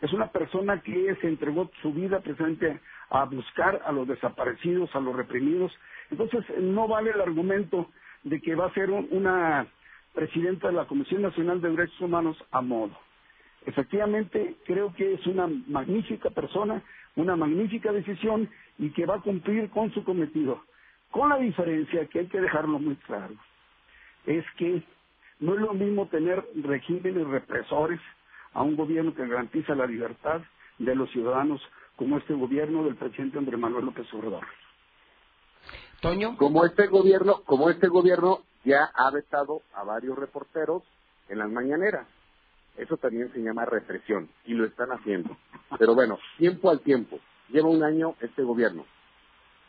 [0.05, 2.79] Es una persona que se entregó su vida precisamente
[3.09, 5.73] a buscar a los desaparecidos, a los reprimidos.
[6.11, 7.89] Entonces, no vale el argumento
[8.23, 9.67] de que va a ser una
[10.13, 12.93] presidenta de la Comisión Nacional de Derechos Humanos a modo.
[13.65, 16.83] Efectivamente, creo que es una magnífica persona,
[17.17, 20.65] una magnífica decisión y que va a cumplir con su cometido.
[21.11, 23.33] Con la diferencia que hay que dejarlo muy claro,
[24.27, 24.83] es que
[25.41, 28.01] no es lo mismo tener regímenes represores
[28.55, 30.41] a un gobierno que garantiza la libertad
[30.79, 31.61] de los ciudadanos
[31.97, 34.45] como este gobierno del presidente Andrés Manuel López Obrador.
[36.01, 36.37] Toño.
[36.37, 40.83] Como este gobierno, como este gobierno ya ha vetado a varios reporteros
[41.29, 42.07] en las mañaneras.
[42.77, 45.37] Eso también se llama represión y lo están haciendo.
[45.79, 47.21] Pero bueno, tiempo al tiempo.
[47.49, 48.85] Lleva un año este gobierno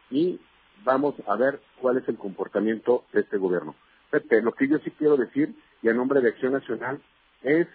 [0.09, 0.39] y
[0.83, 3.75] vamos a ver cuál es el comportamiento de este gobierno.
[4.09, 7.01] Pepe, lo que yo sí quiero decir, y a nombre de Acción Nacional,
[7.43, 7.67] es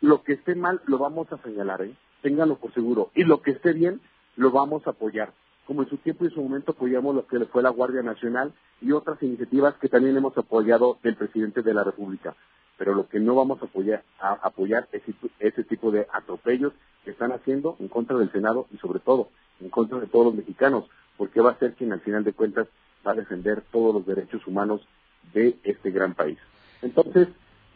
[0.00, 1.94] lo que esté mal lo vamos a señalar, ¿eh?
[2.22, 4.00] ténganlo por seguro, y lo que esté bien
[4.36, 5.32] lo vamos a apoyar,
[5.66, 8.52] como en su tiempo y en su momento apoyamos lo que fue la Guardia Nacional
[8.80, 12.34] y otras iniciativas que también hemos apoyado del presidente de la República
[12.78, 15.02] pero lo que no vamos a apoyar, a apoyar es
[15.40, 16.72] ese tipo de atropellos
[17.04, 19.28] que están haciendo en contra del Senado y sobre todo
[19.60, 20.84] en contra de todos los mexicanos,
[21.16, 22.68] porque va a ser quien al final de cuentas
[23.04, 24.80] va a defender todos los derechos humanos
[25.34, 26.38] de este gran país.
[26.80, 27.26] Entonces,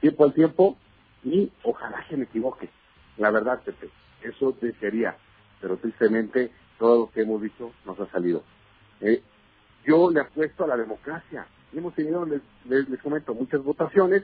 [0.01, 0.77] tiempo al tiempo
[1.25, 2.69] y ojalá que me equivoque.
[3.17, 3.91] La verdad, Pepe,
[4.23, 5.17] eso desearía,
[5.61, 8.43] pero tristemente todo lo que hemos dicho nos ha salido.
[9.01, 9.23] Eh,
[9.85, 11.47] yo le apuesto a la democracia.
[11.73, 14.23] Hemos tenido, les, les comento, muchas votaciones,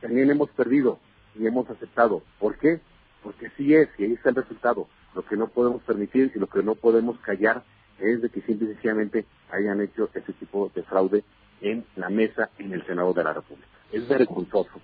[0.00, 0.98] también hemos perdido
[1.34, 2.22] y hemos aceptado.
[2.38, 2.80] ¿Por qué?
[3.22, 4.88] Porque sí es, y ahí está el resultado.
[5.14, 7.64] Lo que no podemos permitir y lo que no podemos callar
[7.98, 11.24] es de que simple y sencillamente hayan hecho ese tipo de fraude
[11.60, 13.68] en la mesa en el Senado de la República.
[13.90, 14.80] Es vergonzoso.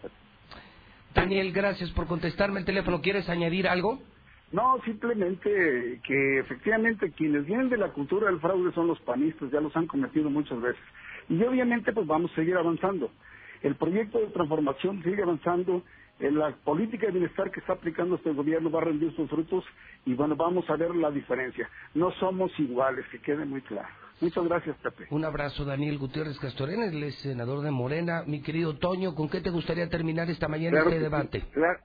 [1.15, 3.01] Daniel, gracias por contestarme el teléfono.
[3.01, 4.01] ¿Quieres añadir algo?
[4.53, 9.61] No, simplemente que efectivamente quienes vienen de la cultura del fraude son los panistas, ya
[9.61, 10.83] los han cometido muchas veces.
[11.29, 13.11] Y obviamente pues vamos a seguir avanzando.
[13.63, 15.83] El proyecto de transformación sigue avanzando.
[16.21, 19.65] En la política de bienestar que está aplicando este gobierno va a rendir sus frutos
[20.07, 21.69] y bueno, vamos a ver la diferencia.
[21.95, 23.89] No somos iguales, que quede muy claro.
[24.21, 25.07] Muchas gracias, Pepe.
[25.11, 28.23] Un abrazo, Daniel Gutiérrez Castorena, el senador de Morena.
[28.27, 31.45] Mi querido Toño, ¿con qué te gustaría terminar esta mañana este debate?
[31.53, 31.81] claro,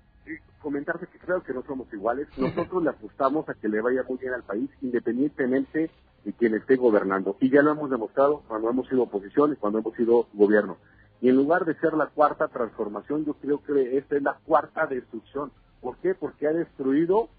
[0.61, 2.27] comentarte que creo que no somos iguales.
[2.37, 5.89] Nosotros le apostamos a que le vaya muy bien al país, independientemente
[6.23, 7.37] de quien esté gobernando.
[7.39, 10.77] Y ya lo hemos demostrado cuando hemos sido oposición y cuando hemos sido gobierno.
[11.21, 14.85] Y en lugar de ser la cuarta transformación, yo creo que esta es la cuarta
[14.85, 15.51] destrucción.
[15.81, 16.13] ¿Por qué?
[16.13, 17.29] Porque ha destruido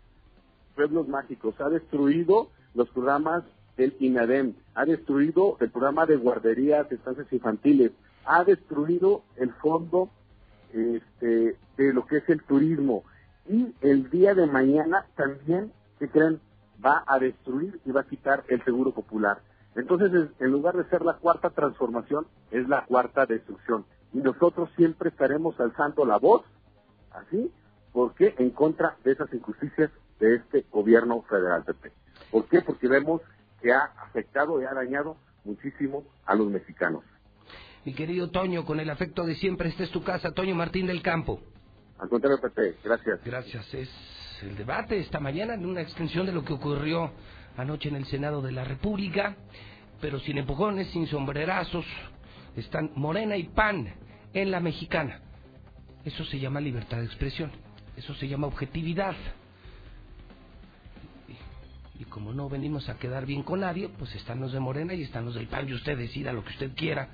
[0.74, 3.44] pueblos mágicos, ha destruido los programas
[3.80, 7.92] del INADEM, ha destruido el programa de guarderías de estancias infantiles,
[8.26, 10.10] ha destruido el fondo
[10.72, 13.04] este, de lo que es el turismo.
[13.48, 16.40] Y el día de mañana también, ¿qué creen?
[16.84, 19.38] Va a destruir y va a quitar el seguro popular.
[19.74, 23.86] Entonces, en lugar de ser la cuarta transformación, es la cuarta destrucción.
[24.12, 26.42] Y nosotros siempre estaremos alzando la voz,
[27.12, 27.50] así,
[27.92, 31.92] porque en contra de esas injusticias de este gobierno federal PP.
[32.30, 32.60] ¿Por qué?
[32.60, 33.22] Porque vemos
[33.60, 37.04] que ha afectado y ha dañado muchísimo a los mexicanos.
[37.84, 41.02] Mi querido Toño, con el afecto de siempre, esta es tu casa, Toño Martín del
[41.02, 41.40] Campo.
[41.98, 43.20] Al contrario, Pepe, gracias.
[43.24, 43.74] Gracias.
[43.74, 43.90] Es
[44.42, 47.12] el debate esta mañana en una extensión de lo que ocurrió
[47.56, 49.36] anoche en el Senado de la República,
[50.00, 51.86] pero sin empujones, sin sombrerazos,
[52.56, 53.94] están Morena y PAN
[54.32, 55.20] en la mexicana.
[56.04, 57.50] Eso se llama libertad de expresión,
[57.96, 59.14] eso se llama objetividad.
[62.00, 65.02] Y como no venimos a quedar bien con nadie, pues están los de Morena y
[65.02, 65.68] están los del PAN.
[65.68, 67.10] Y usted decida lo que usted quiera.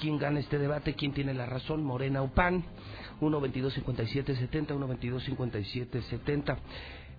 [0.00, 0.94] ¿Quién gana este debate?
[0.94, 1.82] ¿Quién tiene la razón?
[1.82, 2.62] ¿Morena o PAN?
[3.20, 6.58] 1 22 57 70 1 22 57 70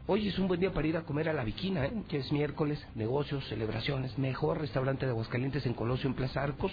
[0.07, 1.93] Hoy es un buen día para ir a comer a la Viquina, ¿eh?
[2.09, 6.71] que es miércoles, negocios, celebraciones, mejor restaurante de Aguascalientes en Colosio, en Plaza Arcos.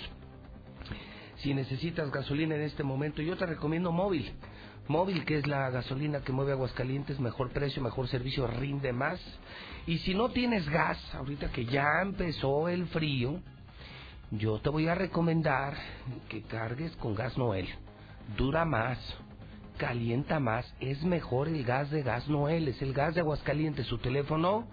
[1.36, 4.32] Si necesitas gasolina en este momento, yo te recomiendo Móvil.
[4.90, 9.20] Móvil, que es la gasolina que mueve Aguascalientes, mejor precio, mejor servicio, rinde más.
[9.86, 13.40] Y si no tienes gas, ahorita que ya empezó el frío,
[14.32, 15.74] yo te voy a recomendar
[16.28, 17.68] que cargues con gas Noel.
[18.36, 18.98] Dura más,
[19.78, 23.98] calienta más, es mejor el gas de Gas Noel, es el gas de Aguascalientes, su
[23.98, 24.66] teléfono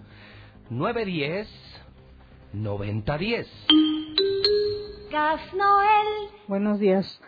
[0.68, 1.48] 910
[2.54, 3.48] 9010.
[5.12, 6.30] Gas Noel.
[6.48, 7.20] Buenos días.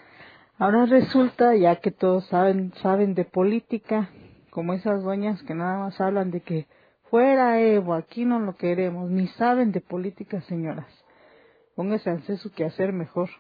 [0.61, 4.11] Ahora resulta, ya que todos saben, saben de política,
[4.51, 6.66] como esas doñas que nada más hablan de que
[7.09, 10.85] fuera Evo, aquí no lo queremos, ni saben de política, señoras.
[11.74, 13.31] Póngase a hacer su quehacer mejor.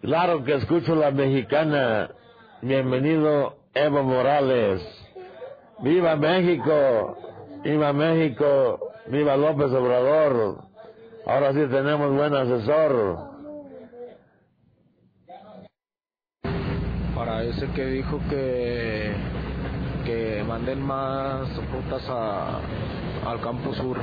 [0.00, 2.10] Claro que escucho la mexicana.
[2.62, 4.80] Bienvenido Evo Morales.
[5.80, 7.18] Viva México.
[7.62, 8.92] Viva México.
[9.08, 10.64] Viva López Obrador.
[11.26, 13.37] Ahora sí tenemos buen asesor.
[17.18, 19.12] Para ese que dijo que
[20.06, 22.60] que manden más frutas a,
[23.26, 23.96] al campo sur.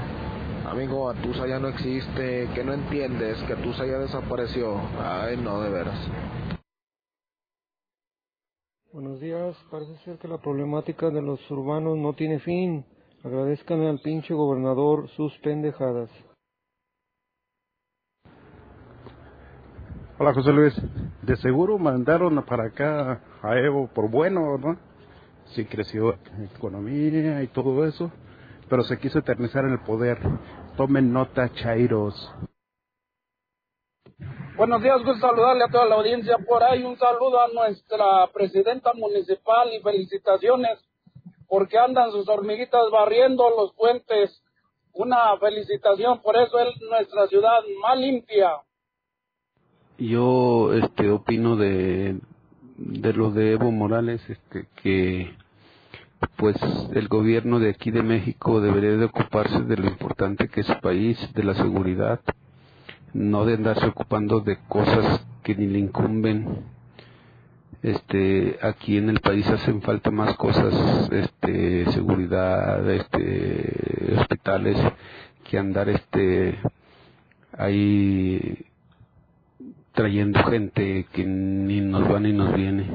[0.65, 4.81] Amigo, Atusa ya no existe, que no entiendes, que Atusa ya desapareció.
[4.99, 5.97] Ay, no, de veras.
[8.91, 12.85] Buenos días, parece ser que la problemática de los urbanos no tiene fin.
[13.23, 16.09] Agradezcan al pinche gobernador sus pendejadas.
[20.17, 20.73] Hola José Luis,
[21.23, 24.79] de seguro mandaron para acá a Evo por bueno, ¿no?
[25.47, 26.15] Sí creció
[26.55, 28.09] economía y todo eso,
[28.69, 30.17] pero se quiso eternizar en el poder.
[30.77, 32.33] Tomen nota, Chairos.
[34.55, 36.81] Buenos días, gusto saludarle a toda la audiencia por ahí.
[36.85, 40.79] Un saludo a nuestra presidenta municipal y felicitaciones
[41.49, 44.41] porque andan sus hormiguitas barriendo los puentes.
[44.93, 48.61] Una felicitación, por eso es nuestra ciudad más limpia.
[49.97, 52.19] Yo este opino de
[52.77, 55.33] de lo de Evo Morales este que
[56.35, 56.57] pues
[56.93, 60.79] el gobierno de aquí de México debería de ocuparse de lo importante que es su
[60.81, 62.19] país, de la seguridad,
[63.13, 66.63] no de andarse ocupando de cosas que ni le incumben.
[67.83, 70.73] Este, aquí en el país hacen falta más cosas,
[71.11, 74.77] este, seguridad, este, hospitales,
[75.43, 76.57] que andar, este,
[77.55, 78.65] ahí
[79.95, 82.91] trayendo gente que ni nos va ni nos viene.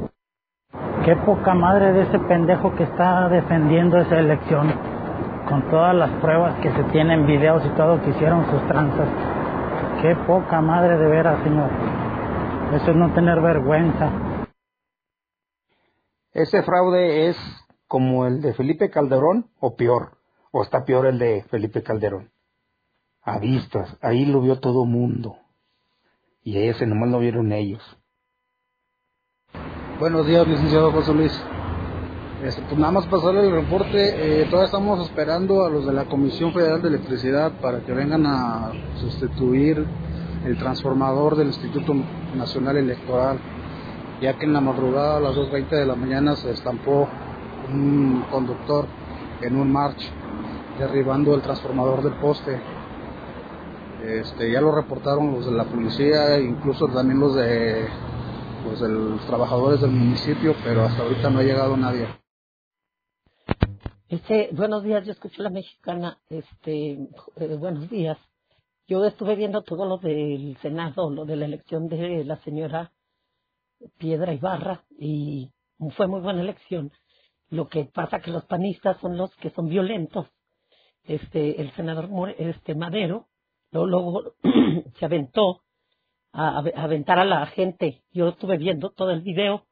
[1.05, 4.73] Qué poca madre de ese pendejo que está defendiendo esa elección,
[5.49, 9.09] con todas las pruebas que se tienen, videos y todo que hicieron sus tranzas.
[10.03, 11.71] Qué poca madre de veras, señor.
[12.75, 14.11] Eso es no tener vergüenza.
[16.33, 17.37] Ese fraude es
[17.89, 20.19] como el de Felipe Calderón o peor,
[20.53, 22.31] o está peor el de Felipe Calderón.
[23.23, 25.37] A vistas, ahí lo vio todo mundo.
[26.43, 27.83] Y ese nomás lo vieron ellos.
[29.99, 31.45] Buenos días, licenciado José Luis.
[32.43, 34.41] Este, pues nada más pasarle el reporte.
[34.41, 38.25] Eh, todavía estamos esperando a los de la Comisión Federal de Electricidad para que vengan
[38.25, 39.85] a sustituir
[40.47, 41.95] el transformador del Instituto
[42.35, 43.39] Nacional Electoral,
[44.23, 47.07] ya que en la madrugada a las 2.20 de la mañana se estampó
[47.71, 48.87] un conductor
[49.43, 50.11] en un march,
[50.79, 52.59] derribando el transformador del poste.
[54.05, 57.89] Este, ya lo reportaron los de la policía, incluso también los de
[58.65, 62.09] los trabajadores del municipio, pero hasta ahorita no ha llegado nadie.
[64.09, 66.19] Este, buenos días, yo escucho la mexicana.
[66.29, 66.93] Este,
[67.37, 68.19] eh, buenos días.
[68.89, 72.93] Yo estuve viendo todo lo del Senado, lo de la elección de la señora
[73.99, 75.51] Piedra Ibarra, y
[75.97, 76.91] fue muy buena elección.
[77.51, 80.27] Lo que pasa que los panistas son los que son violentos.
[81.05, 83.30] Este, el senador este Madero,
[83.73, 84.35] luego,
[84.99, 85.63] se aventó
[86.33, 88.03] a, a aventar a la gente.
[88.13, 89.67] Yo estuve viendo todo el video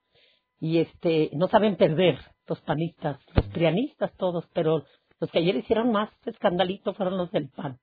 [0.61, 4.85] y este no saben perder los panistas, los prianistas todos, pero
[5.21, 7.79] los que ayer hicieron más escandalito fueron los del PAN.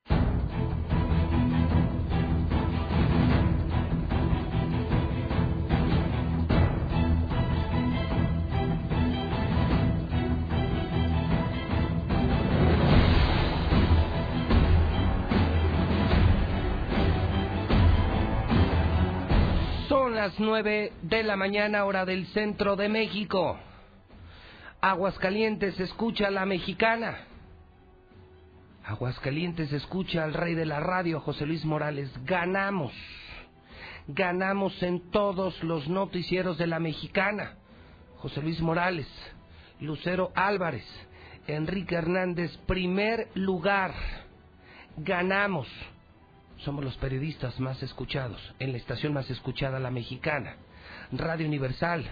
[20.26, 23.60] Las nueve de la mañana hora del centro de México.
[24.82, 27.28] Aguascalientes escucha la mexicana.
[28.84, 32.10] Aguascalientes escucha al rey de la radio, José Luis Morales.
[32.26, 32.92] Ganamos.
[34.08, 37.58] Ganamos en todos los noticieros de la mexicana.
[38.18, 39.08] José Luis Morales,
[39.80, 40.88] Lucero Álvarez,
[41.46, 43.94] Enrique Hernández, primer lugar.
[44.98, 45.68] Ganamos.
[46.58, 50.56] Somos los periodistas más escuchados en la estación más escuchada, la mexicana.
[51.12, 52.06] Radio Universal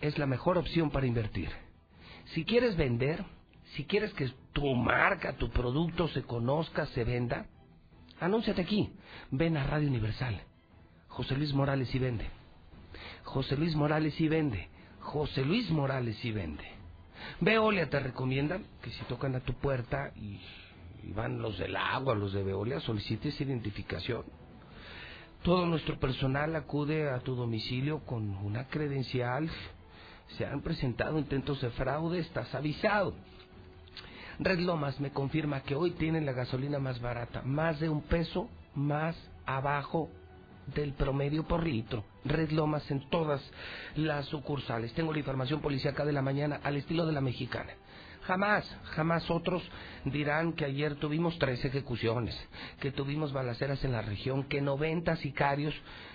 [0.00, 1.50] es la mejor opción para invertir.
[2.34, 3.24] Si quieres vender,
[3.76, 7.46] si quieres que tu marca, tu producto se conozca, se venda,
[8.20, 8.92] anúnciate aquí.
[9.30, 10.40] Ven a Radio Universal.
[11.08, 12.26] José Luis Morales y vende.
[13.24, 14.68] José Luis Morales y vende.
[15.00, 16.64] José Luis Morales y vende.
[17.40, 20.40] Veolia te recomienda que si tocan a tu puerta y,
[21.02, 24.24] y van los del agua, los de Veolia, solicites identificación.
[25.42, 29.50] Todo nuestro personal acude a tu domicilio con una credencial.
[30.38, 33.14] Se han presentado intentos de fraude, estás avisado.
[34.38, 38.48] Red Lomas me confirma que hoy tienen la gasolina más barata, más de un peso
[38.74, 40.08] más abajo
[40.74, 42.04] del promedio por litro.
[42.24, 43.42] Red Lomas en todas
[43.96, 44.92] las sucursales.
[44.94, 47.72] Tengo la información policíaca de la mañana al estilo de la mexicana.
[48.26, 49.62] Jamás, jamás otros
[50.04, 52.36] dirán que ayer tuvimos tres ejecuciones,
[52.80, 55.74] que tuvimos balaceras en la región, que 90 sicarios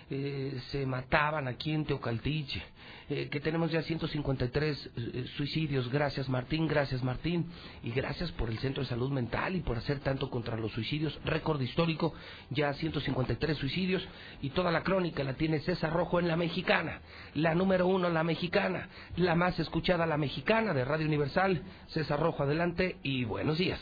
[0.09, 2.63] eh, se mataban aquí en Teocaltiche,
[3.09, 5.91] eh, que tenemos ya 153 eh, suicidios.
[5.91, 7.45] Gracias Martín, gracias Martín,
[7.84, 11.19] y gracias por el Centro de Salud Mental y por hacer tanto contra los suicidios.
[11.25, 12.13] Récord histórico,
[12.49, 14.07] ya 153 suicidios,
[14.41, 17.01] y toda la crónica la tiene César Rojo en La Mexicana,
[17.34, 21.61] la número uno, La Mexicana, la más escuchada, La Mexicana de Radio Universal.
[21.88, 23.79] César Rojo, adelante y buenos días.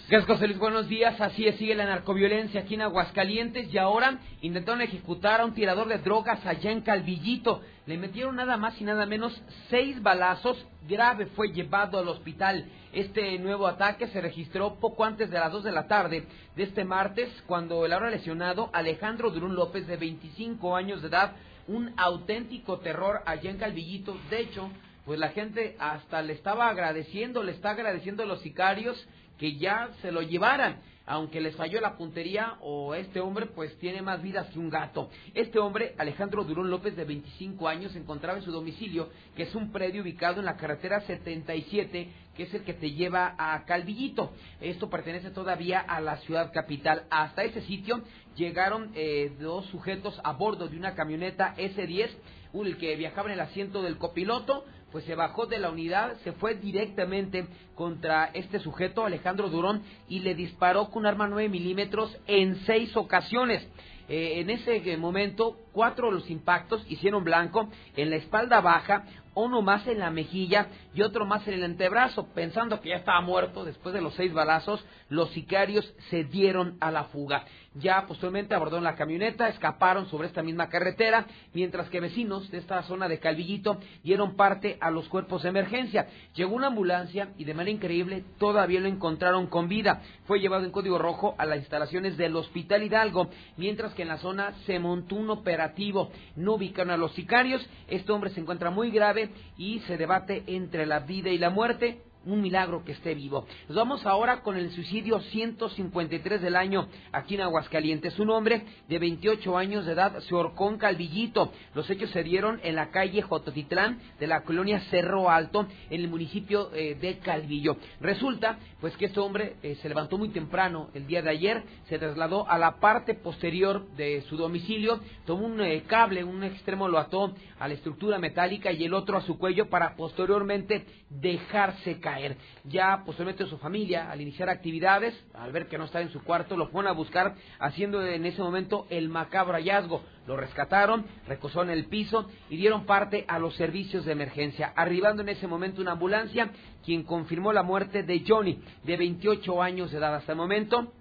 [0.59, 1.19] Buenos días.
[1.21, 5.87] Así es, sigue la narcoviolencia aquí en Aguascalientes y ahora intentaron ejecutar a un tirador
[5.87, 7.61] de drogas allá en Calvillito.
[7.85, 10.65] Le metieron nada más y nada menos seis balazos.
[10.87, 12.65] Grave fue llevado al hospital.
[12.93, 16.25] Este nuevo ataque se registró poco antes de las dos de la tarde
[16.55, 21.33] de este martes, cuando el ahora lesionado Alejandro Durún López, de 25 años de edad,
[21.67, 24.17] un auténtico terror allá en Calvillito.
[24.29, 24.69] De hecho,
[25.05, 29.05] pues la gente hasta le estaba agradeciendo, le está agradeciendo a los sicarios
[29.37, 34.01] que ya se lo llevaran, aunque les falló la puntería o este hombre pues tiene
[34.01, 35.09] más vidas que un gato.
[35.33, 39.55] Este hombre, Alejandro Durón López, de 25 años, se encontraba en su domicilio, que es
[39.55, 44.31] un predio ubicado en la carretera 77, que es el que te lleva a Calvillito.
[44.61, 47.05] Esto pertenece todavía a la ciudad capital.
[47.09, 48.01] Hasta ese sitio
[48.35, 52.09] llegaron eh, dos sujetos a bordo de una camioneta S10,
[52.53, 56.31] el que viajaba en el asiento del copiloto, pues se bajó de la unidad, se
[56.33, 62.17] fue directamente contra este sujeto, Alejandro Durón, y le disparó con un arma 9 milímetros
[62.27, 63.67] en seis ocasiones.
[64.07, 69.03] Eh, en ese momento, cuatro de los impactos hicieron blanco en la espalda baja,
[69.33, 72.27] uno más en la mejilla y otro más en el antebrazo.
[72.33, 76.91] Pensando que ya estaba muerto después de los seis balazos, los sicarios se dieron a
[76.91, 77.45] la fuga.
[77.75, 82.81] Ya posteriormente abordaron la camioneta, escaparon sobre esta misma carretera, mientras que vecinos de esta
[82.83, 86.07] zona de Calvillito dieron parte a los cuerpos de emergencia.
[86.35, 90.01] Llegó una ambulancia y de manera increíble todavía lo encontraron con vida.
[90.25, 94.19] Fue llevado en código rojo a las instalaciones del Hospital Hidalgo, mientras que en la
[94.19, 96.11] zona se montó un operativo.
[96.37, 97.67] No ubicaron a los sicarios.
[97.89, 102.01] Este hombre se encuentra muy grave y se debate entre la vida y la muerte
[102.25, 103.45] un milagro que esté vivo.
[103.67, 108.17] Nos vamos ahora con el suicidio 153 del año aquí en Aguascalientes.
[108.19, 111.51] Un hombre de 28 años de edad se ahorcó en Calvillito.
[111.73, 116.07] Los hechos se dieron en la calle Jototitlán de la colonia Cerro Alto en el
[116.07, 117.77] municipio eh, de Calvillo.
[117.99, 121.99] Resulta pues que este hombre eh, se levantó muy temprano el día de ayer, se
[121.99, 126.99] trasladó a la parte posterior de su domicilio, tomó un eh, cable, un extremo lo
[126.99, 132.14] ató a la estructura metálica y el otro a su cuello para posteriormente dejarse caer.
[132.63, 136.57] Ya posteriormente su familia, al iniciar actividades, al ver que no estaba en su cuarto,
[136.57, 140.03] lo fueron a buscar, haciendo en ese momento el macabro hallazgo.
[140.27, 145.21] Lo rescataron, recosó en el piso y dieron parte a los servicios de emergencia, arribando
[145.21, 146.51] en ese momento una ambulancia,
[146.83, 150.15] quien confirmó la muerte de Johnny, de 28 años de edad.
[150.15, 150.93] Hasta el momento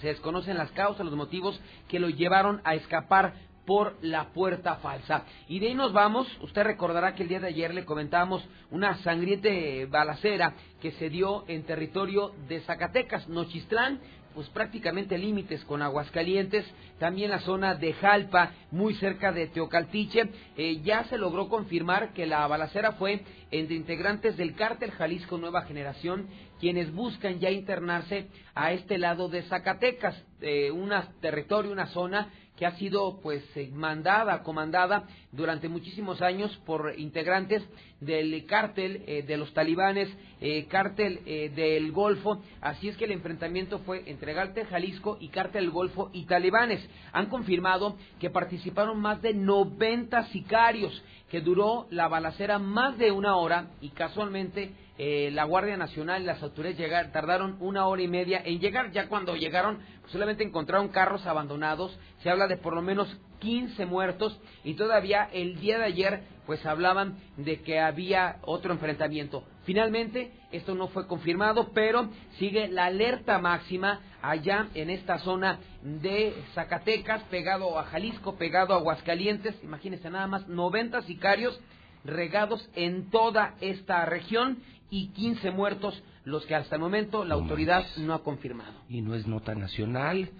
[0.00, 3.34] se desconocen las causas, los motivos que lo llevaron a escapar
[3.66, 5.24] por la puerta falsa.
[5.48, 8.96] Y de ahí nos vamos, usted recordará que el día de ayer le comentamos una
[8.98, 14.00] sangriente balacera que se dio en territorio de Zacatecas, Nochistlán,
[14.34, 16.66] pues prácticamente límites con Aguascalientes,
[16.98, 22.26] también la zona de Jalpa, muy cerca de Teocaltiche, eh, ya se logró confirmar que
[22.26, 23.22] la balacera fue
[23.52, 26.26] entre integrantes del cártel Jalisco Nueva Generación,
[26.58, 32.66] quienes buscan ya internarse a este lado de Zacatecas, eh, un territorio, una zona que
[32.66, 37.62] ha sido pues eh, mandada, comandada durante muchísimos años por integrantes
[38.00, 40.08] del cártel eh, de los talibanes,
[40.40, 42.42] eh, cártel del Golfo.
[42.60, 46.86] Así es que el enfrentamiento fue entre cártel Jalisco y cártel Golfo y talibanes.
[47.12, 53.36] Han confirmado que participaron más de 90 sicarios, que duró la balacera más de una
[53.36, 58.08] hora y casualmente eh, la Guardia Nacional y las autoridades llegar, tardaron una hora y
[58.08, 58.92] media en llegar.
[58.92, 61.98] Ya cuando llegaron, solamente encontraron carros abandonados.
[62.22, 63.08] Se habla de por lo menos
[63.40, 69.44] 15 muertos y todavía el día de ayer pues hablaban de que había otro enfrentamiento.
[69.64, 72.08] Finalmente, esto no fue confirmado, pero
[72.38, 78.78] sigue la alerta máxima allá en esta zona de Zacatecas, pegado a Jalisco, pegado a
[78.78, 79.56] Aguascalientes.
[79.62, 81.58] Imagínense nada más, 90 sicarios
[82.04, 84.58] regados en toda esta región
[84.94, 88.74] y 15 muertos, los que hasta el momento la autoridad no ha confirmado.
[88.88, 90.30] Y no es nota nacional,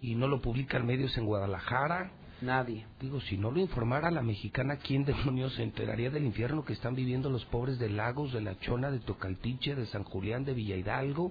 [0.00, 2.10] y no lo publican medios en Guadalajara.
[2.40, 2.86] Nadie.
[3.00, 6.96] Digo, si no lo informara la mexicana, ¿quién demonios se enteraría del infierno que están
[6.96, 10.74] viviendo los pobres de Lagos, de La Chona, de Tocaltiche, de San Julián, de Villa
[10.74, 11.30] Hidalgo?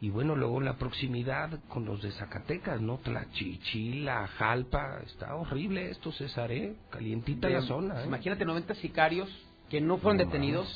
[0.00, 2.96] Y bueno, luego la proximidad con los de Zacatecas, ¿no?
[2.96, 6.76] Tlachichila, Jalpa, está horrible esto, César, ¿eh?
[6.88, 8.06] Calientita la zona, ¿eh?
[8.06, 9.28] Imagínate 90 sicarios
[9.72, 10.68] que no fueron detenidos,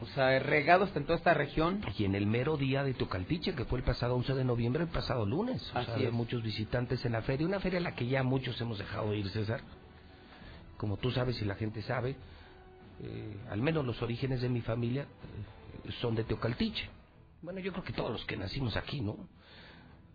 [0.00, 1.80] o sea, regados en toda esta región.
[1.98, 4.88] Y en el mero día de Tocaltiche, que fue el pasado 11 de noviembre, el
[4.88, 5.62] pasado lunes.
[5.74, 8.22] O Así sea, había muchos visitantes en la feria, una feria a la que ya
[8.22, 9.60] muchos hemos dejado de ir, César.
[10.76, 12.16] Como tú sabes y la gente sabe,
[13.02, 16.88] eh, al menos los orígenes de mi familia eh, son de Teocaltiche.
[17.42, 19.16] Bueno, yo creo que todos los que nacimos aquí, ¿no?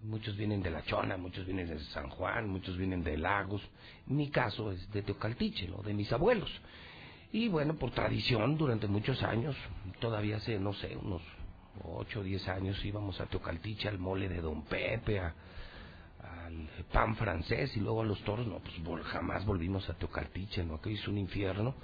[0.04, 3.62] Muchos vienen de La Chona, muchos vienen de San Juan, muchos vienen de Lagos.
[4.06, 5.78] Mi caso es de Teocaltiche, ¿no?
[5.82, 6.52] De mis abuelos.
[7.36, 9.58] Y bueno, por tradición, durante muchos años,
[10.00, 11.22] todavía hace, no sé, unos
[11.84, 15.36] 8 o 10 años íbamos a Teocaltiche, al mole de Don Pepe, a-
[16.46, 18.48] al pan francés y luego a los toros.
[18.48, 18.76] No, pues
[19.08, 20.80] jamás volvimos a Teocaltiche, ¿no?
[20.80, 21.76] Que es un infierno.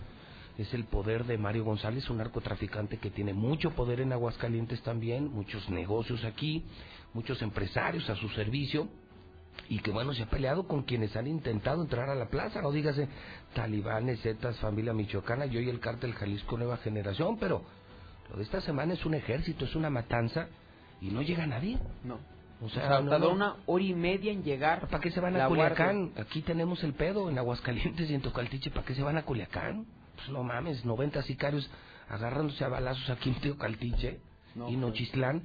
[0.57, 5.33] Es el poder de Mario González, un narcotraficante que tiene mucho poder en Aguascalientes también,
[5.33, 6.63] muchos negocios aquí,
[7.13, 8.87] muchos empresarios a su servicio
[9.69, 12.71] y que bueno, se ha peleado con quienes han intentado entrar a la plaza, no
[12.71, 13.07] dígase
[13.53, 17.63] talibanes, zetas, familia michoacana, yo y el cártel Jalisco Nueva Generación, pero
[18.29, 20.47] lo de esta semana es un ejército, es una matanza
[21.01, 21.77] y no llega nadie.
[22.03, 22.19] No.
[22.61, 23.35] O O sea, sea, no, tardó no.
[23.35, 24.87] una hora y media en llegar.
[24.87, 26.07] ¿Para qué se van a Culiacán?
[26.07, 26.21] guardia.
[26.23, 29.85] Aquí tenemos el pedo en Aguascalientes y en Tocaltiche, ¿para qué se van a Culiacán?
[30.15, 31.69] Pues no mames, 90 sicarios
[32.07, 34.19] agarrándose a balazos aquí en Teocaltiche
[34.53, 34.77] No, y pues.
[34.79, 35.41] Nochislán,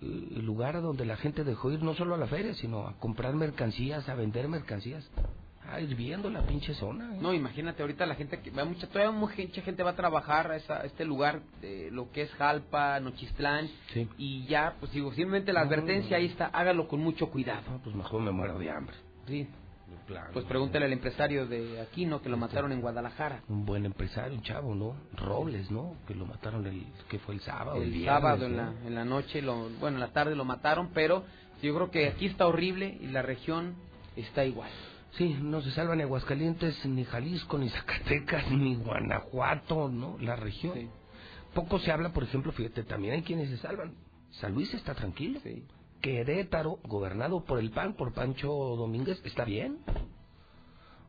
[0.00, 4.08] lugar donde la gente dejó ir no solo a la feria, sino a comprar mercancías,
[4.08, 5.08] a vender mercancías.
[5.62, 7.14] Ah, hirviendo la pinche zona.
[7.14, 7.18] ¿eh?
[7.20, 10.56] No, imagínate ahorita la gente que va mucha, todavía mucha gente va a trabajar a,
[10.56, 14.08] esa- a este lugar de lo que es Jalpa, Nochistlán Sí.
[14.18, 16.22] y ya, pues digo, simplemente la No, advertencia no.
[16.22, 17.62] ahí está, hágalo con mucho cuidado.
[17.84, 18.96] Pues mejor me muero de hambre.
[19.28, 19.46] Sí.
[20.32, 22.20] Pues pregúntale al empresario de aquí, ¿no?
[22.20, 23.42] Que lo mataron en Guadalajara.
[23.48, 24.96] Un buen empresario, un chavo, ¿no?
[25.16, 25.96] Robles, ¿no?
[26.06, 27.82] Que lo mataron el, que fue el sábado.
[27.82, 28.62] El viernes, sábado en ¿no?
[28.62, 31.24] la, en la noche, lo, bueno, en la tarde lo mataron, pero
[31.62, 33.74] yo creo que aquí está horrible y la región
[34.16, 34.70] está igual.
[35.12, 40.16] Sí, no se salva ni Aguascalientes, ni Jalisco, ni Zacatecas, ni Guanajuato, ¿no?
[40.20, 40.74] La región.
[40.74, 40.88] Sí.
[41.54, 43.94] Poco se habla, por ejemplo, fíjate, también hay quienes se salvan.
[44.30, 45.40] San Luis está tranquilo.
[45.42, 45.64] Sí.
[46.00, 49.78] Querétaro, gobernado por el PAN, por Pancho Domínguez, está bien.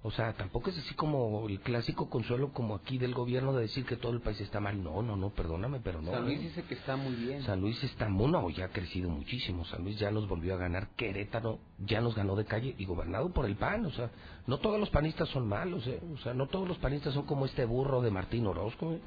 [0.03, 3.85] O sea, tampoco es así como el clásico consuelo como aquí del gobierno de decir
[3.85, 4.83] que todo el país está mal.
[4.83, 6.11] No, no, no, perdóname, pero no.
[6.11, 6.43] San Luis ¿eh?
[6.43, 7.43] dice que está muy bien.
[7.43, 9.63] San Luis está muy, no, ya ha crecido muchísimo.
[9.65, 10.89] San Luis ya nos volvió a ganar.
[10.95, 13.85] Querétaro ya nos ganó de calle y gobernado por el PAN.
[13.85, 14.09] O sea,
[14.47, 16.01] no todos los panistas son malos, ¿eh?
[16.15, 19.01] O sea, no todos los panistas son como este burro de Martín Orozco, ¿eh?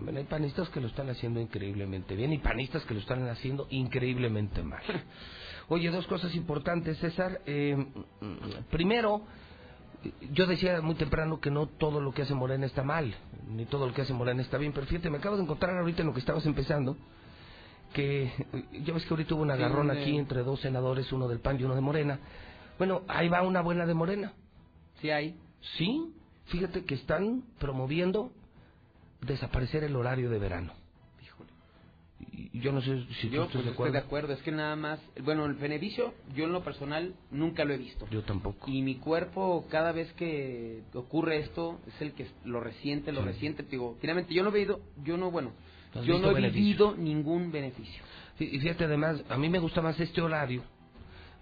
[0.00, 3.66] También hay panistas que lo están haciendo increíblemente bien y panistas que lo están haciendo
[3.68, 4.80] increíblemente mal.
[5.68, 7.42] Oye, dos cosas importantes, César.
[7.44, 7.76] Eh,
[8.70, 9.20] primero,
[10.32, 13.14] yo decía muy temprano que no todo lo que hace Morena está mal,
[13.46, 16.00] ni todo lo que hace Morena está bien, pero fíjate, me acabo de encontrar ahorita
[16.00, 16.96] en lo que estabas empezando,
[17.92, 21.40] que eh, ya ves que ahorita hubo un agarrón aquí entre dos senadores, uno del
[21.40, 22.20] PAN y uno de Morena.
[22.78, 24.32] Bueno, ahí va una buena de Morena.
[25.02, 25.36] Sí hay.
[25.76, 26.14] Sí,
[26.46, 28.32] fíjate que están promoviendo
[29.22, 30.72] desaparecer el horario de verano.
[31.22, 31.50] Híjole.
[32.52, 33.92] Y yo no sé si tú Yo estás pues, de estoy acuerdo.
[33.92, 37.74] de acuerdo, es que nada más, bueno, el beneficio yo en lo personal nunca lo
[37.74, 38.06] he visto.
[38.10, 38.68] Yo tampoco.
[38.70, 43.26] Y mi cuerpo cada vez que ocurre esto es el que lo resiente, lo Sí.
[43.28, 45.52] resiente, digo, finalmente yo no he vivido, yo no, bueno,
[45.94, 46.92] ¿Has yo no he beneficio?
[46.92, 48.02] vivido ningún beneficio.
[48.38, 50.62] Sí, Y fíjate además, a mí me gusta más este horario,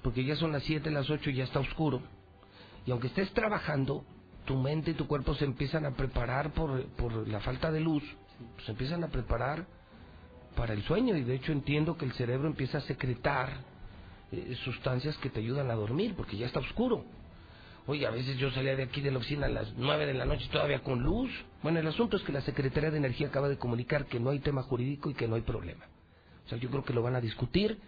[0.03, 2.03] porque ya son las 7, las 8 y ya está oscuro.
[2.87, 4.05] Y aunque estés trabajando,
[4.49, 8.03] tu mente y tu cuerpo se empiezan a preparar por, por la falta de luz,
[8.65, 9.67] se empiezan a preparar
[10.57, 11.15] para el sueño.
[11.19, 13.51] Y de hecho entiendo que el cerebro empieza a secretar
[14.33, 17.05] eh, sustancias que te ayudan a dormir, porque ya está oscuro.
[17.87, 20.25] Oye, a veces yo salía de aquí de la oficina a las 9 de la
[20.25, 21.31] noche todavía con luz.
[21.63, 24.39] Bueno, el asunto es que la Secretaría de Energía acaba de comunicar que no hay
[24.39, 25.85] tema jurídico y que no hay problema.
[26.47, 27.79] O sea, yo creo que lo van a discutir,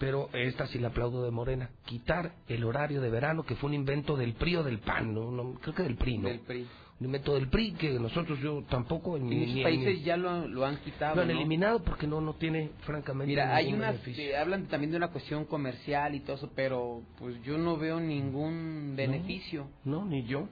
[0.00, 1.68] pero esta sí la aplaudo de Morena.
[1.84, 5.30] Quitar el horario de verano, que fue un invento del PRI o del PAN, ¿no?
[5.30, 6.28] No, creo que del PRI, ¿no?
[6.28, 6.66] Del PRI.
[7.00, 9.16] Un invento del PRI que nosotros yo tampoco...
[9.18, 11.16] En ni- países ya lo, lo han quitado.
[11.16, 11.34] lo han ¿no?
[11.34, 14.24] eliminado porque no, no tiene, francamente, Mira, hay unas beneficio.
[14.24, 18.00] que hablan también de una cuestión comercial y todo eso, pero pues yo no veo
[18.00, 19.68] ningún beneficio.
[19.84, 20.48] No, ni yo.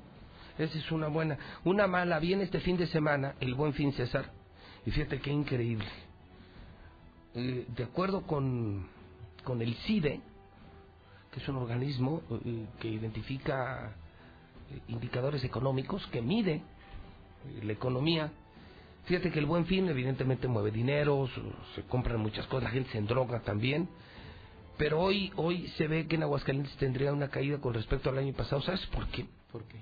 [0.59, 1.39] Esa es una buena.
[1.65, 4.31] Una mala, viene este fin de semana, el buen fin César.
[4.85, 5.87] Y fíjate qué increíble.
[7.35, 8.87] Eh, de acuerdo con,
[9.49, 10.21] con el CIDE,
[11.33, 13.95] que es un organismo eh, que identifica
[14.71, 18.31] eh, indicadores económicos, que mide eh, la economía,
[19.07, 22.91] fíjate que el buen fin evidentemente mueve dinero, se- se compran muchas cosas, la gente
[22.91, 23.89] se endroga también.
[24.77, 28.35] Pero hoy, hoy se ve que en Aguascalientes tendría una caída con respecto al año
[28.35, 28.61] pasado.
[28.61, 29.25] ¿Sabes por qué?
[29.51, 29.79] ¿Por qué?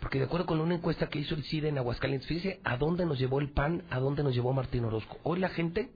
[0.00, 3.06] Porque de acuerdo con una encuesta que hizo el CIDE en Aguascalientes, fíjese a dónde
[3.06, 5.16] nos llevó el PAN, a dónde nos llevó Martín Orozco.
[5.22, 5.88] Hoy la gente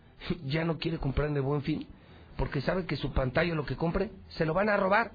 [0.46, 1.84] ya no quiere comprar en el Buen Fin
[2.38, 5.10] porque sabe que su pantalla, lo que compre, se lo van a robar.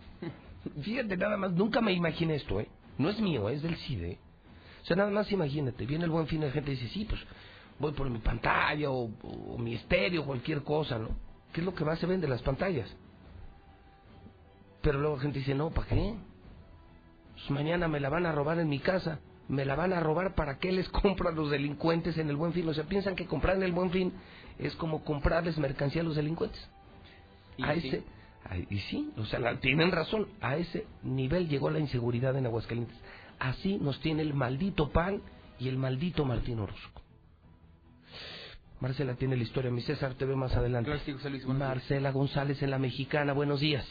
[0.81, 2.67] Fíjate, nada más, nunca me imaginé esto, ¿eh?
[2.97, 4.19] No es mío, es del CIDE.
[4.83, 7.21] O sea, nada más imagínate, viene el Buen Fin la gente dice, sí, pues
[7.79, 11.09] voy por mi pantalla o, o mi estéreo, cualquier cosa, ¿no?
[11.53, 12.27] ¿Qué es lo que más se vende?
[12.27, 12.93] Las pantallas.
[14.81, 16.15] Pero luego la gente dice, no, ¿para qué?
[17.35, 19.19] Pues mañana me la van a robar en mi casa.
[19.47, 22.51] Me la van a robar para qué les compro a los delincuentes en el buen
[22.51, 22.67] fin.
[22.67, 24.13] O sea, piensan que comprar en el buen fin
[24.59, 26.61] es como comprarles mercancía a los delincuentes.
[27.57, 27.87] Y a sí.
[27.87, 28.03] ese,
[28.45, 30.27] a- y sí, o sea, la- tienen razón.
[30.41, 32.97] A ese nivel llegó la inseguridad en Aguascalientes.
[33.39, 35.21] Así nos tiene el maldito PAN
[35.59, 37.01] y el maldito Martín Orozco.
[38.79, 39.71] Marcela tiene la historia.
[39.71, 40.91] Mi César te ve más adelante.
[41.05, 41.45] Sí, José Luis.
[41.45, 43.31] Marcela González en La Mexicana.
[43.33, 43.85] Buenos días.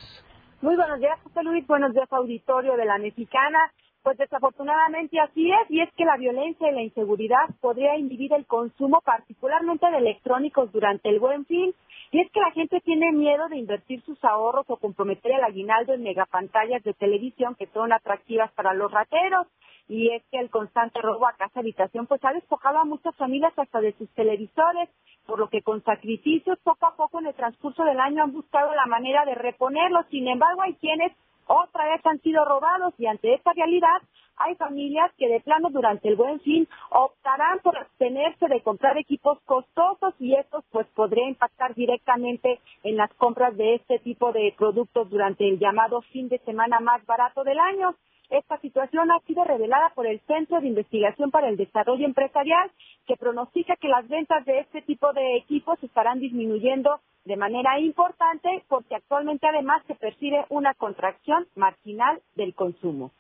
[0.60, 1.66] Muy buenos días, José Luis.
[1.66, 3.59] Buenos días, auditorio de la Mexicana.
[4.02, 8.44] Pues desafortunadamente así es, y es que la violencia y la inseguridad podría inhibir el
[8.47, 11.72] consumo, particularmente de electrónicos, durante el buen fin.
[12.12, 15.94] Y es que la gente tiene miedo de invertir sus ahorros o comprometer el aguinaldo
[15.94, 19.47] en megapantallas de televisión que son atractivas para los rateros.
[19.89, 23.55] Y es que el constante robo a casa habitación pues ha despojado a muchas familias
[23.56, 24.90] hasta de sus televisores,
[25.26, 28.74] por lo que con sacrificios poco a poco en el transcurso del año han buscado
[28.74, 30.05] la manera de reponerlos.
[30.10, 31.12] Sin embargo, hay quienes
[31.47, 34.02] otra vez han sido robados y ante esta realidad
[34.44, 39.39] hay familias que de plano durante el buen fin optarán por abstenerse de comprar equipos
[39.44, 45.09] costosos y estos pues podría impactar directamente en las compras de este tipo de productos
[45.10, 47.94] durante el llamado fin de semana más barato del año.
[48.31, 52.70] Esta situación ha sido revelada por el Centro de Investigación para el Desarrollo Empresarial,
[53.06, 58.64] que pronostica que las ventas de este tipo de equipos estarán disminuyendo de manera importante
[58.69, 63.10] porque actualmente además se percibe una contracción marginal del consumo.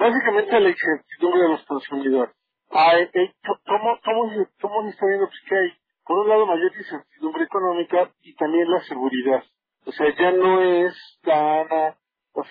[0.00, 2.34] Básicamente la incertidumbre de los consumidores.
[2.70, 3.34] Ah, eh, eh,
[3.66, 5.72] ¿cómo, cómo, ¿Cómo se está viendo pues, que hay?
[6.04, 9.44] Por un lado, mayor incertidumbre económica y también la seguridad.
[9.84, 11.68] O sea, ya no es tan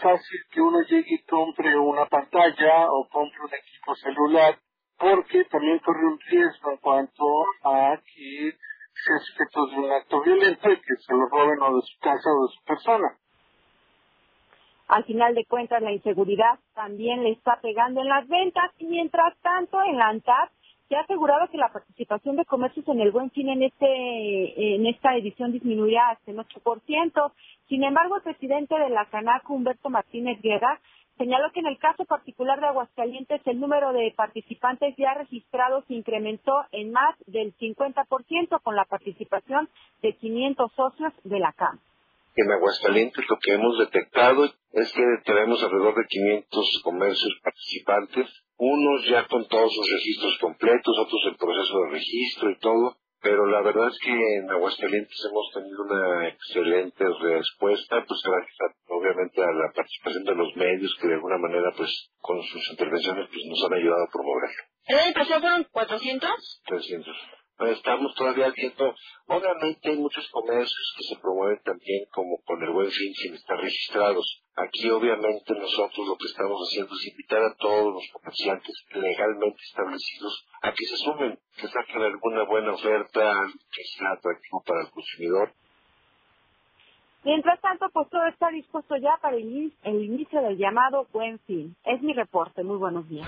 [0.01, 4.59] fácil que uno llegue y compre una pantalla o compre un equipo celular,
[4.97, 7.23] porque también corre un riesgo en cuanto
[7.63, 8.51] a que
[8.93, 12.30] sea sujeto de un acto violento y que se lo roben o de su casa
[12.30, 13.18] o de su persona.
[14.90, 19.38] Al final de cuentas, la inseguridad también le está pegando en las ventas y mientras
[19.41, 20.49] tanto, en la ANTAD
[20.88, 24.88] se ha asegurado que la participación de comercios en el Buen Fin en, este, en
[24.88, 27.32] esta edición disminuirá hasta el 8%.
[27.68, 30.80] Sin embargo, el presidente de la CANAC, Humberto Martínez Guerra,
[31.20, 36.66] señaló que en el caso particular de Aguascalientes el número de participantes ya registrados incrementó
[36.72, 39.70] en más del 50% con la participación
[40.02, 41.80] de 500 socios de la CAM.
[42.35, 48.27] En Aguascalientes lo que hemos detectado es que tenemos alrededor de 500 comercios participantes,
[48.57, 53.45] unos ya con todos sus registros completos, otros en proceso de registro y todo, pero
[53.47, 59.41] la verdad es que en Aguascalientes hemos tenido una excelente respuesta, pues gracias a- obviamente
[59.41, 63.41] a la participación de los medios que de alguna manera pues con sus intervenciones pues
[63.49, 64.64] nos han ayudado a promoverlo.
[64.88, 66.61] ¿El año pasado fueron 400?
[66.68, 67.15] 300.
[67.60, 68.95] Estamos todavía viendo,
[69.27, 73.57] obviamente hay muchos comercios que se promueven también como con el buen fin sin estar
[73.57, 74.41] registrados.
[74.56, 80.48] Aquí obviamente nosotros lo que estamos haciendo es invitar a todos los comerciantes legalmente establecidos
[80.61, 83.34] a que se sumen, que saquen alguna buena oferta
[83.73, 85.53] que sea atractivo para el consumidor.
[87.26, 91.76] Mientras tanto, pues todo está dispuesto ya para el inicio del llamado Buen Fin.
[91.84, 92.64] Es mi reporte.
[92.64, 93.27] Muy buenos días.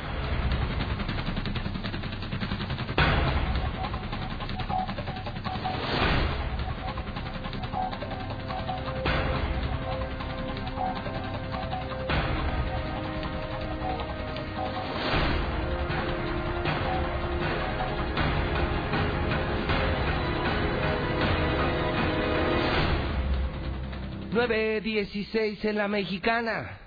[24.51, 26.77] 9.16 en la mexicana.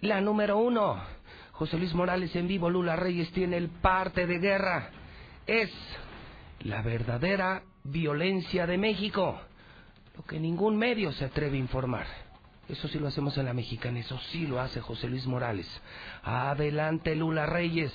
[0.00, 1.00] La número uno.
[1.52, 2.68] José Luis Morales en vivo.
[2.68, 4.90] Lula Reyes tiene el parte de guerra.
[5.46, 5.70] Es
[6.64, 9.40] la verdadera violencia de México.
[10.16, 12.06] Lo que ningún medio se atreve a informar.
[12.68, 15.68] Eso sí lo hacemos en la mexicana, eso sí lo hace José Luis Morales.
[16.24, 17.92] Adelante, Lula Reyes.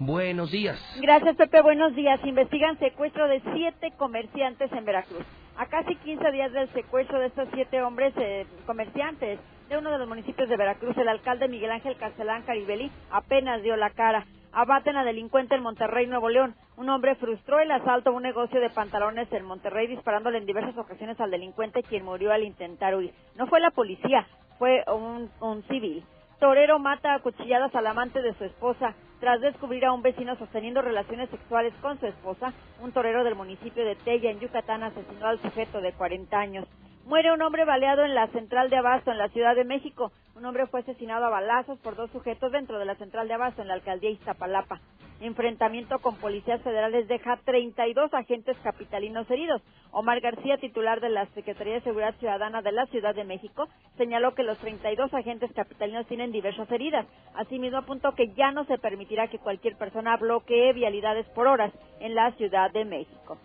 [0.00, 0.80] Buenos días.
[1.00, 1.62] Gracias, Pepe.
[1.62, 2.18] Buenos días.
[2.24, 5.24] Investigan secuestro de siete comerciantes en Veracruz.
[5.56, 9.98] A casi 15 días del secuestro de estos siete hombres eh, comerciantes de uno de
[9.98, 14.26] los municipios de Veracruz, el alcalde Miguel Ángel Castellán Caribeli apenas dio la cara.
[14.52, 16.56] Abaten a delincuente en Monterrey, Nuevo León.
[16.76, 20.76] Un hombre frustró el asalto a un negocio de pantalones en Monterrey disparándole en diversas
[20.76, 23.12] ocasiones al delincuente quien murió al intentar huir.
[23.36, 24.26] No fue la policía,
[24.58, 26.04] fue un, un civil.
[26.40, 28.94] Torero mata a cuchilladas al amante de su esposa.
[29.24, 32.52] Tras descubrir a un vecino sosteniendo relaciones sexuales con su esposa,
[32.82, 36.66] un torero del municipio de Tella, en Yucatán, asesinó al sujeto de 40 años.
[37.06, 40.10] Muere un hombre baleado en la central de Abasto, en la Ciudad de México.
[40.36, 43.60] Un hombre fue asesinado a balazos por dos sujetos dentro de la central de Abasto,
[43.60, 44.80] en la alcaldía Iztapalapa.
[45.20, 49.60] Enfrentamiento con policías federales deja 32 agentes capitalinos heridos.
[49.90, 53.68] Omar García, titular de la Secretaría de Seguridad Ciudadana de la Ciudad de México,
[53.98, 57.06] señaló que los 32 agentes capitalinos tienen diversas heridas.
[57.34, 62.14] Asimismo, apuntó que ya no se permitirá que cualquier persona bloquee vialidades por horas en
[62.14, 63.36] la Ciudad de México.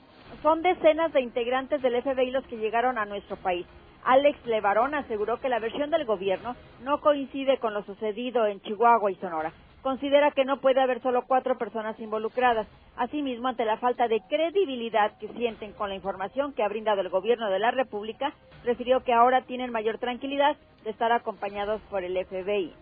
[0.42, 3.66] Son decenas de integrantes del FBI los que llegaron a nuestro país.
[4.06, 9.12] Alex Levarón aseguró que la versión del gobierno no coincide con lo sucedido en Chihuahua
[9.12, 9.52] y Sonora.
[9.82, 12.68] Considera que no puede haber solo cuatro personas involucradas.
[12.98, 17.10] Asimismo, ante la falta de credibilidad que sienten con la información que ha brindado el
[17.10, 18.34] gobierno de la República,
[18.66, 22.74] refirió que ahora tienen mayor tranquilidad de estar acompañados por el FBI.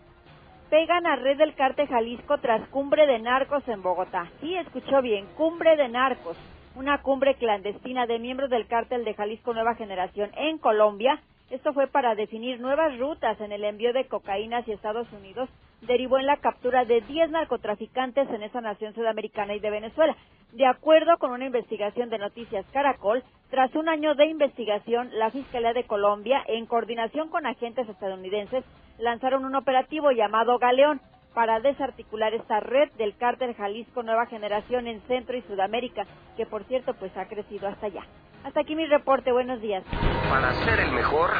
[0.70, 4.28] Pegan a red del cártel Jalisco tras cumbre de narcos en Bogotá.
[4.40, 6.36] Sí, escuchó bien, cumbre de narcos
[6.78, 11.20] una cumbre clandestina de miembros del cártel de Jalisco Nueva Generación en Colombia.
[11.50, 15.50] Esto fue para definir nuevas rutas en el envío de cocaína hacia Estados Unidos.
[15.80, 20.16] Derivó en la captura de 10 narcotraficantes en esa nación sudamericana y de Venezuela.
[20.52, 25.72] De acuerdo con una investigación de Noticias Caracol, tras un año de investigación, la Fiscalía
[25.72, 28.64] de Colombia, en coordinación con agentes estadounidenses,
[28.98, 31.00] lanzaron un operativo llamado Galeón
[31.34, 36.04] para desarticular esta red del cártel Jalisco Nueva Generación en Centro y Sudamérica,
[36.36, 38.02] que por cierto pues ha crecido hasta allá.
[38.44, 39.84] Hasta aquí mi reporte, buenos días.
[40.30, 41.30] Para ser el mejor,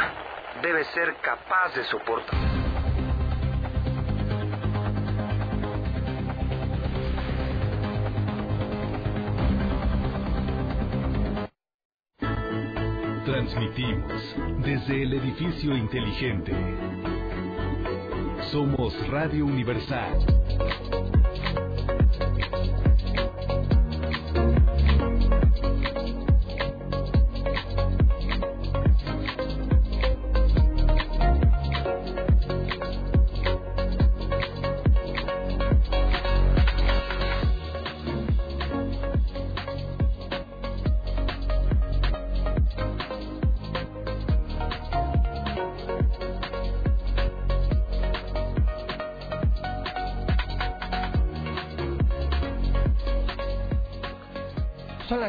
[0.62, 2.39] debe ser capaz de soportar.
[13.24, 16.52] Transmitimos desde el edificio inteligente
[18.50, 20.24] somos Radio Universal.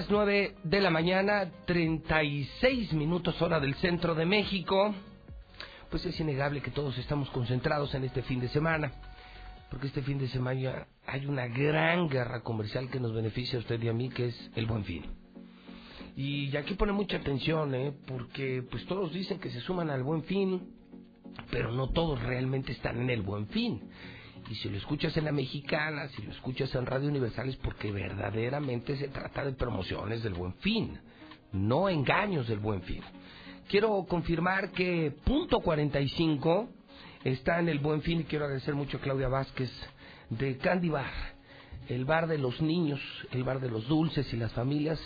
[0.10, 4.96] Las 9 de la mañana, 36 minutos hora del centro de México.
[5.92, 8.92] Pues es innegable que todos estamos concentrados en este fin de semana,
[9.70, 13.80] porque este fin de semana hay una gran guerra comercial que nos beneficia a usted
[13.84, 15.06] y a mí, que es el buen fin.
[16.16, 17.94] Y aquí pone mucha atención, ¿eh?
[18.08, 20.74] porque pues todos dicen que se suman al buen fin,
[21.52, 23.92] pero no todos realmente están en el buen fin.
[24.50, 27.92] Y si lo escuchas en la mexicana, si lo escuchas en Radio Universal, es porque
[27.92, 31.00] verdaderamente se trata de promociones del buen fin,
[31.52, 33.04] no engaños del buen fin.
[33.70, 36.68] Quiero confirmar que punto 45
[37.24, 39.72] está en el buen fin y quiero agradecer mucho a Claudia Vázquez
[40.32, 41.14] de Candy Bar,
[41.88, 43.00] el bar de los niños,
[43.32, 45.00] el bar de los dulces y las familias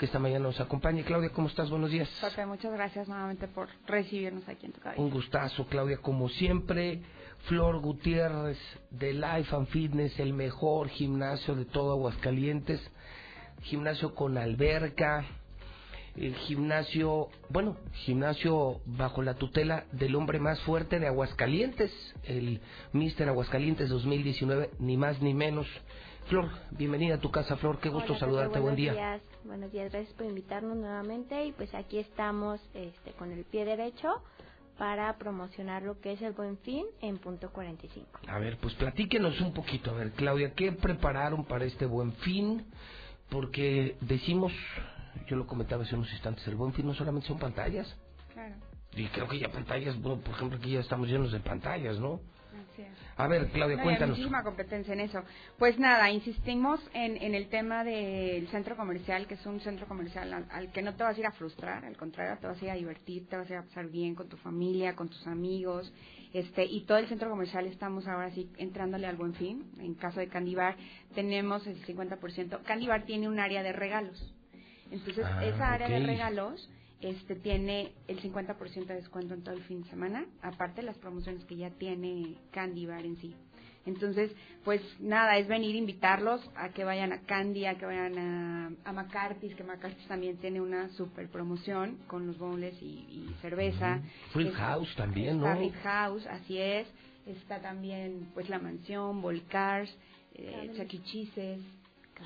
[0.00, 1.04] que esta mañana nos acompaña.
[1.04, 1.70] Claudia, ¿cómo estás?
[1.70, 2.08] Buenos días.
[2.20, 5.00] Pepe, muchas gracias nuevamente por recibirnos aquí en tu cabina.
[5.00, 7.02] Un gustazo, Claudia, como siempre.
[7.44, 8.58] Flor Gutiérrez
[8.90, 12.80] de Life and Fitness, el mejor gimnasio de todo Aguascalientes,
[13.62, 15.24] gimnasio con alberca,
[16.16, 21.90] el gimnasio, bueno, gimnasio bajo la tutela del hombre más fuerte de Aguascalientes,
[22.24, 22.60] el
[22.92, 25.66] Mister Aguascalientes 2019, ni más ni menos.
[26.26, 28.92] Flor, bienvenida a tu casa, Flor, qué gusto saludarte, buen día.
[28.92, 33.64] Días, buenos días, gracias por invitarnos nuevamente y pues aquí estamos este, con el pie
[33.64, 34.22] derecho
[34.80, 38.20] para promocionar lo que es el Buen Fin en punto 45.
[38.26, 39.90] A ver, pues platíquenos un poquito.
[39.90, 42.64] A ver, Claudia, ¿qué prepararon para este Buen Fin?
[43.28, 44.54] Porque decimos,
[45.26, 47.94] yo lo comentaba hace unos instantes, el Buen Fin no solamente son pantallas.
[48.32, 48.54] Claro.
[48.96, 52.22] Y creo que ya pantallas, bueno, por ejemplo, aquí ya estamos llenos de pantallas, ¿no?
[53.24, 54.16] A ver, Claudia, No, y hay cuéntanos.
[54.18, 55.22] muchísima competencia en eso.
[55.58, 60.32] Pues nada, insistimos en, en el tema del centro comercial, que es un centro comercial
[60.32, 62.64] al, al que no te vas a ir a frustrar, al contrario, te vas a
[62.64, 65.26] ir a divertir, te vas a ir a pasar bien con tu familia, con tus
[65.26, 65.92] amigos.
[66.32, 69.64] Este, y todo el centro comercial estamos ahora sí entrándole al buen fin.
[69.80, 70.76] En caso de Candy Bar,
[71.14, 72.62] tenemos el 50%.
[72.62, 74.32] Candy Bar tiene un área de regalos.
[74.92, 76.68] Entonces, Ah, esa área de regalos
[77.00, 80.98] este tiene el 50% de descuento en todo el fin de semana, aparte de las
[80.98, 83.34] promociones que ya tiene Candy Bar en sí.
[83.86, 84.30] Entonces,
[84.62, 88.70] pues nada, es venir a invitarlos a que vayan a Candy, a que vayan a,
[88.84, 94.02] a McCarthy's, que McCarthy's también tiene una super promoción con los boneless y, y cerveza.
[94.32, 95.54] Free Es- House también, ¿no?
[95.54, 96.86] Rip House, así es.
[97.24, 99.90] Está también pues la mansión, Volcars,
[100.34, 100.70] eh,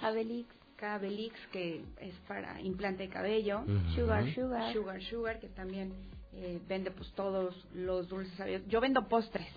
[0.01, 0.49] Cabelix.
[0.49, 3.65] Chuck Cabelix, que es para implante de cabello.
[3.95, 4.73] Sugar Sugar.
[4.75, 5.95] Sugar Sugar, que también
[6.35, 8.71] eh, vende pues todos los dulces abiertos.
[8.71, 9.49] Yo vendo postres,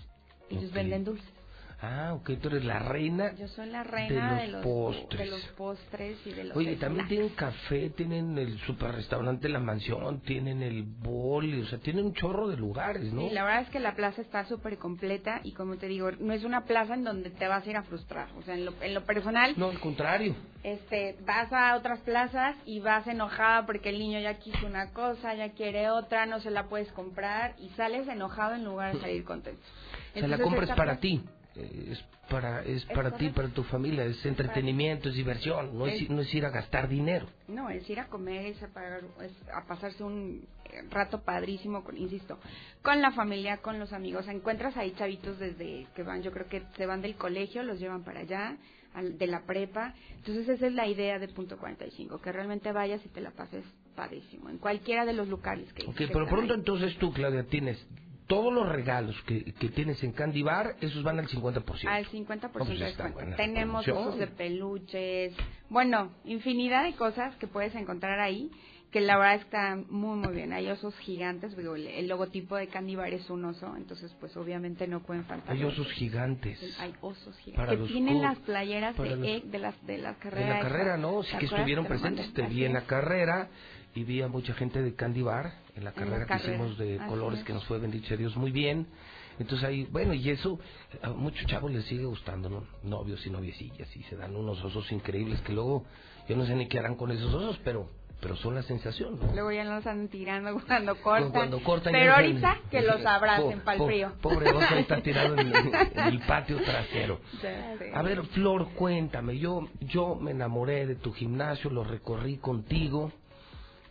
[0.50, 1.37] ellos venden dulces.
[1.80, 3.36] Ah, ok, tú eres la reina.
[3.36, 5.20] Yo soy la reina de los los, postres.
[5.20, 9.60] de los postres y de los Oye, también tienen café, tienen el super restaurante La
[9.60, 13.22] Mansión, tienen el boli, o sea, tienen un chorro de lugares, ¿no?
[13.22, 16.34] Sí, la verdad es que la plaza está súper completa y como te digo, no
[16.34, 18.30] es una plaza en donde te vas a ir a frustrar.
[18.40, 20.36] O sea, en lo, en lo personal, No, al contrario.
[20.64, 25.36] este, vas a otras plazas y vas enojada porque el niño ya quiso una cosa,
[25.36, 29.24] ya quiere otra, no se la puedes comprar y sales enojado en lugar de salir
[29.24, 29.62] contento.
[30.16, 31.22] O sea, la Entonces, compra es esta para ti.
[31.58, 36.02] Es para, es Es para ti, para tu familia, es entretenimiento, es diversión, no es,
[36.02, 37.28] Es- no es ir a gastar dinero.
[37.48, 40.46] No, es ir a comer, es a, pagar- es a pasarse un
[40.92, 42.38] rato padrísimo, con, insisto,
[42.82, 44.28] con la familia, con los amigos.
[44.28, 48.04] Encuentras ahí chavitos desde que van, yo creo que se van del colegio, los llevan
[48.04, 48.58] para allá,
[48.94, 49.94] al- de la prepa.
[50.18, 53.64] Entonces esa es la idea de Punto 45, que realmente vayas y te la pases
[53.96, 56.60] padrísimo, en cualquiera de los locales que Ok, que pero pronto ahí.
[56.60, 57.84] entonces tú, Claudia, tienes
[58.28, 61.88] todos los regalos que, que tienes en Candy Bar, esos van al 50%.
[61.88, 65.34] Al 50% No, pues de está buena Tenemos osos de peluches,
[65.70, 68.52] bueno, infinidad de cosas que puedes encontrar ahí,
[68.92, 70.54] que la verdad está muy, muy bien.
[70.54, 74.36] Hay osos gigantes, digo, el, el logotipo de Candy Bar es un oso, entonces pues
[74.38, 75.52] obviamente no pueden faltar.
[75.56, 76.60] Hay osos gigantes.
[76.80, 77.66] Hay osos gigantes.
[77.66, 80.54] Para que tienen las playeras de, los- E- de las de la De carrera.
[80.56, 81.22] la carrera, ¿no?
[81.22, 83.50] ¿Te Sí que estuvieron presentes, te vi en la carrera
[83.94, 87.00] y vi a mucha gente de Candy Bar en la carrera, que carrera, hicimos de
[87.00, 87.46] así colores es.
[87.46, 88.88] que nos fue bendito sea Dios muy bien.
[89.40, 90.60] Entonces ahí, bueno, y eso
[91.04, 92.64] a muchos chavos les sigue gustando, ¿no?
[92.84, 95.86] Novios y noviecillas y se dan unos osos increíbles que luego
[96.28, 97.88] yo no sé ni qué harán con esos osos, pero
[98.20, 99.32] pero son la sensación, ¿no?
[99.32, 101.32] Luego ya nos andan tirando cuando cortan.
[101.32, 104.14] Cuando cortan Pero ahorita que los abracen para el frío.
[104.22, 107.20] Pobre oso ahí está tirado en, en el patio trasero.
[107.94, 113.12] A ver, Flor, cuéntame, yo, yo me enamoré de tu gimnasio, lo recorrí contigo.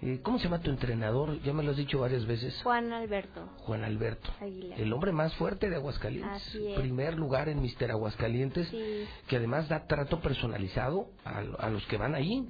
[0.03, 1.41] Eh, ¿Cómo se llama tu entrenador?
[1.43, 2.61] Ya me lo has dicho varias veces.
[2.63, 4.31] Juan Alberto Juan Alberto.
[4.41, 4.81] Aguilar.
[4.81, 6.47] El hombre más fuerte de Aguascalientes.
[6.49, 6.79] Así es.
[6.79, 8.69] Primer lugar en Mister Aguascalientes.
[8.69, 9.07] Sí.
[9.27, 12.47] Que además da trato personalizado a, a los que van allí.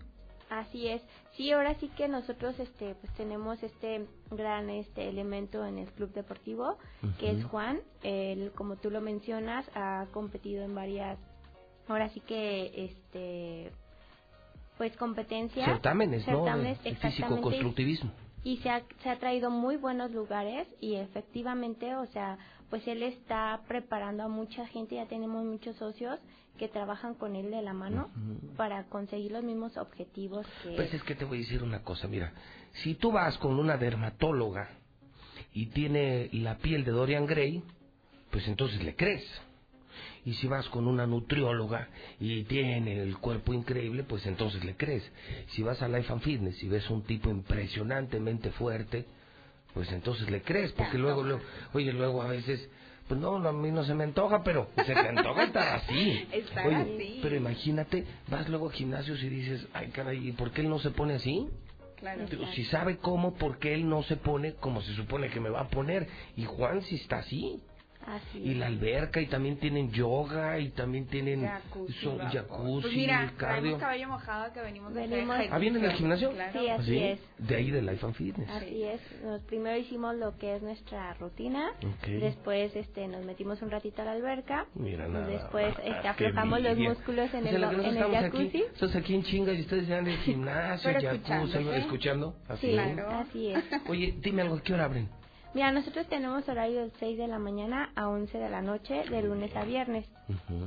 [0.49, 1.03] Así es.
[1.33, 6.13] Sí, ahora sí que nosotros este pues tenemos este gran este elemento en el club
[6.13, 6.79] deportivo
[7.19, 7.45] que es.
[7.45, 7.81] Juan.
[8.03, 11.19] Él como tú lo mencionas ha competido en varias
[11.89, 13.73] ahora sí que este
[14.79, 16.45] pues competencias, Certámenes, ¿no?
[16.45, 18.11] certámenes, exactamente, físico-constructivismo.
[18.45, 22.39] y se ha, se ha traído muy buenos lugares y efectivamente, o sea,
[22.71, 26.19] pues él está preparando a mucha gente, ya tenemos muchos socios
[26.59, 28.11] que trabajan con él de la mano
[28.57, 32.09] para conseguir los mismos objetivos que Pues es que te voy a decir una cosa,
[32.09, 32.33] mira,
[32.83, 34.71] si tú vas con una dermatóloga
[35.53, 37.63] y tiene la piel de Dorian Gray,
[38.31, 39.25] pues entonces le crees.
[40.27, 41.89] Y si vas con una nutrióloga
[42.21, 45.09] y tiene el cuerpo increíble, pues entonces le crees.
[45.51, 49.07] Si vas a Life and Fitness y ves un tipo impresionantemente fuerte,
[49.73, 51.43] pues entonces le crees, porque luego, luego,
[51.75, 52.69] oye, luego a veces,
[53.07, 56.27] pues no, no, a mí no se me antoja, pero se te antoja estar así.
[56.33, 57.19] Estar Oye, así.
[57.23, 60.81] pero imagínate, vas luego a gimnasios y dices, ay caray, ¿y por qué él no
[60.81, 61.47] se pone así?
[61.99, 62.27] Claro.
[62.55, 65.61] Si sabe cómo, ¿por qué él no se pone como se supone que me va
[65.61, 66.09] a poner?
[66.37, 67.63] Y Juan sí está así.
[68.07, 72.33] Así Y la alberca, y también tienen yoga, y también tienen Jacuzzi, son- vapor.
[72.33, 73.79] jacuzzi, Pues mira, cardio.
[73.79, 76.31] cabello mojado que venimos de Venimos- ¿Ah, vienen del gimnasio?
[76.31, 76.53] Claro.
[76.61, 77.03] Sí, así ¿Sí?
[77.03, 77.21] es.
[77.39, 78.49] De ahí de Life and Fitness.
[78.51, 82.07] Así es, nos, primero hicimos lo que es nuestra rutina, Ok.
[82.21, 86.61] después este nos metimos un ratito a la alberca, Mira nada después este, qué aflojamos
[86.63, 88.47] los músculos en O sea, el, en el estamos jacuzzi.
[88.47, 91.79] Aquí, estás aquí en chinga y ustedes ya en el gimnasio, Pero jacuzzi, escuchándote.
[91.79, 92.37] escuchando.
[92.49, 92.67] Así.
[92.69, 93.65] Sí, así es.
[93.89, 95.09] Oye, dime algo, ¿a ¿qué hora abren?
[95.55, 99.23] Mira, nosotros tenemos horario de 6 de la mañana a 11 de la noche, de
[99.23, 100.07] lunes a viernes.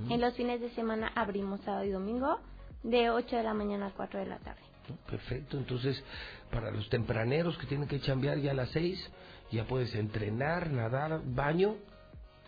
[0.10, 2.39] En los fines de semana abrimos sábado y domingo
[2.84, 4.61] de 8 de la mañana a 4 de la tarde.
[5.07, 6.03] Perfecto, entonces
[6.49, 9.11] para los tempraneros que tienen que chambear ya a las 6,
[9.51, 11.76] ya puedes entrenar, nadar, baño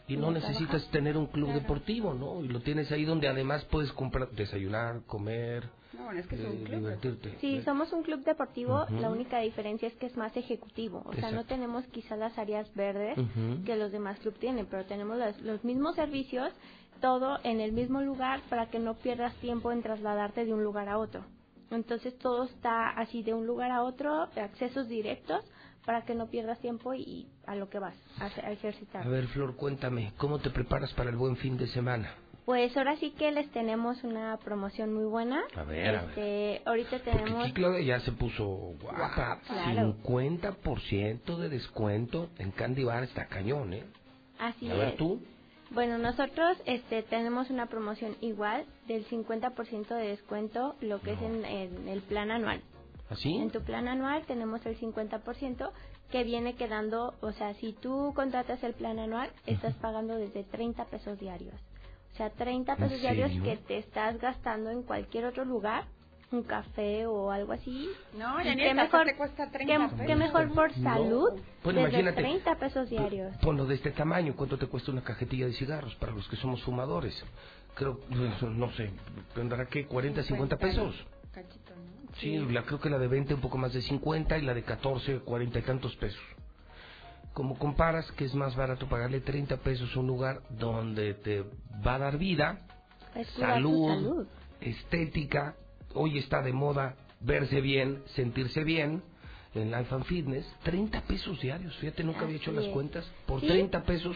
[0.08, 2.44] y no necesitas tener un club deportivo, ¿no?
[2.44, 5.70] Y lo tienes ahí donde además puedes comprar, desayunar, comer,
[6.12, 6.80] bueno, es que es un club.
[6.80, 7.38] divertirte.
[7.40, 11.32] Sí, somos un club deportivo, la única diferencia es que es más ejecutivo, o sea,
[11.32, 13.18] no tenemos quizá las áreas verdes
[13.66, 16.52] que los demás clubes tienen, pero tenemos las- los mismos servicios,
[17.00, 20.90] todo en el mismo lugar para que no pierdas tiempo en trasladarte de un lugar
[20.90, 21.24] a otro.
[21.72, 25.44] Entonces todo está así de un lugar a otro, accesos directos
[25.86, 29.06] para que no pierdas tiempo y a lo que vas, a, a ejercitar.
[29.06, 32.14] A ver, Flor, cuéntame, ¿cómo te preparas para el buen fin de semana?
[32.46, 35.44] Pues ahora sí que les tenemos una promoción muy buena.
[35.56, 38.46] A ver, a este, ahorita Porque tenemos aquí Claudia ya se puso
[38.82, 39.40] guapa.
[39.48, 39.96] Claro.
[40.04, 43.84] 50% de descuento en Candy Bar está cañón, ¿eh?
[44.40, 44.98] así a ver es.
[44.98, 45.22] tú.
[45.70, 51.46] Bueno, nosotros este, tenemos una promoción igual del 50% de descuento, lo que es en,
[51.46, 52.62] en el plan anual.
[53.10, 53.36] ¿Así?
[53.36, 55.72] En tu plan anual tenemos el 50%
[56.12, 60.86] que viene quedando, o sea, si tú contratas el plan anual, estás pagando desde 30
[60.86, 61.56] pesos diarios.
[62.22, 65.85] Sea, 30 ¿En pesos diarios que te estás gastando en cualquier otro lugar,
[66.31, 67.89] un café o algo así.
[68.15, 70.06] No, ni qué mejor, te cuesta 30 qué, pesos.
[70.06, 70.84] qué mejor por No.
[70.84, 71.30] salud,
[71.64, 72.22] Bueno, desde imagínate.
[72.22, 73.35] 30 pesos diarios.
[73.38, 76.61] Ponlo de este tamaño, ¿cuánto te cuesta una cajetilla de cigarros para los que somos
[76.61, 77.26] fumadores?
[77.73, 78.91] Creo, no sé,
[79.34, 80.93] tendrá que 40, 50 pesos.
[81.31, 82.15] Cachito, ¿no?
[82.19, 84.61] Sí, la, creo que la de 20 un poco más de 50 y la de
[84.61, 86.22] 14, 40 y tantos pesos.
[87.34, 91.44] Como comparas que es más barato pagarle 30 pesos a un lugar donde te
[91.86, 92.60] va a dar vida,
[93.40, 94.28] salud, salud.
[94.60, 95.56] estética,
[95.94, 99.02] hoy está de moda verse bien, sentirse bien
[99.53, 103.48] en Life and Fitness, 30 pesos diarios, fíjate, nunca había hecho las cuentas, por Sí.
[103.48, 104.16] 30 pesos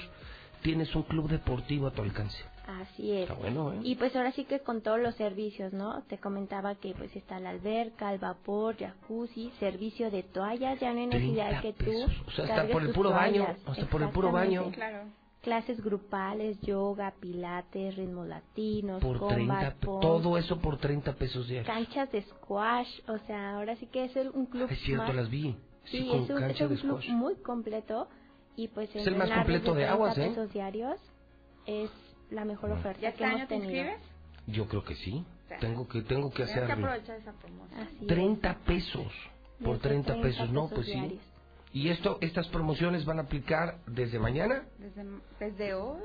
[0.61, 2.37] tienes un club deportivo a tu alcance.
[2.67, 3.21] Así es.
[3.29, 3.79] Está bueno, ¿eh?
[3.83, 6.01] Y pues ahora sí que con todos los servicios, ¿no?
[6.03, 10.99] Te comentaba que pues está la alberca, el vapor, jacuzzi, servicio de toallas, ya no
[10.99, 12.11] hay necesidad 30 que tú pesos.
[12.27, 13.67] O sea, hasta por el tus puro baño, toallas.
[13.67, 14.71] hasta por el puro baño.
[14.71, 15.03] Claro.
[15.43, 21.13] Clases grupales, yoga, pilates, ritmos latinos, Por combat, 30, pe- pump, todo eso por 30
[21.13, 21.67] pesos diarios.
[21.71, 25.15] canchas de squash, o sea, ahora sí que es el- un club Es cierto, más-
[25.15, 25.55] las vi.
[25.83, 28.07] Sí, Sí, con es un, es cancha un de club muy completo
[28.55, 30.35] y pues Es el más completo de aguas, 30 ¿eh?
[30.35, 30.99] pesos diarios
[31.67, 31.91] es
[32.31, 33.71] la mejor oferta ¿Ya que este hemos año te tenido.
[33.71, 34.01] inscribes?
[34.47, 35.25] Yo creo que sí.
[35.47, 36.85] sea, Tengo que tengo que Tienes que hacerlo.
[36.85, 37.79] aprovechar esa promoción.
[37.81, 38.07] Así es.
[38.07, 39.11] 30 pesos
[39.63, 40.93] por Desde 30 pesos, no, pues sí.
[40.93, 41.21] diarios.
[41.73, 45.05] Y esto estas promociones van a aplicar desde mañana, Desde,
[45.39, 45.99] desde hoy,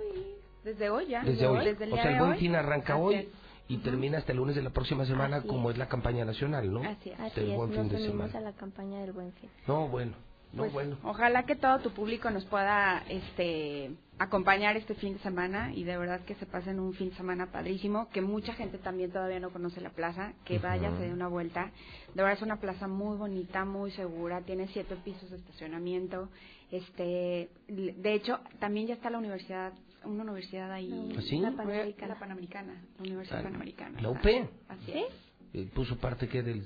[0.65, 1.23] desde hoy ya.
[1.23, 1.65] desde hoy.
[1.65, 2.39] Desde el o sea, el de buen hoy.
[2.39, 3.27] fin arranca Así hoy es.
[3.69, 5.75] y termina hasta el lunes de la próxima semana Así como es.
[5.75, 6.83] es la campaña nacional, ¿no?
[6.83, 7.13] Así.
[7.13, 8.39] Así Del es, buen fin nos de unimos semana.
[8.39, 9.51] a la campaña del Buen Fin.
[9.69, 10.13] No, bueno.
[10.53, 10.97] No, Pues, bueno.
[11.05, 15.97] Ojalá que todo tu público nos pueda este acompañar este fin de semana y de
[15.97, 19.51] verdad que se pasen un fin de semana padrísimo, que mucha gente también todavía no
[19.51, 21.71] conoce la plaza, que vaya, se dé una vuelta.
[22.15, 26.29] De verdad es una plaza muy bonita, muy segura, tiene siete pisos de estacionamiento.
[26.71, 29.73] Este, de hecho, también ya está la universidad,
[30.05, 31.15] una universidad ahí.
[31.17, 31.39] ¿Ah, sí?
[31.39, 32.15] La Panamericana.
[32.15, 34.01] La Panamericana, la Universidad Ah, Panamericana.
[34.03, 34.49] ¿la Está- UP?
[34.69, 35.30] Así es.
[35.75, 36.63] Puso parte que del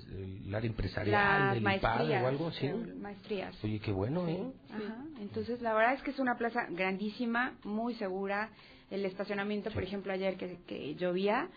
[0.47, 2.23] el área empresarial, Las del IPAD maestrías.
[2.23, 2.66] o algo así.
[2.66, 3.65] eh, Maestrías.
[3.65, 4.43] Oye, qué bueno, ¿eh?
[4.70, 5.05] Ajá.
[5.20, 8.51] Entonces, la verdad es que es una plaza grandísima, muy segura.
[8.90, 11.48] El estacionamiento, por ejemplo, ayer que, que llovía,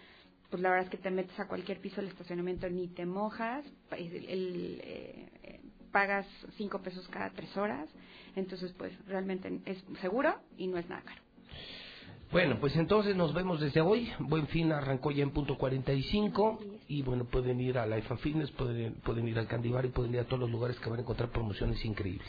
[0.49, 3.65] pues la verdad es que te metes a cualquier piso del estacionamiento, ni te mojas,
[3.91, 5.59] el, el, eh, eh,
[5.91, 6.25] pagas
[6.55, 7.89] cinco pesos cada tres horas.
[8.37, 11.21] Entonces, pues realmente es seguro y no es nada caro.
[12.31, 14.09] Bueno, pues entonces nos vemos desde hoy.
[14.19, 16.59] Buen fin arrancó ya en punto 45
[16.89, 19.89] y bueno, pueden ir a Life and Fitness, pueden, pueden ir al Candy Bar y
[19.89, 22.27] pueden ir a todos los lugares que van a encontrar promociones increíbles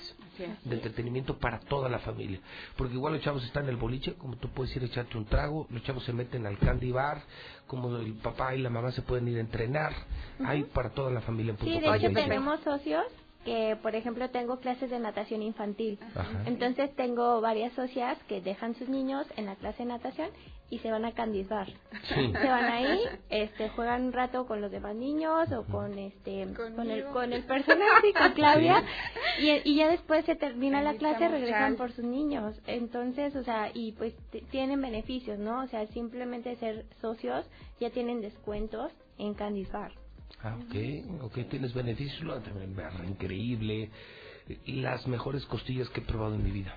[0.65, 2.41] de entretenimiento para toda la familia.
[2.77, 5.25] Porque igual los chavos están en el boliche, como tú puedes ir a echarte un
[5.27, 7.23] trago, los chavos se meten al Candy Bar,
[7.67, 9.93] como el papá y la mamá se pueden ir a entrenar.
[10.45, 12.29] Hay para toda la familia en punto Sí, de hecho 45.
[12.29, 13.05] tenemos socios
[13.49, 15.99] que, por ejemplo, tengo clases de natación infantil.
[16.15, 16.43] Ajá.
[16.45, 20.29] Entonces tengo varias socias que dejan sus niños en la clase de natación
[20.71, 21.67] y se van a Candice Bar.
[21.67, 22.33] Sí.
[22.43, 23.01] Se van ahí,
[23.31, 27.45] este, juegan un rato con los demás niños o con este, con el, con el
[27.45, 28.85] personal, sí, con Claudia,
[29.41, 32.61] y, y ya después se termina la clase, regresan por sus niños.
[32.67, 34.15] Entonces, o sea, y pues
[34.51, 35.63] tienen beneficios, ¿no?
[35.63, 37.47] O sea, simplemente ser socios
[37.81, 39.93] ya tienen descuentos en Candice Bar.
[40.43, 42.23] Ah, ok, ok, tienes beneficios,
[42.77, 43.91] barra increíble,
[44.67, 46.75] las mejores costillas que he probado en mi vida,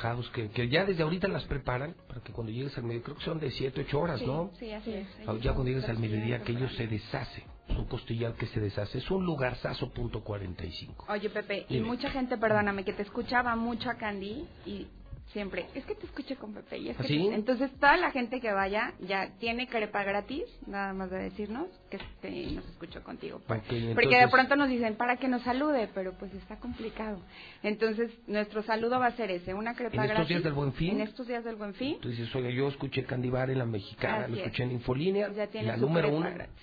[0.00, 3.16] House, que, que ya desde ahorita las preparan para que cuando llegues al mediodía, creo
[3.16, 4.50] que son de 7, 8 horas, ¿no?
[4.58, 5.08] Sí, así es.
[5.26, 8.98] Ah, Ya cuando llegues al mediodía, aquello se deshace, es un costillar que se deshace,
[8.98, 11.06] es un lugarzazo punto 45.
[11.08, 14.86] Oye, Pepe, y mucha gente, perdóname, que te escuchaba mucho a Candy y
[15.32, 15.66] Siempre.
[15.74, 16.78] Es que te escuché con Pepe.
[16.78, 17.28] Y es ¿Ah, que sí?
[17.28, 21.66] te- Entonces, toda la gente que vaya ya tiene crepa gratis, nada más de decirnos
[21.90, 23.40] que este, nos escuchó contigo.
[23.46, 26.56] Pues, Ok, Porque de entonces- pronto nos dicen para que nos salude, pero pues está
[26.56, 27.20] complicado.
[27.62, 30.28] Entonces, nuestro saludo va a ser ese, una crepa ¿En estos gratis.
[30.28, 30.90] días del Buen Fin?
[30.96, 31.98] En estos días del Buen Fin.
[32.00, 34.44] Tú dices, oye, yo escuché Candibar en la mexicana, Así lo es.
[34.44, 36.54] escuché en Infolínea, Ya tiene la su número crepa uno, gratis.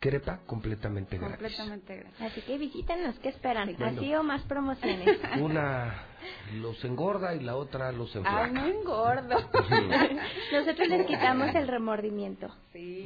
[0.00, 1.36] crepa completamente gratis.
[1.38, 2.20] Completamente gratis.
[2.20, 3.74] Así que visítenos, ¿qué esperan?
[3.78, 3.96] Bueno.
[4.00, 5.06] Así o más promociones.
[5.40, 5.94] Una
[6.54, 8.48] los engorda y la otra los Ay, enflaca.
[8.52, 9.36] no engordo.
[10.52, 12.48] Nosotros les quitamos el remordimiento.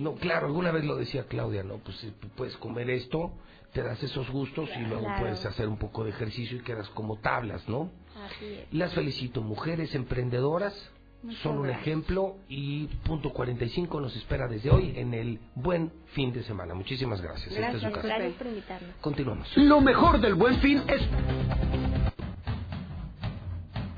[0.00, 1.78] No, claro, alguna vez lo decía Claudia, ¿no?
[1.78, 2.06] Pues
[2.36, 3.32] puedes comer esto,
[3.72, 5.20] te das esos gustos y luego Claro.
[5.20, 7.90] puedes hacer un poco de ejercicio y quedas como tablas, ¿no?
[8.24, 8.66] Así es.
[8.72, 10.74] Las felicito, mujeres emprendedoras,
[11.22, 11.82] Muchas son un gracias.
[11.86, 16.74] ejemplo y punto 45 nos espera desde hoy en el buen fin de semana.
[16.74, 17.52] Muchísimas gracias.
[17.54, 18.08] Esta es su casa.
[18.08, 18.96] Gracias por invitarnos.
[19.00, 19.56] Continuamos.
[19.56, 21.00] Lo mejor del buen fin es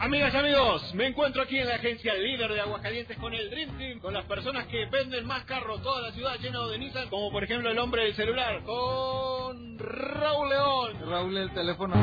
[0.04, 3.78] Amigas y amigos, me encuentro aquí en la agencia líder de Aguascalientes con el Dream
[3.78, 7.32] Team, con las personas que venden más carros, toda la ciudad llena de Nissan, como
[7.32, 11.10] por ejemplo el hombre del celular, con Raúl León.
[11.10, 11.94] Raúl, el teléfono.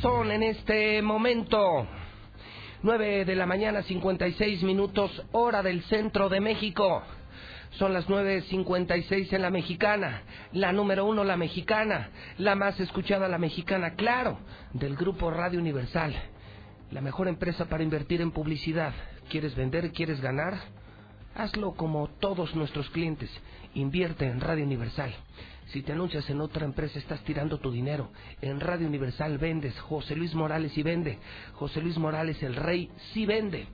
[0.00, 1.88] Son en este momento
[2.84, 7.02] 9 de la mañana 56 minutos hora del centro de México.
[7.72, 10.22] Son las 9.56 en la mexicana,
[10.52, 14.40] la número uno la mexicana, la más escuchada la mexicana, claro,
[14.72, 16.14] del grupo Radio Universal.
[16.90, 18.92] La mejor empresa para invertir en publicidad.
[19.28, 19.92] ¿Quieres vender?
[19.92, 20.54] ¿Quieres ganar?
[21.34, 23.30] Hazlo como todos nuestros clientes.
[23.74, 25.14] Invierte en Radio Universal.
[25.66, 28.10] Si te anuncias en otra empresa, estás tirando tu dinero.
[28.40, 29.78] En Radio Universal vendes.
[29.80, 31.18] José Luis Morales sí vende.
[31.54, 33.68] José Luis Morales, el rey, sí vende.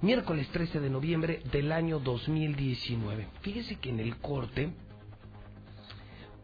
[0.00, 3.28] Miércoles 13 de noviembre del año 2019.
[3.42, 4.72] Fíjese que en el corte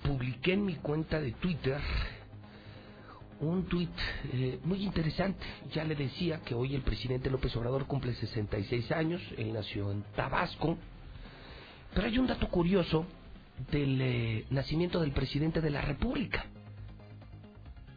[0.03, 1.81] publiqué en mi cuenta de Twitter
[3.41, 3.91] un tuit
[4.33, 5.45] eh, muy interesante.
[5.73, 9.23] Ya le decía que hoy el presidente López Obrador cumple 66 años.
[9.37, 10.77] Él nació en Tabasco.
[11.95, 13.07] Pero hay un dato curioso
[13.71, 16.47] del eh, nacimiento del presidente de la República.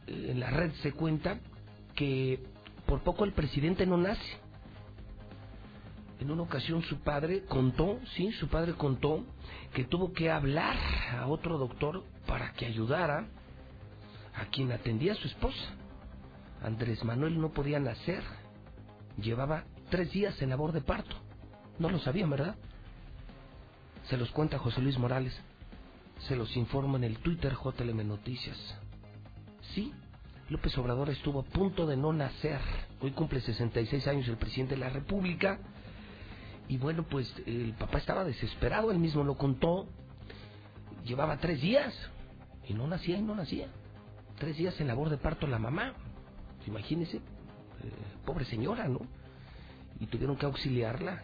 [0.07, 1.39] En la red se cuenta
[1.95, 2.39] que
[2.85, 4.39] por poco el presidente no nace.
[6.19, 9.25] En una ocasión su padre contó, sí, su padre contó
[9.73, 10.77] que tuvo que hablar
[11.11, 13.27] a otro doctor para que ayudara
[14.35, 15.75] a quien atendía a su esposa.
[16.61, 18.23] Andrés Manuel no podía nacer.
[19.17, 21.15] Llevaba tres días en labor de parto.
[21.79, 22.55] No lo sabían, ¿verdad?
[24.07, 25.33] Se los cuenta José Luis Morales.
[26.27, 28.57] Se los informo en el Twitter JLM Noticias.
[29.73, 29.91] Sí,
[30.49, 32.59] López Obrador estuvo a punto de no nacer.
[32.99, 35.59] Hoy cumple 66 años el presidente de la República.
[36.67, 39.87] Y bueno, pues el papá estaba desesperado, él mismo lo contó.
[41.05, 41.93] Llevaba tres días
[42.67, 43.67] y no nacía y no nacía.
[44.41, 45.93] Tres días en labor de parto la mamá.
[46.65, 47.21] Imagínese, eh,
[48.25, 49.01] pobre señora, ¿no?
[49.99, 51.21] Y tuvieron que auxiliarla.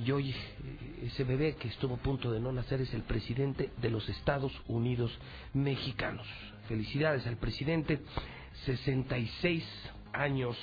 [0.00, 3.70] Y hoy eh, ese bebé que estuvo a punto de no nacer es el presidente
[3.80, 5.16] de los Estados Unidos
[5.54, 6.26] mexicanos.
[6.66, 8.00] Felicidades al presidente,
[8.64, 9.64] 66
[10.12, 10.56] años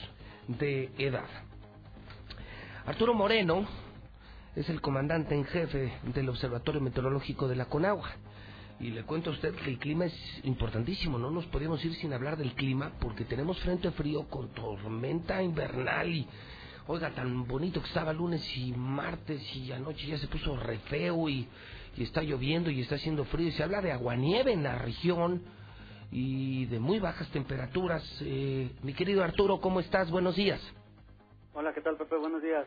[0.50, 1.30] de edad.
[2.88, 3.66] Arturo Moreno
[4.54, 8.10] es el comandante en jefe del Observatorio Meteorológico de la Conagua.
[8.80, 12.14] Y le cuento a usted que el clima es importantísimo, no nos podemos ir sin
[12.14, 16.26] hablar del clima porque tenemos frente frío con tormenta invernal y
[16.88, 21.28] oiga, tan bonito que estaba lunes y martes y anoche ya se puso re feo
[21.28, 21.46] y,
[21.98, 25.44] y está lloviendo y está haciendo frío y se habla de aguanieve en la región
[26.12, 28.04] y de muy bajas temperaturas.
[28.22, 30.10] Eh, mi querido Arturo, ¿cómo estás?
[30.10, 30.62] Buenos días.
[31.54, 32.16] Hola, ¿qué tal, Pepe?
[32.16, 32.66] Buenos días.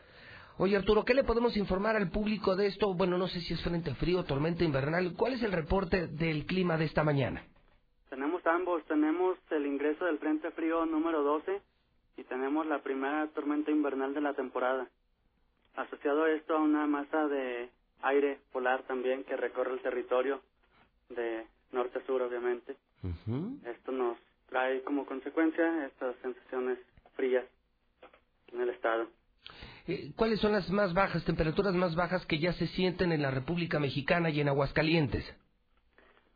[0.57, 2.93] Oye Arturo, ¿qué le podemos informar al público de esto?
[2.93, 5.13] Bueno, no sé si es frente frío, tormenta invernal.
[5.17, 7.43] ¿Cuál es el reporte del clima de esta mañana?
[8.09, 8.85] Tenemos ambos.
[8.85, 11.59] Tenemos el ingreso del Frente Frío número 12
[12.17, 14.87] y tenemos la primera tormenta invernal de la temporada.
[15.75, 17.71] Asociado esto a una masa de
[18.03, 20.39] aire polar también que recorre el territorio
[21.09, 22.75] de norte a sur, obviamente.
[23.65, 24.17] Esto nos
[24.49, 26.77] trae como consecuencia estas sensaciones
[27.15, 27.45] frías
[28.51, 29.07] en el estado.
[29.87, 33.31] Eh, ¿Cuáles son las más bajas, temperaturas más bajas que ya se sienten en la
[33.31, 35.25] República Mexicana y en Aguascalientes?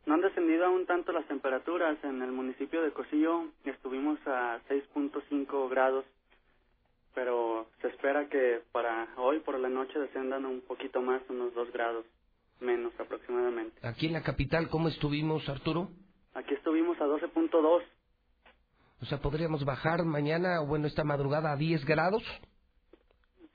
[0.04, 2.02] No han descendido aún tanto las temperaturas.
[2.02, 6.04] En el municipio de Cosillo estuvimos a 6.5 grados,
[7.14, 11.72] pero se espera que para hoy por la noche descendan un poquito más, unos 2
[11.72, 12.04] grados
[12.60, 13.86] menos aproximadamente.
[13.86, 15.90] Aquí en la capital, ¿cómo estuvimos, Arturo?
[16.34, 17.82] Aquí estuvimos a 12.2.
[19.00, 22.22] O sea, ¿podríamos bajar mañana, o bueno, esta madrugada a 10 grados?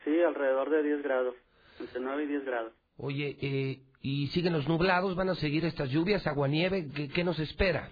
[0.04, 1.36] Sí, alrededor de 10 grados,
[1.80, 2.74] entre 9 y 10 grados.
[2.98, 7.40] Oye, eh, y siguen los nublados, van a seguir estas lluvias, aguanieve, ¿qué, qué nos
[7.40, 7.90] espera?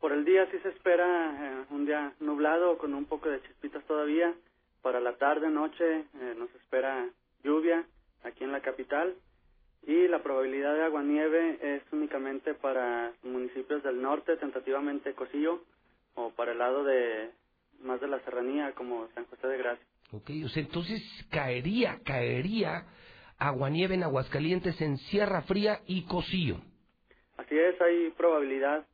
[0.00, 3.84] Por el día sí se espera eh, un día nublado con un poco de chispitas
[3.84, 4.34] todavía.
[4.82, 7.08] Para la tarde, noche, eh, nos espera
[7.44, 7.84] lluvia
[8.24, 9.14] aquí en la capital
[9.86, 15.62] y la probabilidad de aguanieve es únicamente para municipios del norte, tentativamente Cosillo,
[16.14, 17.30] o para el lado de
[17.80, 19.86] más de la serranía como San José de Gracia.
[20.12, 22.84] Ok, o sea, entonces caería, caería
[23.38, 26.58] aguanieve en Aguascalientes, en Sierra Fría y Cosillo.
[27.38, 28.86] Así es, hay probabilidad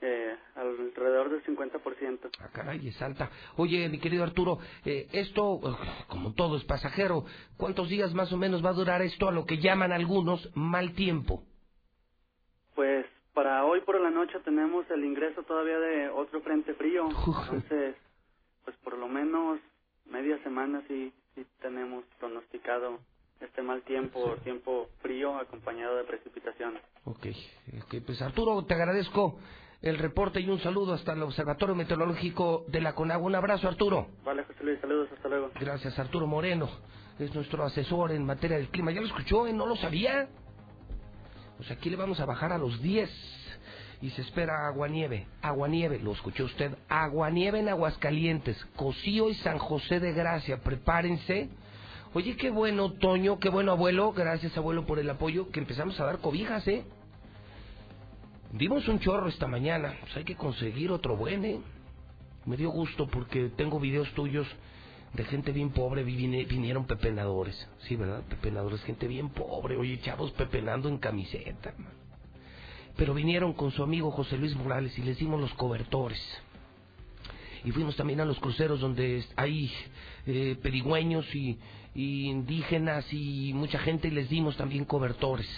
[0.00, 2.30] eh, alrededor del 50%.
[2.40, 3.30] Ah, caray, es alta.
[3.56, 5.60] Oye, mi querido Arturo, eh, esto,
[6.08, 7.24] como todo es pasajero,
[7.56, 10.94] ¿cuántos días más o menos va a durar esto a lo que llaman algunos mal
[10.94, 11.42] tiempo?
[12.74, 17.08] Pues para hoy por la noche tenemos el ingreso todavía de otro frente frío.
[17.26, 17.96] Entonces,
[18.64, 19.60] pues por lo menos
[20.06, 22.98] media semana sí, sí tenemos pronosticado
[23.40, 26.82] este mal tiempo, tiempo frío acompañado de precipitaciones.
[27.04, 27.26] Ok,
[27.82, 29.38] ok, pues Arturo, te agradezco
[29.82, 33.26] el reporte y un saludo hasta el Observatorio Meteorológico de la Conagua.
[33.26, 34.06] Un abrazo, Arturo.
[34.24, 35.50] Vale, José Luis, saludos, hasta luego.
[35.58, 36.68] Gracias, Arturo Moreno.
[37.18, 38.92] Es nuestro asesor en materia del clima.
[38.92, 39.46] ¿Ya lo escuchó?
[39.46, 39.52] ¿Eh?
[39.52, 40.28] ¿No lo sabía?
[41.56, 43.10] Pues aquí le vamos a bajar a los 10
[44.02, 45.26] y se espera aguanieve.
[45.40, 46.76] Aguanieve, lo escuchó usted.
[46.88, 50.58] Aguanieve en Aguascalientes, Cocío y San José de Gracia.
[50.58, 51.48] Prepárense.
[52.12, 54.12] Oye, qué bueno, Toño, qué bueno, abuelo.
[54.12, 55.50] Gracias, abuelo, por el apoyo.
[55.50, 56.84] Que empezamos a dar cobijas, ¿eh?
[58.52, 61.60] Dimos un chorro esta mañana, pues hay que conseguir otro buen, ¿eh?
[62.44, 64.46] Me dio gusto porque tengo videos tuyos
[65.14, 68.22] de gente bien pobre, vinieron pepenadores, sí, ¿verdad?
[68.28, 71.72] Pepenadores, gente bien pobre, oye, chavos pepenando en camiseta,
[72.96, 76.20] Pero vinieron con su amigo José Luis Morales y les dimos los cobertores.
[77.64, 79.72] Y fuimos también a los cruceros donde hay
[80.26, 81.58] eh, perigüeños y
[81.94, 85.48] indígenas y mucha gente y les dimos también cobertores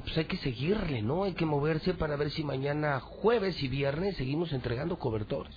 [0.00, 1.24] pues hay que seguirle, ¿no?
[1.24, 5.54] Hay que moverse para ver si mañana, jueves y viernes, seguimos entregando cobertores.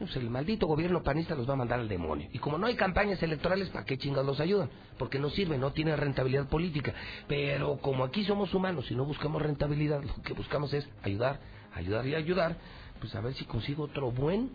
[0.00, 2.30] Pues el maldito gobierno panista los va a mandar al demonio.
[2.32, 4.70] Y como no hay campañas electorales, ¿para qué chingados los ayudan?
[4.98, 6.94] Porque no sirve, no tiene rentabilidad política.
[7.28, 11.38] Pero como aquí somos humanos y no buscamos rentabilidad, lo que buscamos es ayudar,
[11.74, 12.56] ayudar y ayudar,
[12.98, 14.50] pues a ver si consigo otro buen,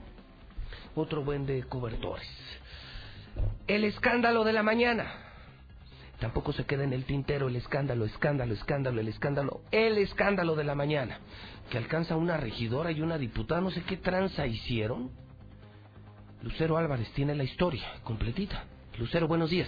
[0.96, 2.28] otro buen de cobertores.
[3.68, 5.14] El escándalo de la mañana.
[6.20, 10.64] Tampoco se queda en el tintero el escándalo, escándalo, escándalo, el escándalo, el escándalo de
[10.64, 11.20] la mañana,
[11.70, 15.12] que alcanza una regidora y una diputada, no sé qué tranza hicieron.
[16.46, 18.66] Lucero Álvarez tiene la historia completita.
[19.00, 19.68] Lucero, buenos días.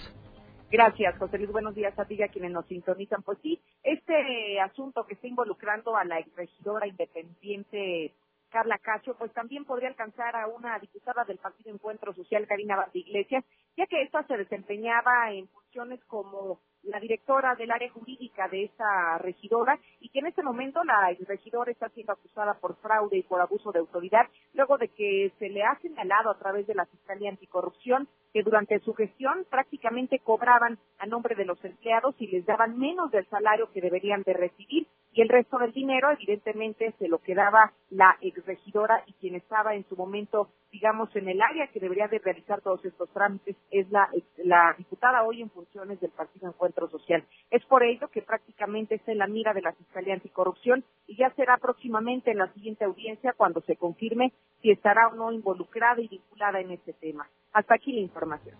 [0.70, 1.50] Gracias, José Luis.
[1.50, 3.24] Buenos días a ti y a quienes nos sintonizan.
[3.24, 8.14] Pues sí, este asunto que está involucrando a la regidora independiente
[8.48, 13.44] Carla Cacho, pues también podría alcanzar a una diputada del Partido Encuentro Social, Karina Iglesias,
[13.76, 19.18] ya que esta se desempeñaba en funciones como la directora del área jurídica de esta
[19.18, 23.40] regidora y que en este momento la regidora está siendo acusada por fraude y por
[23.40, 27.30] abuso de autoridad, luego de que se le ha señalado a través de la Fiscalía
[27.30, 32.78] Anticorrupción que durante su gestión prácticamente cobraban a nombre de los empleados y les daban
[32.78, 37.18] menos del salario que deberían de recibir y el resto del dinero evidentemente se lo
[37.18, 42.08] quedaba la exregidora y quien estaba en su momento digamos en el área que debería
[42.08, 46.88] de realizar todos estos trámites es la, la diputada hoy en funciones del Partido Encuentro
[46.88, 47.24] Social.
[47.50, 51.30] Es por ello que prácticamente está en la mira de la Fiscalía Anticorrupción y ya
[51.30, 56.08] será próximamente en la siguiente audiencia cuando se confirme si estará o no involucrada y
[56.08, 57.28] vinculada en este tema.
[57.52, 58.56] Hasta aquí la información.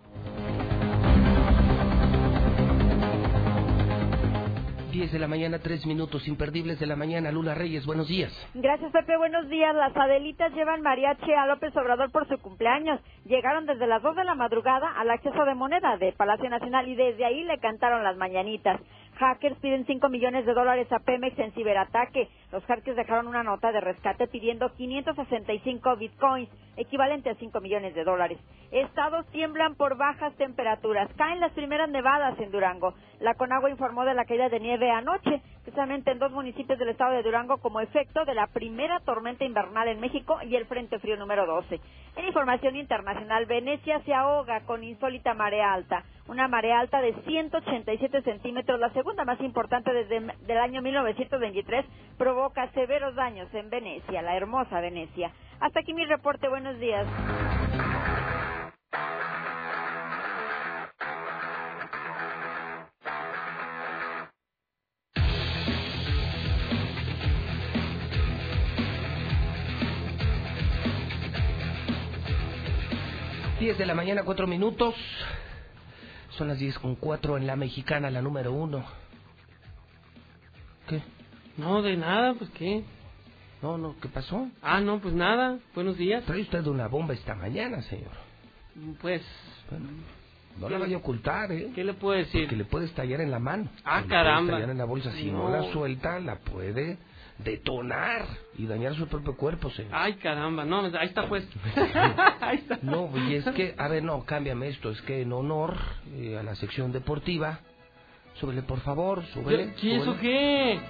[4.90, 7.30] 10 de la mañana, tres minutos imperdibles de la mañana.
[7.30, 8.32] Lula Reyes, buenos días.
[8.54, 9.16] Gracias, Pepe.
[9.16, 9.74] Buenos días.
[9.76, 12.98] Las Adelitas llevan mariachi a López Obrador por su cumpleaños.
[13.24, 16.96] Llegaron desde las 2 de la madrugada al acceso de moneda de Palacio Nacional y
[16.96, 18.80] desde ahí le cantaron las mañanitas.
[19.18, 22.28] Hackers piden 5 millones de dólares a Pemex en ciberataque.
[22.52, 28.04] Los hackers dejaron una nota de rescate pidiendo 565 bitcoins, equivalente a 5 millones de
[28.04, 28.38] dólares.
[28.70, 31.10] Estados tiemblan por bajas temperaturas.
[31.16, 32.94] Caen las primeras nevadas en Durango.
[33.18, 37.14] La Conagua informó de la caída de nieve anoche, precisamente en dos municipios del estado
[37.14, 41.16] de Durango, como efecto de la primera tormenta invernal en México y el Frente Frío
[41.16, 41.80] número 12.
[42.16, 46.04] En información internacional, Venecia se ahoga con insólita marea alta.
[46.28, 51.86] Una marea alta de 187 centímetros, la segunda más importante desde el año 1923,
[52.18, 55.32] provoca severos daños en Venecia, la hermosa Venecia.
[55.58, 56.48] Hasta aquí mi reporte.
[56.48, 57.06] Buenos días.
[73.58, 74.94] Diez de la mañana, cuatro minutos.
[76.38, 78.84] Son las diez con cuatro en la mexicana, la número uno.
[80.88, 81.02] ¿Qué?
[81.56, 82.84] No, de nada, pues qué.
[83.60, 84.48] No, no, ¿qué pasó?
[84.62, 85.58] Ah, no, pues nada.
[85.74, 86.24] Buenos días.
[86.26, 88.12] Trae usted una bomba esta mañana, señor.
[89.00, 89.20] Pues.
[90.60, 91.72] no la vaya a ocultar, ¿eh?
[91.74, 92.42] ¿Qué le puedo decir?
[92.42, 93.68] Porque le puede estallar en la mano.
[93.84, 94.42] Ah, Le caramba.
[94.42, 95.12] Puede estallar en la bolsa.
[95.14, 95.48] Si no.
[95.48, 95.50] No.
[95.50, 96.98] la suelta, la puede
[97.38, 99.92] detonar y dañar su propio cuerpo, señor.
[99.94, 100.64] Ay, caramba.
[100.64, 101.48] No, ahí está pues.
[102.40, 102.78] ahí está.
[102.82, 104.90] No, y es que, a ver, no, cámbiame esto.
[104.90, 105.76] Es que en honor
[106.16, 107.60] eh, a la sección deportiva,
[108.34, 109.74] súbele por favor, súbele.
[109.80, 110.80] ¿Qué eso qué?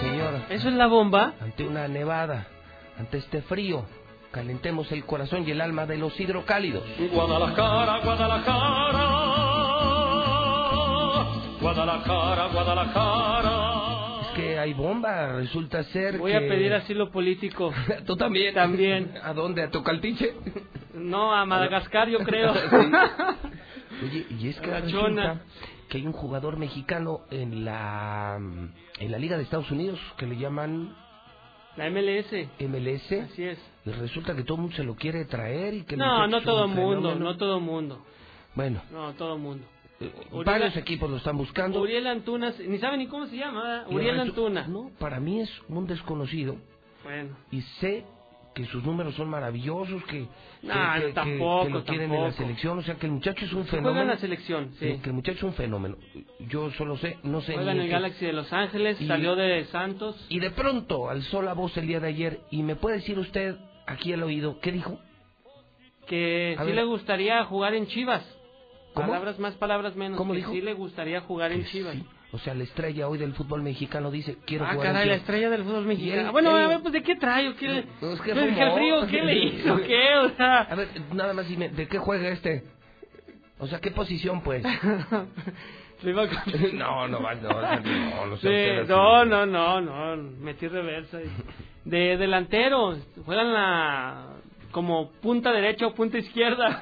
[0.00, 0.46] Señora.
[0.50, 1.34] ¿Eso es la bomba?
[1.40, 2.48] Ante una nevada,
[2.98, 3.86] ante este frío,
[4.32, 6.84] calentemos el corazón y el alma de los hidrocálidos.
[7.12, 9.25] Guadalajara, Guadalajara.
[11.70, 14.20] Guadalajara, Guadalajara.
[14.20, 16.36] Es que hay bomba, resulta ser Voy que...
[16.36, 17.72] a pedir asilo político.
[18.06, 18.54] ¿Tú también?
[18.54, 19.14] También.
[19.20, 19.64] ¿A dónde?
[19.64, 20.32] ¿A Tocaltiche?
[20.94, 22.54] No, a Madagascar yo creo.
[23.98, 24.04] Sí.
[24.04, 25.40] Oye, y es que La resulta chona.
[25.88, 28.36] que hay un jugador mexicano en la
[28.98, 30.94] en la Liga de Estados Unidos que le llaman
[31.76, 32.26] La MLS.
[32.60, 33.58] MLS Así es.
[33.86, 36.42] y resulta que todo el mundo se lo quiere traer y que el No, no
[36.42, 38.04] todo un mundo, no todo mundo.
[38.54, 39.64] Bueno, No, todo mundo.
[40.30, 41.80] Uriel- varios equipos lo están buscando.
[41.80, 44.66] Uriel Antuna, ni sabe ni cómo se llama, Uriel Antuna.
[44.66, 46.56] No, para mí es un desconocido
[47.02, 47.36] Bueno.
[47.50, 48.04] y sé
[48.54, 50.26] que sus números son maravillosos, que,
[50.62, 53.44] No, que- que- tampoco, que lo quieren en la selección, o sea que el muchacho
[53.44, 54.02] es un Se juega fenómeno.
[54.02, 54.98] en la selección, sí.
[55.02, 55.96] que el muchacho es un fenómeno.
[56.48, 59.64] Yo solo sé, no sé Juega en el Galaxy de Los Ángeles, Y- salió de
[59.66, 60.24] Santos.
[60.30, 63.56] Y de pronto alzó la voz el día de ayer y me puede decir usted
[63.86, 64.98] aquí al oído, ¿qué dijo?
[66.06, 66.76] Que A sí ver.
[66.76, 68.24] le gustaría jugar en Chivas.
[68.96, 69.08] ¿Cómo?
[69.08, 70.16] Palabras más, palabras menos.
[70.18, 70.52] ¿Cómo que dijo?
[70.52, 71.96] sí le gustaría jugar en Chivas.
[72.32, 75.14] O sea, la estrella hoy del fútbol mexicano dice, quiero Ah, jugar en caray, la
[75.14, 75.20] Chivas".
[75.20, 76.22] estrella del fútbol mexicano.
[76.22, 77.48] él- bueno, él- a ver, pues ¿de qué trae?
[77.48, 77.82] o ¿Qué le...
[78.00, 78.56] Pues, ¿qué Pues, fumó?
[78.56, 79.06] ¿qué frío?
[79.06, 79.76] ¿Qué le hizo?
[79.82, 80.14] ¿Qué?
[80.16, 80.60] O sea...
[80.62, 82.64] A ver, nada más dime, ¿de qué juega este?
[83.58, 84.64] O sea, ¿qué posición pues?
[86.02, 88.88] No, no, no, no, no, Sí, así.
[88.88, 91.18] no, no, no, metí reversa.
[91.84, 94.35] De delantero, juegan la
[94.76, 96.78] como punta derecha o punta izquierda.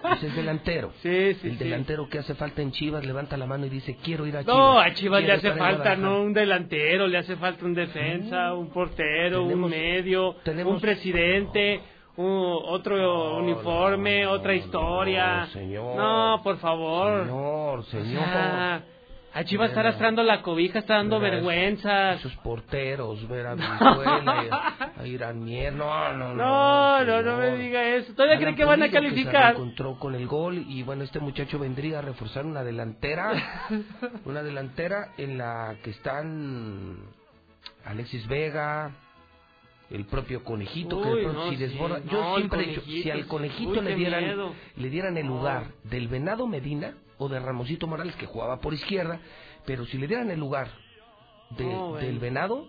[0.00, 0.92] Pues es delantero.
[1.02, 1.64] Sí, sí, El sí.
[1.64, 4.56] delantero que hace falta en Chivas levanta la mano y dice, quiero ir a Chivas.
[4.56, 5.96] No, a Chivas le hace falta Guadalajara".
[5.96, 11.82] no un delantero, le hace falta un defensa, un portero, un medio, un presidente,
[12.16, 15.40] un- otro uniforme, otra historia.
[15.40, 15.96] no, señor.
[15.96, 17.26] No, por favor.
[17.26, 18.24] Señor, O señor.
[18.24, 18.82] sea,
[19.38, 22.14] a Chivas está arrastrando la cobija, está dando vergüenza.
[22.14, 26.34] Esos porteros, ver a Brizuela, a, Irán Mier, no, no, no.
[26.34, 28.14] No, no, no me diga eso.
[28.14, 29.52] ¿Todavía creen que van a Pulido, se calificar?
[29.54, 33.68] encontró con el gol y bueno, este muchacho vendría a reforzar una delantera,
[34.24, 36.96] una delantera en la que están
[37.84, 38.90] Alexis Vega,
[39.90, 42.66] el propio conejito que de Uy, pronto no, si desborda, no, yo el siempre he
[42.68, 44.54] dicho, si al conejito Uy, le dieran miedo.
[44.76, 45.36] le dieran el No.
[45.36, 49.18] lugar del Venado Medina o de Ramosito Morales que jugaba por izquierda,
[49.64, 50.68] pero si le dieran el lugar
[51.50, 52.06] de- No, bueno.
[52.06, 52.66] del Venado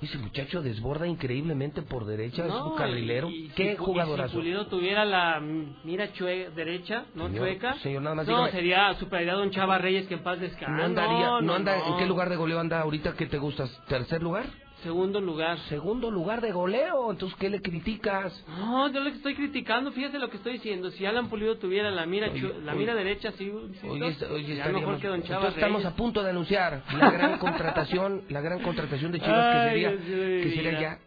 [0.00, 3.28] ese muchacho desborda increíblemente por derecha, es un carrilero.
[3.28, 4.30] y- y Qué si, Pu- y jugadorazo.
[4.30, 7.74] Si Pulido tuviera la mira chue- derecha, no Señor, chueca.
[7.80, 8.52] señor, nada más no, dígame.
[8.52, 10.70] sería superioridad Don Chava Reyes que en paz descanse.
[10.76, 11.88] No andaría, no, no, anda.
[11.88, 13.68] ¿en qué lugar de goleo anda ahorita que te gustas?
[13.88, 14.44] ¿Tercer lugar?
[14.84, 15.58] Segundo lugar.
[15.68, 18.32] Segundo lugar de goleo, entonces ¿qué le criticas?
[18.46, 20.90] No, yo lo que estoy criticando, fíjate lo que estoy diciendo.
[20.92, 22.80] Si Alan Pulido tuviera la mira Oye, chu- la oye.
[22.80, 23.50] mira derecha, sí,
[23.82, 25.92] ya mejor que Don Chava entonces estamos Reyes.
[25.92, 30.52] a punto de anunciar la gran contratación, la gran contratación de Chivas que sería, que
[30.54, 30.98] sería ya,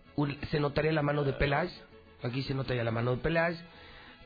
[0.50, 1.72] se notaría la mano de Peláez,
[2.24, 3.58] aquí se nota ya la mano de Peláez,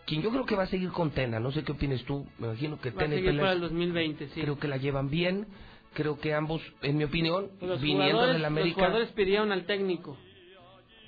[0.05, 2.47] quien yo creo que va a seguir con Tena, no sé qué opinas tú, me
[2.47, 4.41] imagino que Va a Tena y para Peláez el 2020, sí.
[4.41, 5.45] creo que la llevan bien,
[5.93, 10.17] creo que ambos, en mi opinión, Los viniendo del los América, jugadores pidieron al técnico.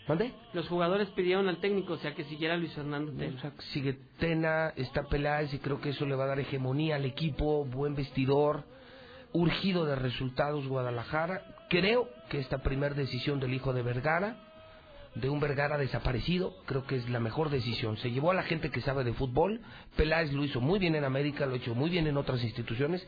[0.08, 0.34] ¿Dónde?
[0.52, 3.38] Los jugadores pidieron al técnico, o sea, que siguiera Luis Fernando Tena.
[3.38, 6.98] O sea, sigue Tena, está Peláez y creo que eso le va a dar hegemonía
[6.98, 8.66] al equipo, buen vestidor,
[9.32, 11.56] urgido de resultados Guadalajara.
[11.70, 14.36] Creo que esta primera decisión del hijo de Vergara,
[15.16, 17.96] de un Vergara desaparecido, creo que es la mejor decisión.
[17.98, 19.62] Se llevó a la gente que sabe de fútbol,
[19.96, 23.08] Peláez lo hizo muy bien en América, lo ha hecho muy bien en otras instituciones.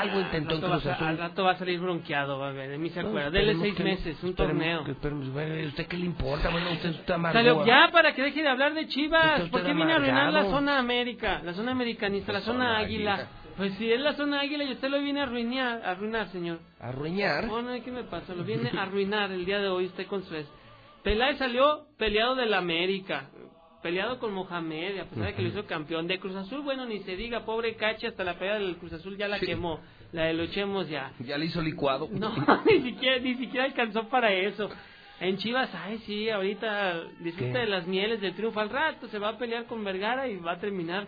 [0.00, 1.06] Algo intentó en Al rato, Cruz va, a- Azul.
[1.08, 3.30] al rato va a salir bronqueado, va a ver, de mí se acuerda.
[3.30, 4.84] Dele esperemos seis meses, un torneo.
[4.84, 6.50] que- esperemos, bueno, ¿Usted qué le importa?
[6.50, 7.64] Bueno, usted está amargado.
[7.66, 9.48] Ya para que deje de hablar de Chivas.
[9.50, 11.40] ¿Por qué viene a arruinar la zona América?
[11.44, 13.14] La zona americanista, la zona zona águila.
[13.14, 13.28] águila.
[13.56, 16.58] Pues si es la zona águila y usted lo viene a arruinar, a arruinar, señor.
[16.80, 17.44] ¿Arruinar?
[17.46, 18.34] No, no, ¿qué me pasa?
[18.34, 20.34] Lo viene a arruinar el día de hoy usted con su.
[21.04, 23.28] Peláez salió peleado del América.
[23.84, 27.00] Peleado con Mohamed, a pesar de que lo hizo campeón de Cruz Azul, bueno, ni
[27.00, 29.44] se diga, pobre Cachi, hasta la pelea del Cruz Azul ya la Sí.
[29.44, 29.78] quemó,
[30.12, 31.12] la de lo echemos ya.
[31.20, 32.08] Ya le hizo licuado.
[32.10, 32.32] No,
[32.66, 34.70] ni siquiera, ni siquiera alcanzó para eso.
[35.20, 37.58] En Chivas, ay, sí, ahorita disfruta ¿Qué?
[37.58, 38.58] de las mieles del triunfo.
[38.58, 41.06] Al rato se va a pelear con Vergara y va a terminar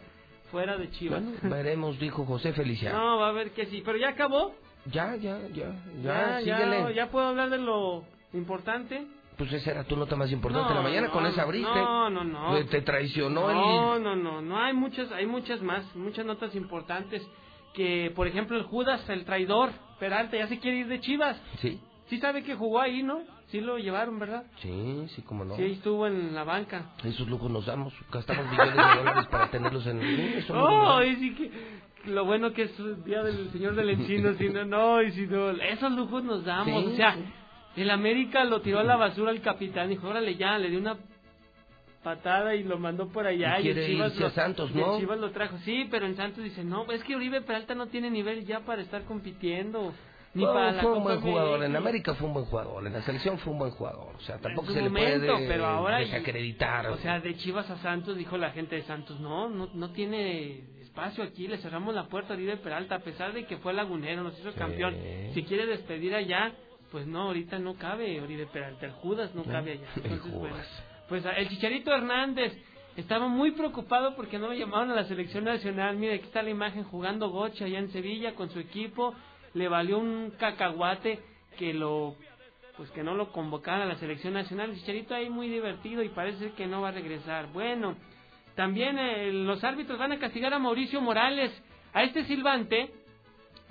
[0.50, 1.22] fuera de Chivas.
[1.24, 2.98] Bueno, veremos, dijo José Feliciano.
[2.98, 4.54] No, va a ver que sí, pero ya acabó.
[4.84, 5.72] Ya, ya, ya,
[6.04, 9.06] Ya, ya, ya, ya puedo hablar de lo importante.
[9.36, 10.68] Pues esa era tu nota más importante.
[10.70, 11.74] No, la mañana no, con esa no, abriste.
[11.74, 12.48] no, no, no.
[12.50, 14.02] Pues Te traicionó No, el...
[14.02, 17.26] no, no, no, hay muchas, hay muchas más, muchas notas importantes.
[17.74, 21.38] Que, por ejemplo, el Judas, el traidor, Peralta, ya se quiere ir de Chivas.
[21.60, 23.18] Sí, Sí sabe que jugó ahí, ¿no?
[23.48, 24.44] Sí lo llevaron, ¿verdad?
[24.62, 25.56] sí, sí, como no.
[25.56, 26.92] Sí, estuvo en la banca.
[27.04, 27.92] Esos lujos nos damos.
[28.12, 30.00] Gastamos millones de dólares para tenerlos en...
[30.02, 31.50] Eso no Oh, y sí que
[32.10, 35.26] lo bueno que es el día del Señor del Encino, si no, no, y si
[35.26, 37.16] no, esos lujos nos damos, Sí, o sea.
[37.82, 40.96] El América lo tiró a la basura al capitán, dijo, órale ya, le dio una
[42.02, 44.98] patada y lo mandó por allá Y y, Chivas lo, a Santos, y el ¿no?
[44.98, 48.10] Chivas lo trajo, sí, pero en Santos dice, no, es que Uribe Peralta no tiene
[48.10, 49.92] nivel ya para estar compitiendo,
[50.32, 51.64] ni No, para la fue un Copa buen jugador.
[51.64, 51.74] En.
[51.74, 52.86] América fue un buen jugador.
[52.86, 54.14] En la selección fue un buen jugador.
[54.14, 56.86] O sea, tampoco se momento, le puede pero ahora desacreditar.
[56.88, 60.60] O sea, de Chivas a Santos dijo la gente de Santos, no, no, no tiene
[60.82, 64.22] espacio aquí, le cerramos la puerta a Oribe Peralta, a pesar de que fue lagunero,
[64.22, 64.94] nos hizo campeón.
[65.32, 66.52] Si quiere despedir allá,
[66.90, 69.88] pues no, ahorita no cabe Oribe Peralta, el Judas no cabe allá.
[69.96, 70.84] Entonces, bueno, Judas.
[71.08, 72.52] pues el Chicharito Hernández
[72.96, 75.96] estaba muy preocupado porque no me llamaron a la selección nacional.
[75.96, 79.14] Mire, aquí está la imagen jugando gocha allá en Sevilla con su equipo.
[79.54, 81.20] Le valió un cacahuate
[81.58, 82.16] que lo
[82.76, 84.70] pues que no lo convocaran a la selección nacional.
[84.70, 87.46] El Chicharito ahí muy divertido y parece que no va a regresar.
[87.52, 87.96] Bueno,
[88.54, 91.52] también eh, los árbitros van a castigar a Mauricio Morales.
[91.92, 92.90] A este silbante,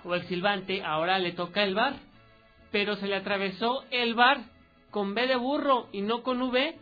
[0.03, 1.93] o el silbante, ahora le toca el bar,
[2.75, 4.37] pero se le atravesó el bar
[4.91, 6.77] con B de burro y no con V.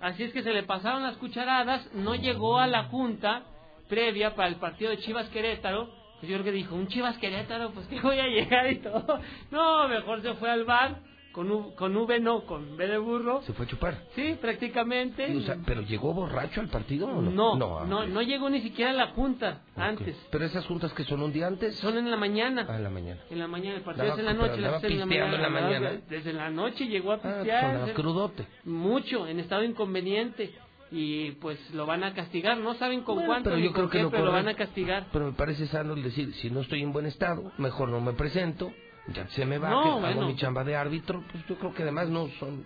[0.00, 3.44] Así es que se le pasaron las cucharadas, no llegó a la junta
[3.88, 5.88] previa para el partido de Chivas Querétaro.
[6.18, 9.20] Pues yo creo que dijo, un Chivas Querétaro, pues que voy a llegar y todo.
[9.52, 10.98] No, mejor se fue al bar,
[11.32, 13.42] con, U- con V no, con B de burro.
[13.42, 13.98] Se fue a chupar.
[14.14, 15.28] Sí, prácticamente.
[15.32, 17.30] Y, o sea, ¿Pero llegó borracho al partido o no?
[17.30, 20.16] no, no, no, ah, no, llegó ni siquiera a la junta antes.
[20.30, 21.76] Pero esas juntas que son un día antes.
[21.76, 22.66] Son en la mañana.
[22.68, 23.20] Ah, en la mañana.
[23.30, 24.60] En la mañana, el partido es en la noche.
[24.60, 25.92] las en la.
[26.08, 27.64] Desde la noche llegó a Ah, pues pistear.
[27.64, 28.46] andaba crudote.
[28.64, 30.52] Mucho, en estado inconveniente.
[30.92, 32.58] Y pues lo van a castigar.
[32.58, 35.06] No saben con Bueno, cuánto pero yo creo que lo pero lo van a castigar.
[35.12, 38.12] Pero me parece sano el decir, si no estoy en buen estado, mejor no me
[38.14, 38.72] presento,
[39.14, 40.26] ya se me va, No, que hago bueno.
[40.26, 42.64] mi chamba de árbitro, pues yo creo que además no son...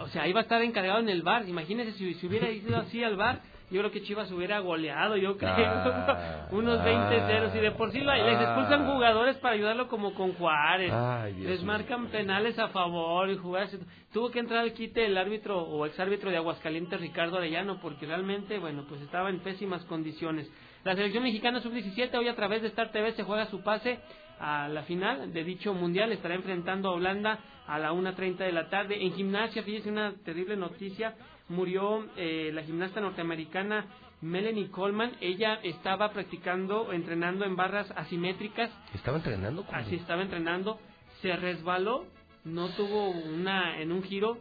[0.00, 1.46] O sea, iba a estar encargado en el bar.
[1.48, 3.40] Imagínese si, si hubiera ido así al bar.
[3.70, 5.52] Yo creo que Chivas hubiera goleado, yo creo.
[5.56, 7.54] Ah, Unos 20 ceros.
[7.54, 8.92] Y de por sí lo- les expulsan ah.
[8.92, 10.92] jugadores para ayudarlo como con Juárez.
[11.38, 13.68] Les marcan penales a favor y jugar.
[14.12, 18.58] Tuvo que entrar al quite el árbitro o exárbitro de Aguascalientes, Ricardo Arellano, porque realmente,
[18.58, 20.50] bueno, pues estaba en pésimas condiciones.
[20.84, 24.00] La selección mexicana sub-17 hoy a través de Star TV se juega su pase
[24.42, 26.12] a la final de dicho mundial.
[26.12, 29.00] Estará enfrentando a Holanda a la 1.30 de la tarde.
[29.00, 31.14] En gimnasia, fíjese una terrible noticia,
[31.48, 33.86] murió eh, la gimnasta norteamericana
[34.20, 35.12] Melanie Coleman.
[35.20, 38.70] Ella estaba practicando, entrenando en barras asimétricas.
[38.94, 39.64] ¿Estaba entrenando?
[39.70, 40.78] Así estaba entrenando.
[41.20, 42.06] Se resbaló,
[42.44, 44.38] no tuvo una, en un giro,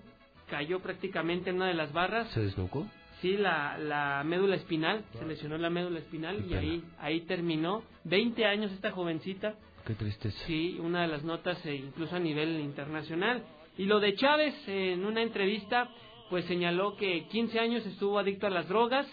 [0.50, 2.28] cayó prácticamente en una de las barras.
[2.32, 2.88] ¿Se desnucó?
[3.22, 7.84] Sí, la, la médula espinal, se lesionó la médula espinal y ahí, ahí terminó.
[8.06, 9.54] 20 años esta jovencita.
[9.86, 10.38] Qué tristeza.
[10.48, 13.44] Sí, una de las notas eh, incluso a nivel internacional.
[13.78, 15.90] Y lo de Chávez, eh, en una entrevista,
[16.30, 19.08] pues señaló que 15 años estuvo adicto a las drogas,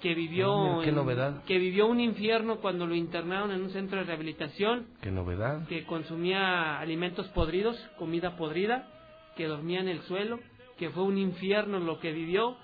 [0.00, 1.44] que vivió, Ah, mira, qué en- novedad.
[1.44, 5.66] que vivió un infierno cuando lo internaron en un centro de rehabilitación, Qué novedad.
[5.68, 8.88] que consumía alimentos podridos, comida podrida,
[9.36, 10.40] que dormía en el suelo,
[10.76, 12.56] que fue un infierno lo que vivió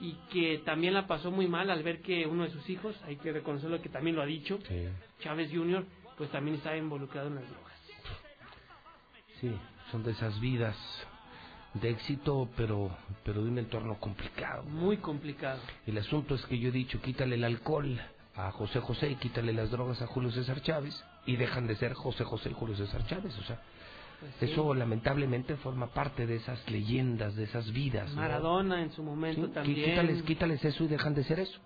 [0.00, 3.16] y que también la pasó muy mal al ver que uno de sus hijos, hay
[3.16, 4.84] que reconocerlo que también lo ha dicho, Sí.
[5.20, 5.84] Chávez Jr.,
[6.16, 7.72] pues también estaba involucrado en las drogas.
[9.40, 9.50] Sí,
[9.90, 10.76] son de esas vidas
[11.74, 14.62] de éxito, pero, pero de un entorno complicado.
[14.64, 15.60] Muy complicado.
[15.86, 18.00] El asunto es que yo he dicho, quítale el alcohol
[18.36, 21.94] a José José y quítale las drogas a Julio César Chávez y dejan de ser
[21.94, 23.36] José José y Julio César Chávez.
[23.38, 23.60] O sea,
[24.20, 24.52] Pues sí.
[24.52, 28.10] eso lamentablemente forma parte de esas leyendas, de esas vidas.
[28.10, 28.16] ¿no?
[28.20, 29.90] Maradona en su momento Sí, también.
[29.90, 31.58] Quítales, quítales eso y dejan de ser eso.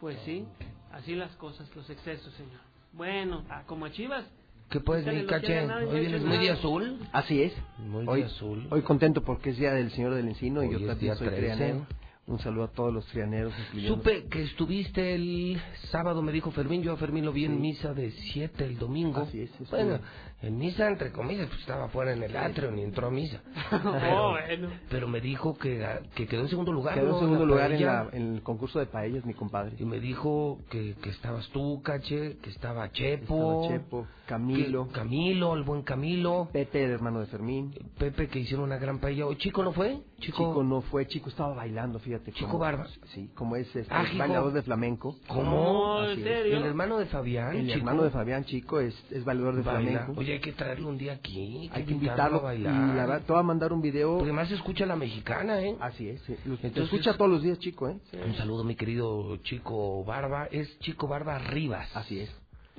[0.00, 0.44] Pues sí,
[0.92, 2.60] así las cosas, los excesos, señor.
[2.96, 4.24] Bueno, ah, como a Chivas.
[4.70, 5.60] ¿Qué lo que caché?
[5.66, 6.52] ¿Hoy vienes muy nada.
[6.54, 6.98] azul?
[7.12, 7.52] Así es.
[7.78, 8.66] Muy hoy, de azul.
[8.70, 11.14] Hoy contento porque es día del Señor del Encino y Hoy yo es también día
[11.16, 11.40] soy 13.
[11.56, 11.86] trianero.
[12.26, 13.52] Un saludo a todos los trianeros.
[13.68, 16.82] incluyendo- Supe que estuviste el sábado, me dijo Fermín.
[16.82, 19.20] Yo a Fermín lo vi en misa de 7 el domingo.
[19.20, 19.84] Así es, estuve.
[19.84, 20.00] Bueno,
[20.42, 23.40] en misa, entre comillas, pues estaba fuera en el atrio, ni entró a misa.
[24.16, 24.68] Oh, bueno.
[24.90, 26.94] Pero me dijo que, que quedó en segundo lugar.
[26.94, 29.72] Quedó en segundo La lugar en, la- en el concurso de paellas, mi compadre.
[29.78, 33.62] Y me dijo que, que estabas tú, Cache, que estaba Chepo.
[33.62, 34.86] Estaba Chepo, Camilo.
[34.88, 36.48] que- Camilo, el buen Camilo.
[36.52, 37.74] Pepe, el hermano de Fermín.
[37.98, 39.26] Pepe, que hicieron una gran paella.
[39.26, 39.98] ¿O Chico no fue?
[40.20, 42.32] Chico- no fue, Chico estaba bailando, fíjate.
[42.32, 42.86] Chico como- Barba.
[43.14, 45.16] Sí, como es este, Ah, bailador de flamenco.
[45.26, 46.02] ¿Cómo?
[46.04, 46.56] ¿En serio?
[46.58, 47.56] El hermano de Fabián.
[47.56, 47.78] El chico.
[47.78, 49.90] hermano de Fabián Chico es, es bailador de Baila.
[49.90, 50.20] flamenco.
[50.20, 51.68] Oye, hay que traerlo un día aquí.
[51.72, 52.74] Hay que invitarlo invitarlo a bailar.
[52.74, 54.10] y la verdad, te voy a mandar un video.
[54.12, 55.76] Porque además se escucha la mexicana, ¿eh?
[55.80, 56.20] Así es.
[56.22, 56.34] sí.
[56.34, 57.96] Te Entonces- escucha todos los días, Chico, ¿eh?
[58.26, 60.46] Un saludo, mi querido Chico Barba.
[60.50, 61.94] Es Chico Barba Rivas.
[61.96, 62.34] Así es.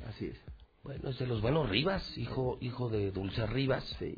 [0.07, 0.41] Así es.
[0.83, 3.83] Bueno, es de los buenos Rivas, hijo hijo de Dulce Rivas.
[3.99, 4.15] Sí.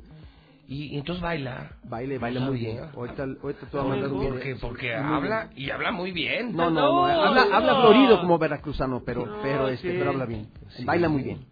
[0.67, 1.77] Y, y entonces baila.
[1.85, 2.79] Baile, baila muy bien.
[2.93, 4.33] Ahorita, ahorita te voy a mandar un video.
[4.33, 5.65] Porque, porque habla bien.
[5.65, 6.53] y habla muy bien.
[6.53, 9.97] No, no, no, habla, habla florido como veracruzano, pero, No, pero este, sí.
[9.97, 10.49] pero habla bien.
[10.75, 10.83] Sí.
[10.83, 11.45] Baila muy bien.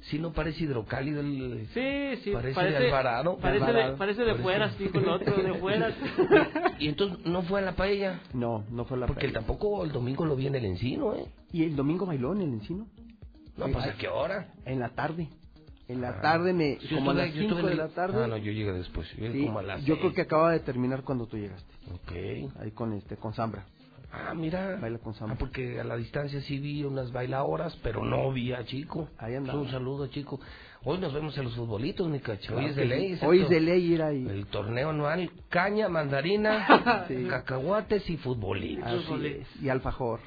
[0.00, 1.66] Sí, no parece hidrocálido el...
[1.74, 2.30] Sí, sí.
[2.30, 3.36] Parece de Alvarado.
[3.38, 3.92] Parece, Alvarado.
[3.92, 5.94] De, parece de Parece- fuera, dijo el otro, de fuera.
[6.78, 8.20] Y entonces no fue a la paella.
[8.32, 9.46] No, no fue a la Porque él paella.
[9.46, 11.26] tampoco el domingo lo vi en el encino, ¿eh?
[11.52, 12.86] Y el domingo bailó en el encino.
[13.56, 14.52] No, Sí, pues ¿a qué hora?
[14.64, 15.28] En la tarde.
[15.88, 16.20] En la Ah.
[16.20, 18.24] tarde, me, Yo como a estuve- las yo 5 estuve de la tarde.
[18.24, 19.08] Ah, no, yo llegué después.
[19.16, 21.74] Yo Sí, como a las yo creo que acaba de terminar cuando tú llegaste.
[21.92, 22.52] Ok.
[22.60, 23.66] Ahí con este, con Zambra.
[24.10, 24.76] Ah, mira.
[24.80, 28.64] Baila con Ah, porque a la distancia sí vi unas bailadoras, pero no vi a
[28.64, 29.08] Chico.
[29.18, 29.58] Ahí andaba.
[29.60, 30.40] Un saludo, Chico.
[30.84, 32.56] Hoy nos vemos en los futbolitos, mi cacho.
[32.56, 33.16] Hoy es de ley.
[33.18, 33.26] sí.
[33.26, 34.26] Hoy es de ley ir ahí.
[34.26, 37.26] El torneo anual, caña, mandarina, Sí.
[37.28, 38.86] cacahuates y futbolitos.
[38.86, 39.62] Así es.
[39.62, 40.20] Y alfajor.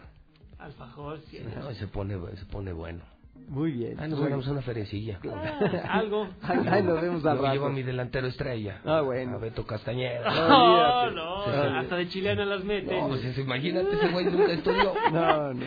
[0.59, 1.39] Alfajor, sí.
[1.57, 3.01] No, se pone, se pone bueno.
[3.47, 3.99] Muy bien.
[3.99, 4.53] Ahí nos ganamos bien.
[4.53, 5.19] una feriecilla.
[5.29, 5.59] Ah,
[5.99, 6.27] algo.
[6.41, 7.75] Ahí, ahí nos vemos al Luego llevo a rato.
[7.77, 8.79] mi delantero estrella.
[8.85, 9.35] Ah, bueno.
[9.35, 10.29] A Beto Castañeda.
[10.47, 11.43] No, no,
[11.79, 12.97] hasta de chileno las mete.
[12.99, 14.93] No, pues imagínate, ese güey nunca estudió.
[15.11, 15.65] No, no.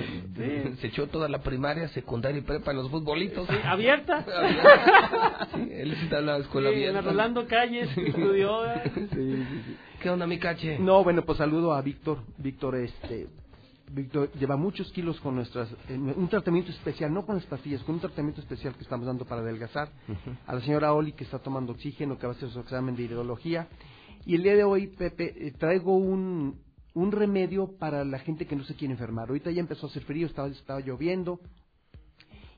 [0.81, 3.47] Se echó toda la primaria, secundaria y prepa en los futbolitos.
[3.49, 4.25] Sí, ¿Abierta?
[5.55, 7.11] Sí, él está en la escuela Sí, en abierta.
[7.11, 8.61] Rolando Calles estudió.
[8.85, 9.77] Sí, sí, sí.
[10.03, 10.79] ¿Qué onda, mi cache?
[10.79, 12.19] No, bueno, pues saludo a Víctor.
[12.39, 13.27] Víctor, este,
[13.95, 17.97] Víctor lleva muchos kilos con nuestras, eh, un tratamiento especial, no con las pastillas, con
[17.97, 19.89] un tratamiento especial que estamos dando para adelgazar.
[20.47, 23.05] A la señora Oli que está tomando oxígeno, que va a hacer su examen de
[23.05, 23.69] ideología.
[24.27, 26.61] Y el día de hoy, Pepe, eh, traigo un,
[26.95, 29.29] un remedio para la gente que no se quiere enfermar.
[29.29, 31.41] Ahorita ya empezó a hacer frío, estaba, estaba lloviendo.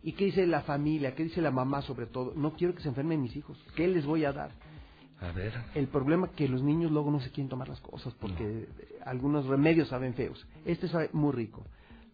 [0.02, 1.14] ¿Y qué dice la familia?
[1.14, 2.32] ¿Qué dice la mamá sobre todo?
[2.34, 3.58] No quiero que se enfermen mis hijos.
[3.74, 4.52] ¿Qué les voy a dar?
[5.20, 5.52] A ver.
[5.74, 8.68] El problema es que los niños luego no se quieren tomar las cosas porque
[9.04, 10.46] algunos remedios saben feos.
[10.64, 11.64] Este sabe muy rico.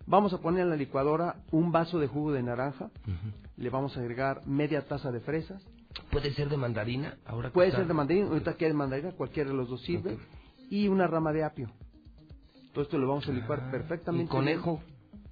[0.07, 2.91] Vamos a poner en la licuadora un vaso de jugo de naranja,
[3.57, 5.63] le vamos a agregar media taza de fresas,
[6.11, 7.19] ¿Puede ser de mandarina?
[7.27, 9.83] Ahora puede está- ser de mandarina, ahorita que es de mandarina, cualquiera de los dos
[9.83, 10.17] sirve,
[10.71, 11.71] y una rama de apio.
[12.73, 14.25] Todo esto lo vamos a licuar Ah, perfectamente.
[14.25, 14.81] ¿y conejo?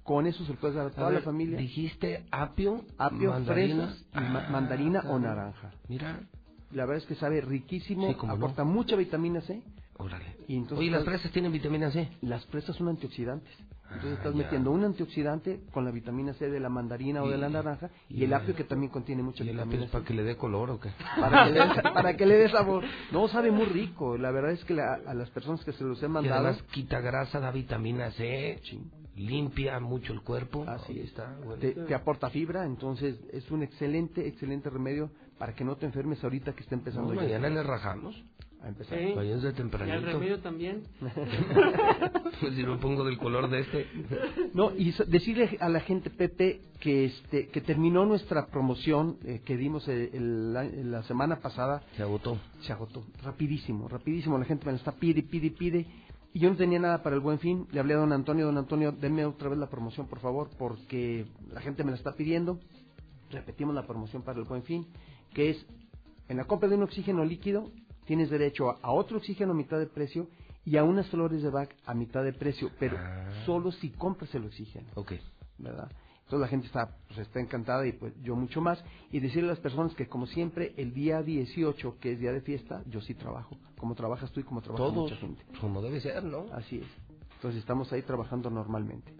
[0.03, 1.57] Con eso se lo puedes dar a toda ver, la familia.
[1.57, 3.87] Dijiste apio, Apio, mandarina.
[3.87, 5.71] fresas, y ma- Ah, mandarina o naranja.
[5.87, 6.19] Mira,
[6.73, 8.45] La verdad es que sabe riquísimo, Sí, cómo no.
[8.45, 9.61] aporta mucha vitamina C.
[9.97, 10.25] órale.
[10.47, 12.09] Y entonces, Oye, las fresas tienen vitamina C.
[12.21, 13.53] Las fresas son antioxidantes.
[13.93, 14.37] Entonces Ah, estás ya.
[14.43, 18.21] metiendo un antioxidante con la vitamina C de la mandarina o de la naranja y,
[18.21, 20.37] y el apio que también contiene mucha ¿Y el apio vitamina para que le dé
[20.37, 20.89] color o qué?
[21.19, 22.85] Para que, le, para que le dé sabor.
[23.11, 24.17] No, sabe muy rico.
[24.17, 26.47] La verdad es que la- a las personas que se los he mandado...
[26.47, 28.81] además quita grasa, da vitamina C, Sí.
[29.17, 30.63] limpia mucho el cuerpo.
[30.67, 31.35] Así Ahí está.
[31.43, 31.57] bueno.
[31.57, 35.11] Te, te aporta fibra, entonces es un excelente, excelente remedio
[35.41, 38.13] para que no te enfermes ahorita que está empezando No, ya mañana le rajamos.
[38.61, 38.95] a empezar.
[38.99, 39.13] Sí.
[39.15, 40.01] Vayan de Y al tempranito.
[40.05, 40.83] remedio también.
[42.39, 43.87] Pues si lo pongo del color de este.
[44.53, 49.41] No, y so- decirle a la gente, Pepe, que este que terminó nuestra promoción eh,
[49.43, 52.37] que dimos el- la, la semana pasada, Se agotó.
[52.61, 53.03] se agotó.
[53.23, 54.37] Rapidísimo, rapidísimo.
[54.37, 55.87] La gente me la está pide, pide, pide.
[56.33, 57.65] Y yo no tenía nada para el buen fin.
[57.71, 61.25] Le hablé a don Antonio, don Antonio, denme otra vez la promoción, por favor, porque
[61.51, 62.59] la gente me la está pidiendo.
[63.31, 64.85] Repetimos la promoción para el buen fin,
[65.33, 65.65] que es,
[66.29, 67.71] en la compra de un oxígeno líquido,
[68.05, 70.27] tienes derecho a, otro oxígeno a mitad de precio
[70.65, 73.43] y a unas flores de Bach a mitad de precio, pero Ah.
[73.45, 74.87] solo si compras el oxígeno.
[74.95, 75.13] Ok.
[75.57, 75.91] ¿verdad?
[76.23, 78.83] Entonces la gente está, pues, está encantada y pues yo mucho más.
[79.11, 82.41] Y decirle a las personas que como siempre el día 18, que es día de
[82.41, 83.57] fiesta, yo sí trabajo.
[83.77, 85.43] Como trabajas tú y como trabaja Todos, mucha gente.
[85.59, 86.45] como debe ser, ¿no?
[86.53, 86.87] Así es.
[87.35, 89.13] Entonces estamos ahí trabajando normalmente.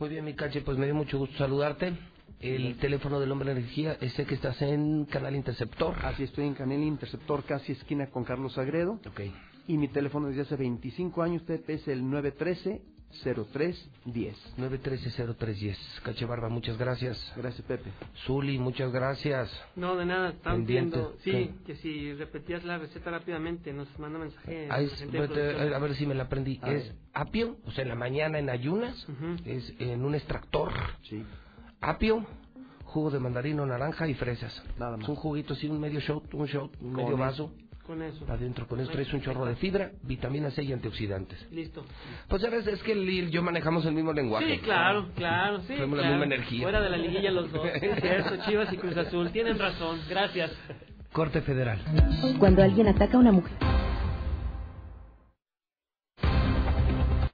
[0.00, 1.96] Muy bien, mi cache, pues me dio mucho gusto saludarte.
[2.40, 5.94] El teléfono del hombre de energía es el que estás en Canal Interceptor.
[6.04, 9.00] Así estoy en Canel Interceptor, casi esquina con Carlos Sagredo.
[9.06, 9.20] Ok.
[9.66, 12.78] Y mi teléfono desde hace 25 años, Pepe, es el 913-0310.
[14.56, 15.76] 913-0310.
[16.02, 17.32] Cache Barba, muchas gracias.
[17.36, 17.90] Gracias, Pepe.
[18.24, 19.50] Zuli, muchas gracias.
[19.76, 21.16] No, de nada, están viendo.
[21.24, 21.50] Sí, ¿Qué?
[21.66, 24.68] que si repetías la receta rápidamente, nos manda mensaje.
[24.68, 26.58] La es- vete, a ver si me la aprendí.
[26.62, 26.94] A es ver.
[27.14, 29.06] apio, o sea, en la mañana en ayunas,
[29.44, 30.72] es en un extractor.
[31.02, 31.24] Sí.
[31.80, 32.26] Apio,
[32.84, 34.62] jugo de mandarino, naranja y fresas.
[34.78, 35.02] Nada más.
[35.02, 37.16] Es un juguito así, un medio shot, un shot, un medio eso.
[37.16, 37.52] vaso.
[37.86, 38.26] Con eso.
[38.28, 41.50] Adentro con eso traes un chorro de fibra, vitamina C y antioxidantes.
[41.50, 41.86] Listo.
[42.28, 44.56] Pues ya ves, es que el y yo manejamos el mismo lenguaje.
[44.56, 45.68] Sí, claro, claro, sí.
[45.68, 46.18] Tenemos la claro.
[46.18, 46.62] misma energía.
[46.64, 47.66] Fuera de la liguilla los dos.
[47.80, 49.30] Cierto, Chivas y Cruz Azul.
[49.30, 50.00] Tienen razón.
[50.10, 50.50] Gracias.
[51.12, 51.80] Corte federal.
[52.38, 53.56] Cuando alguien ataca a una mujer.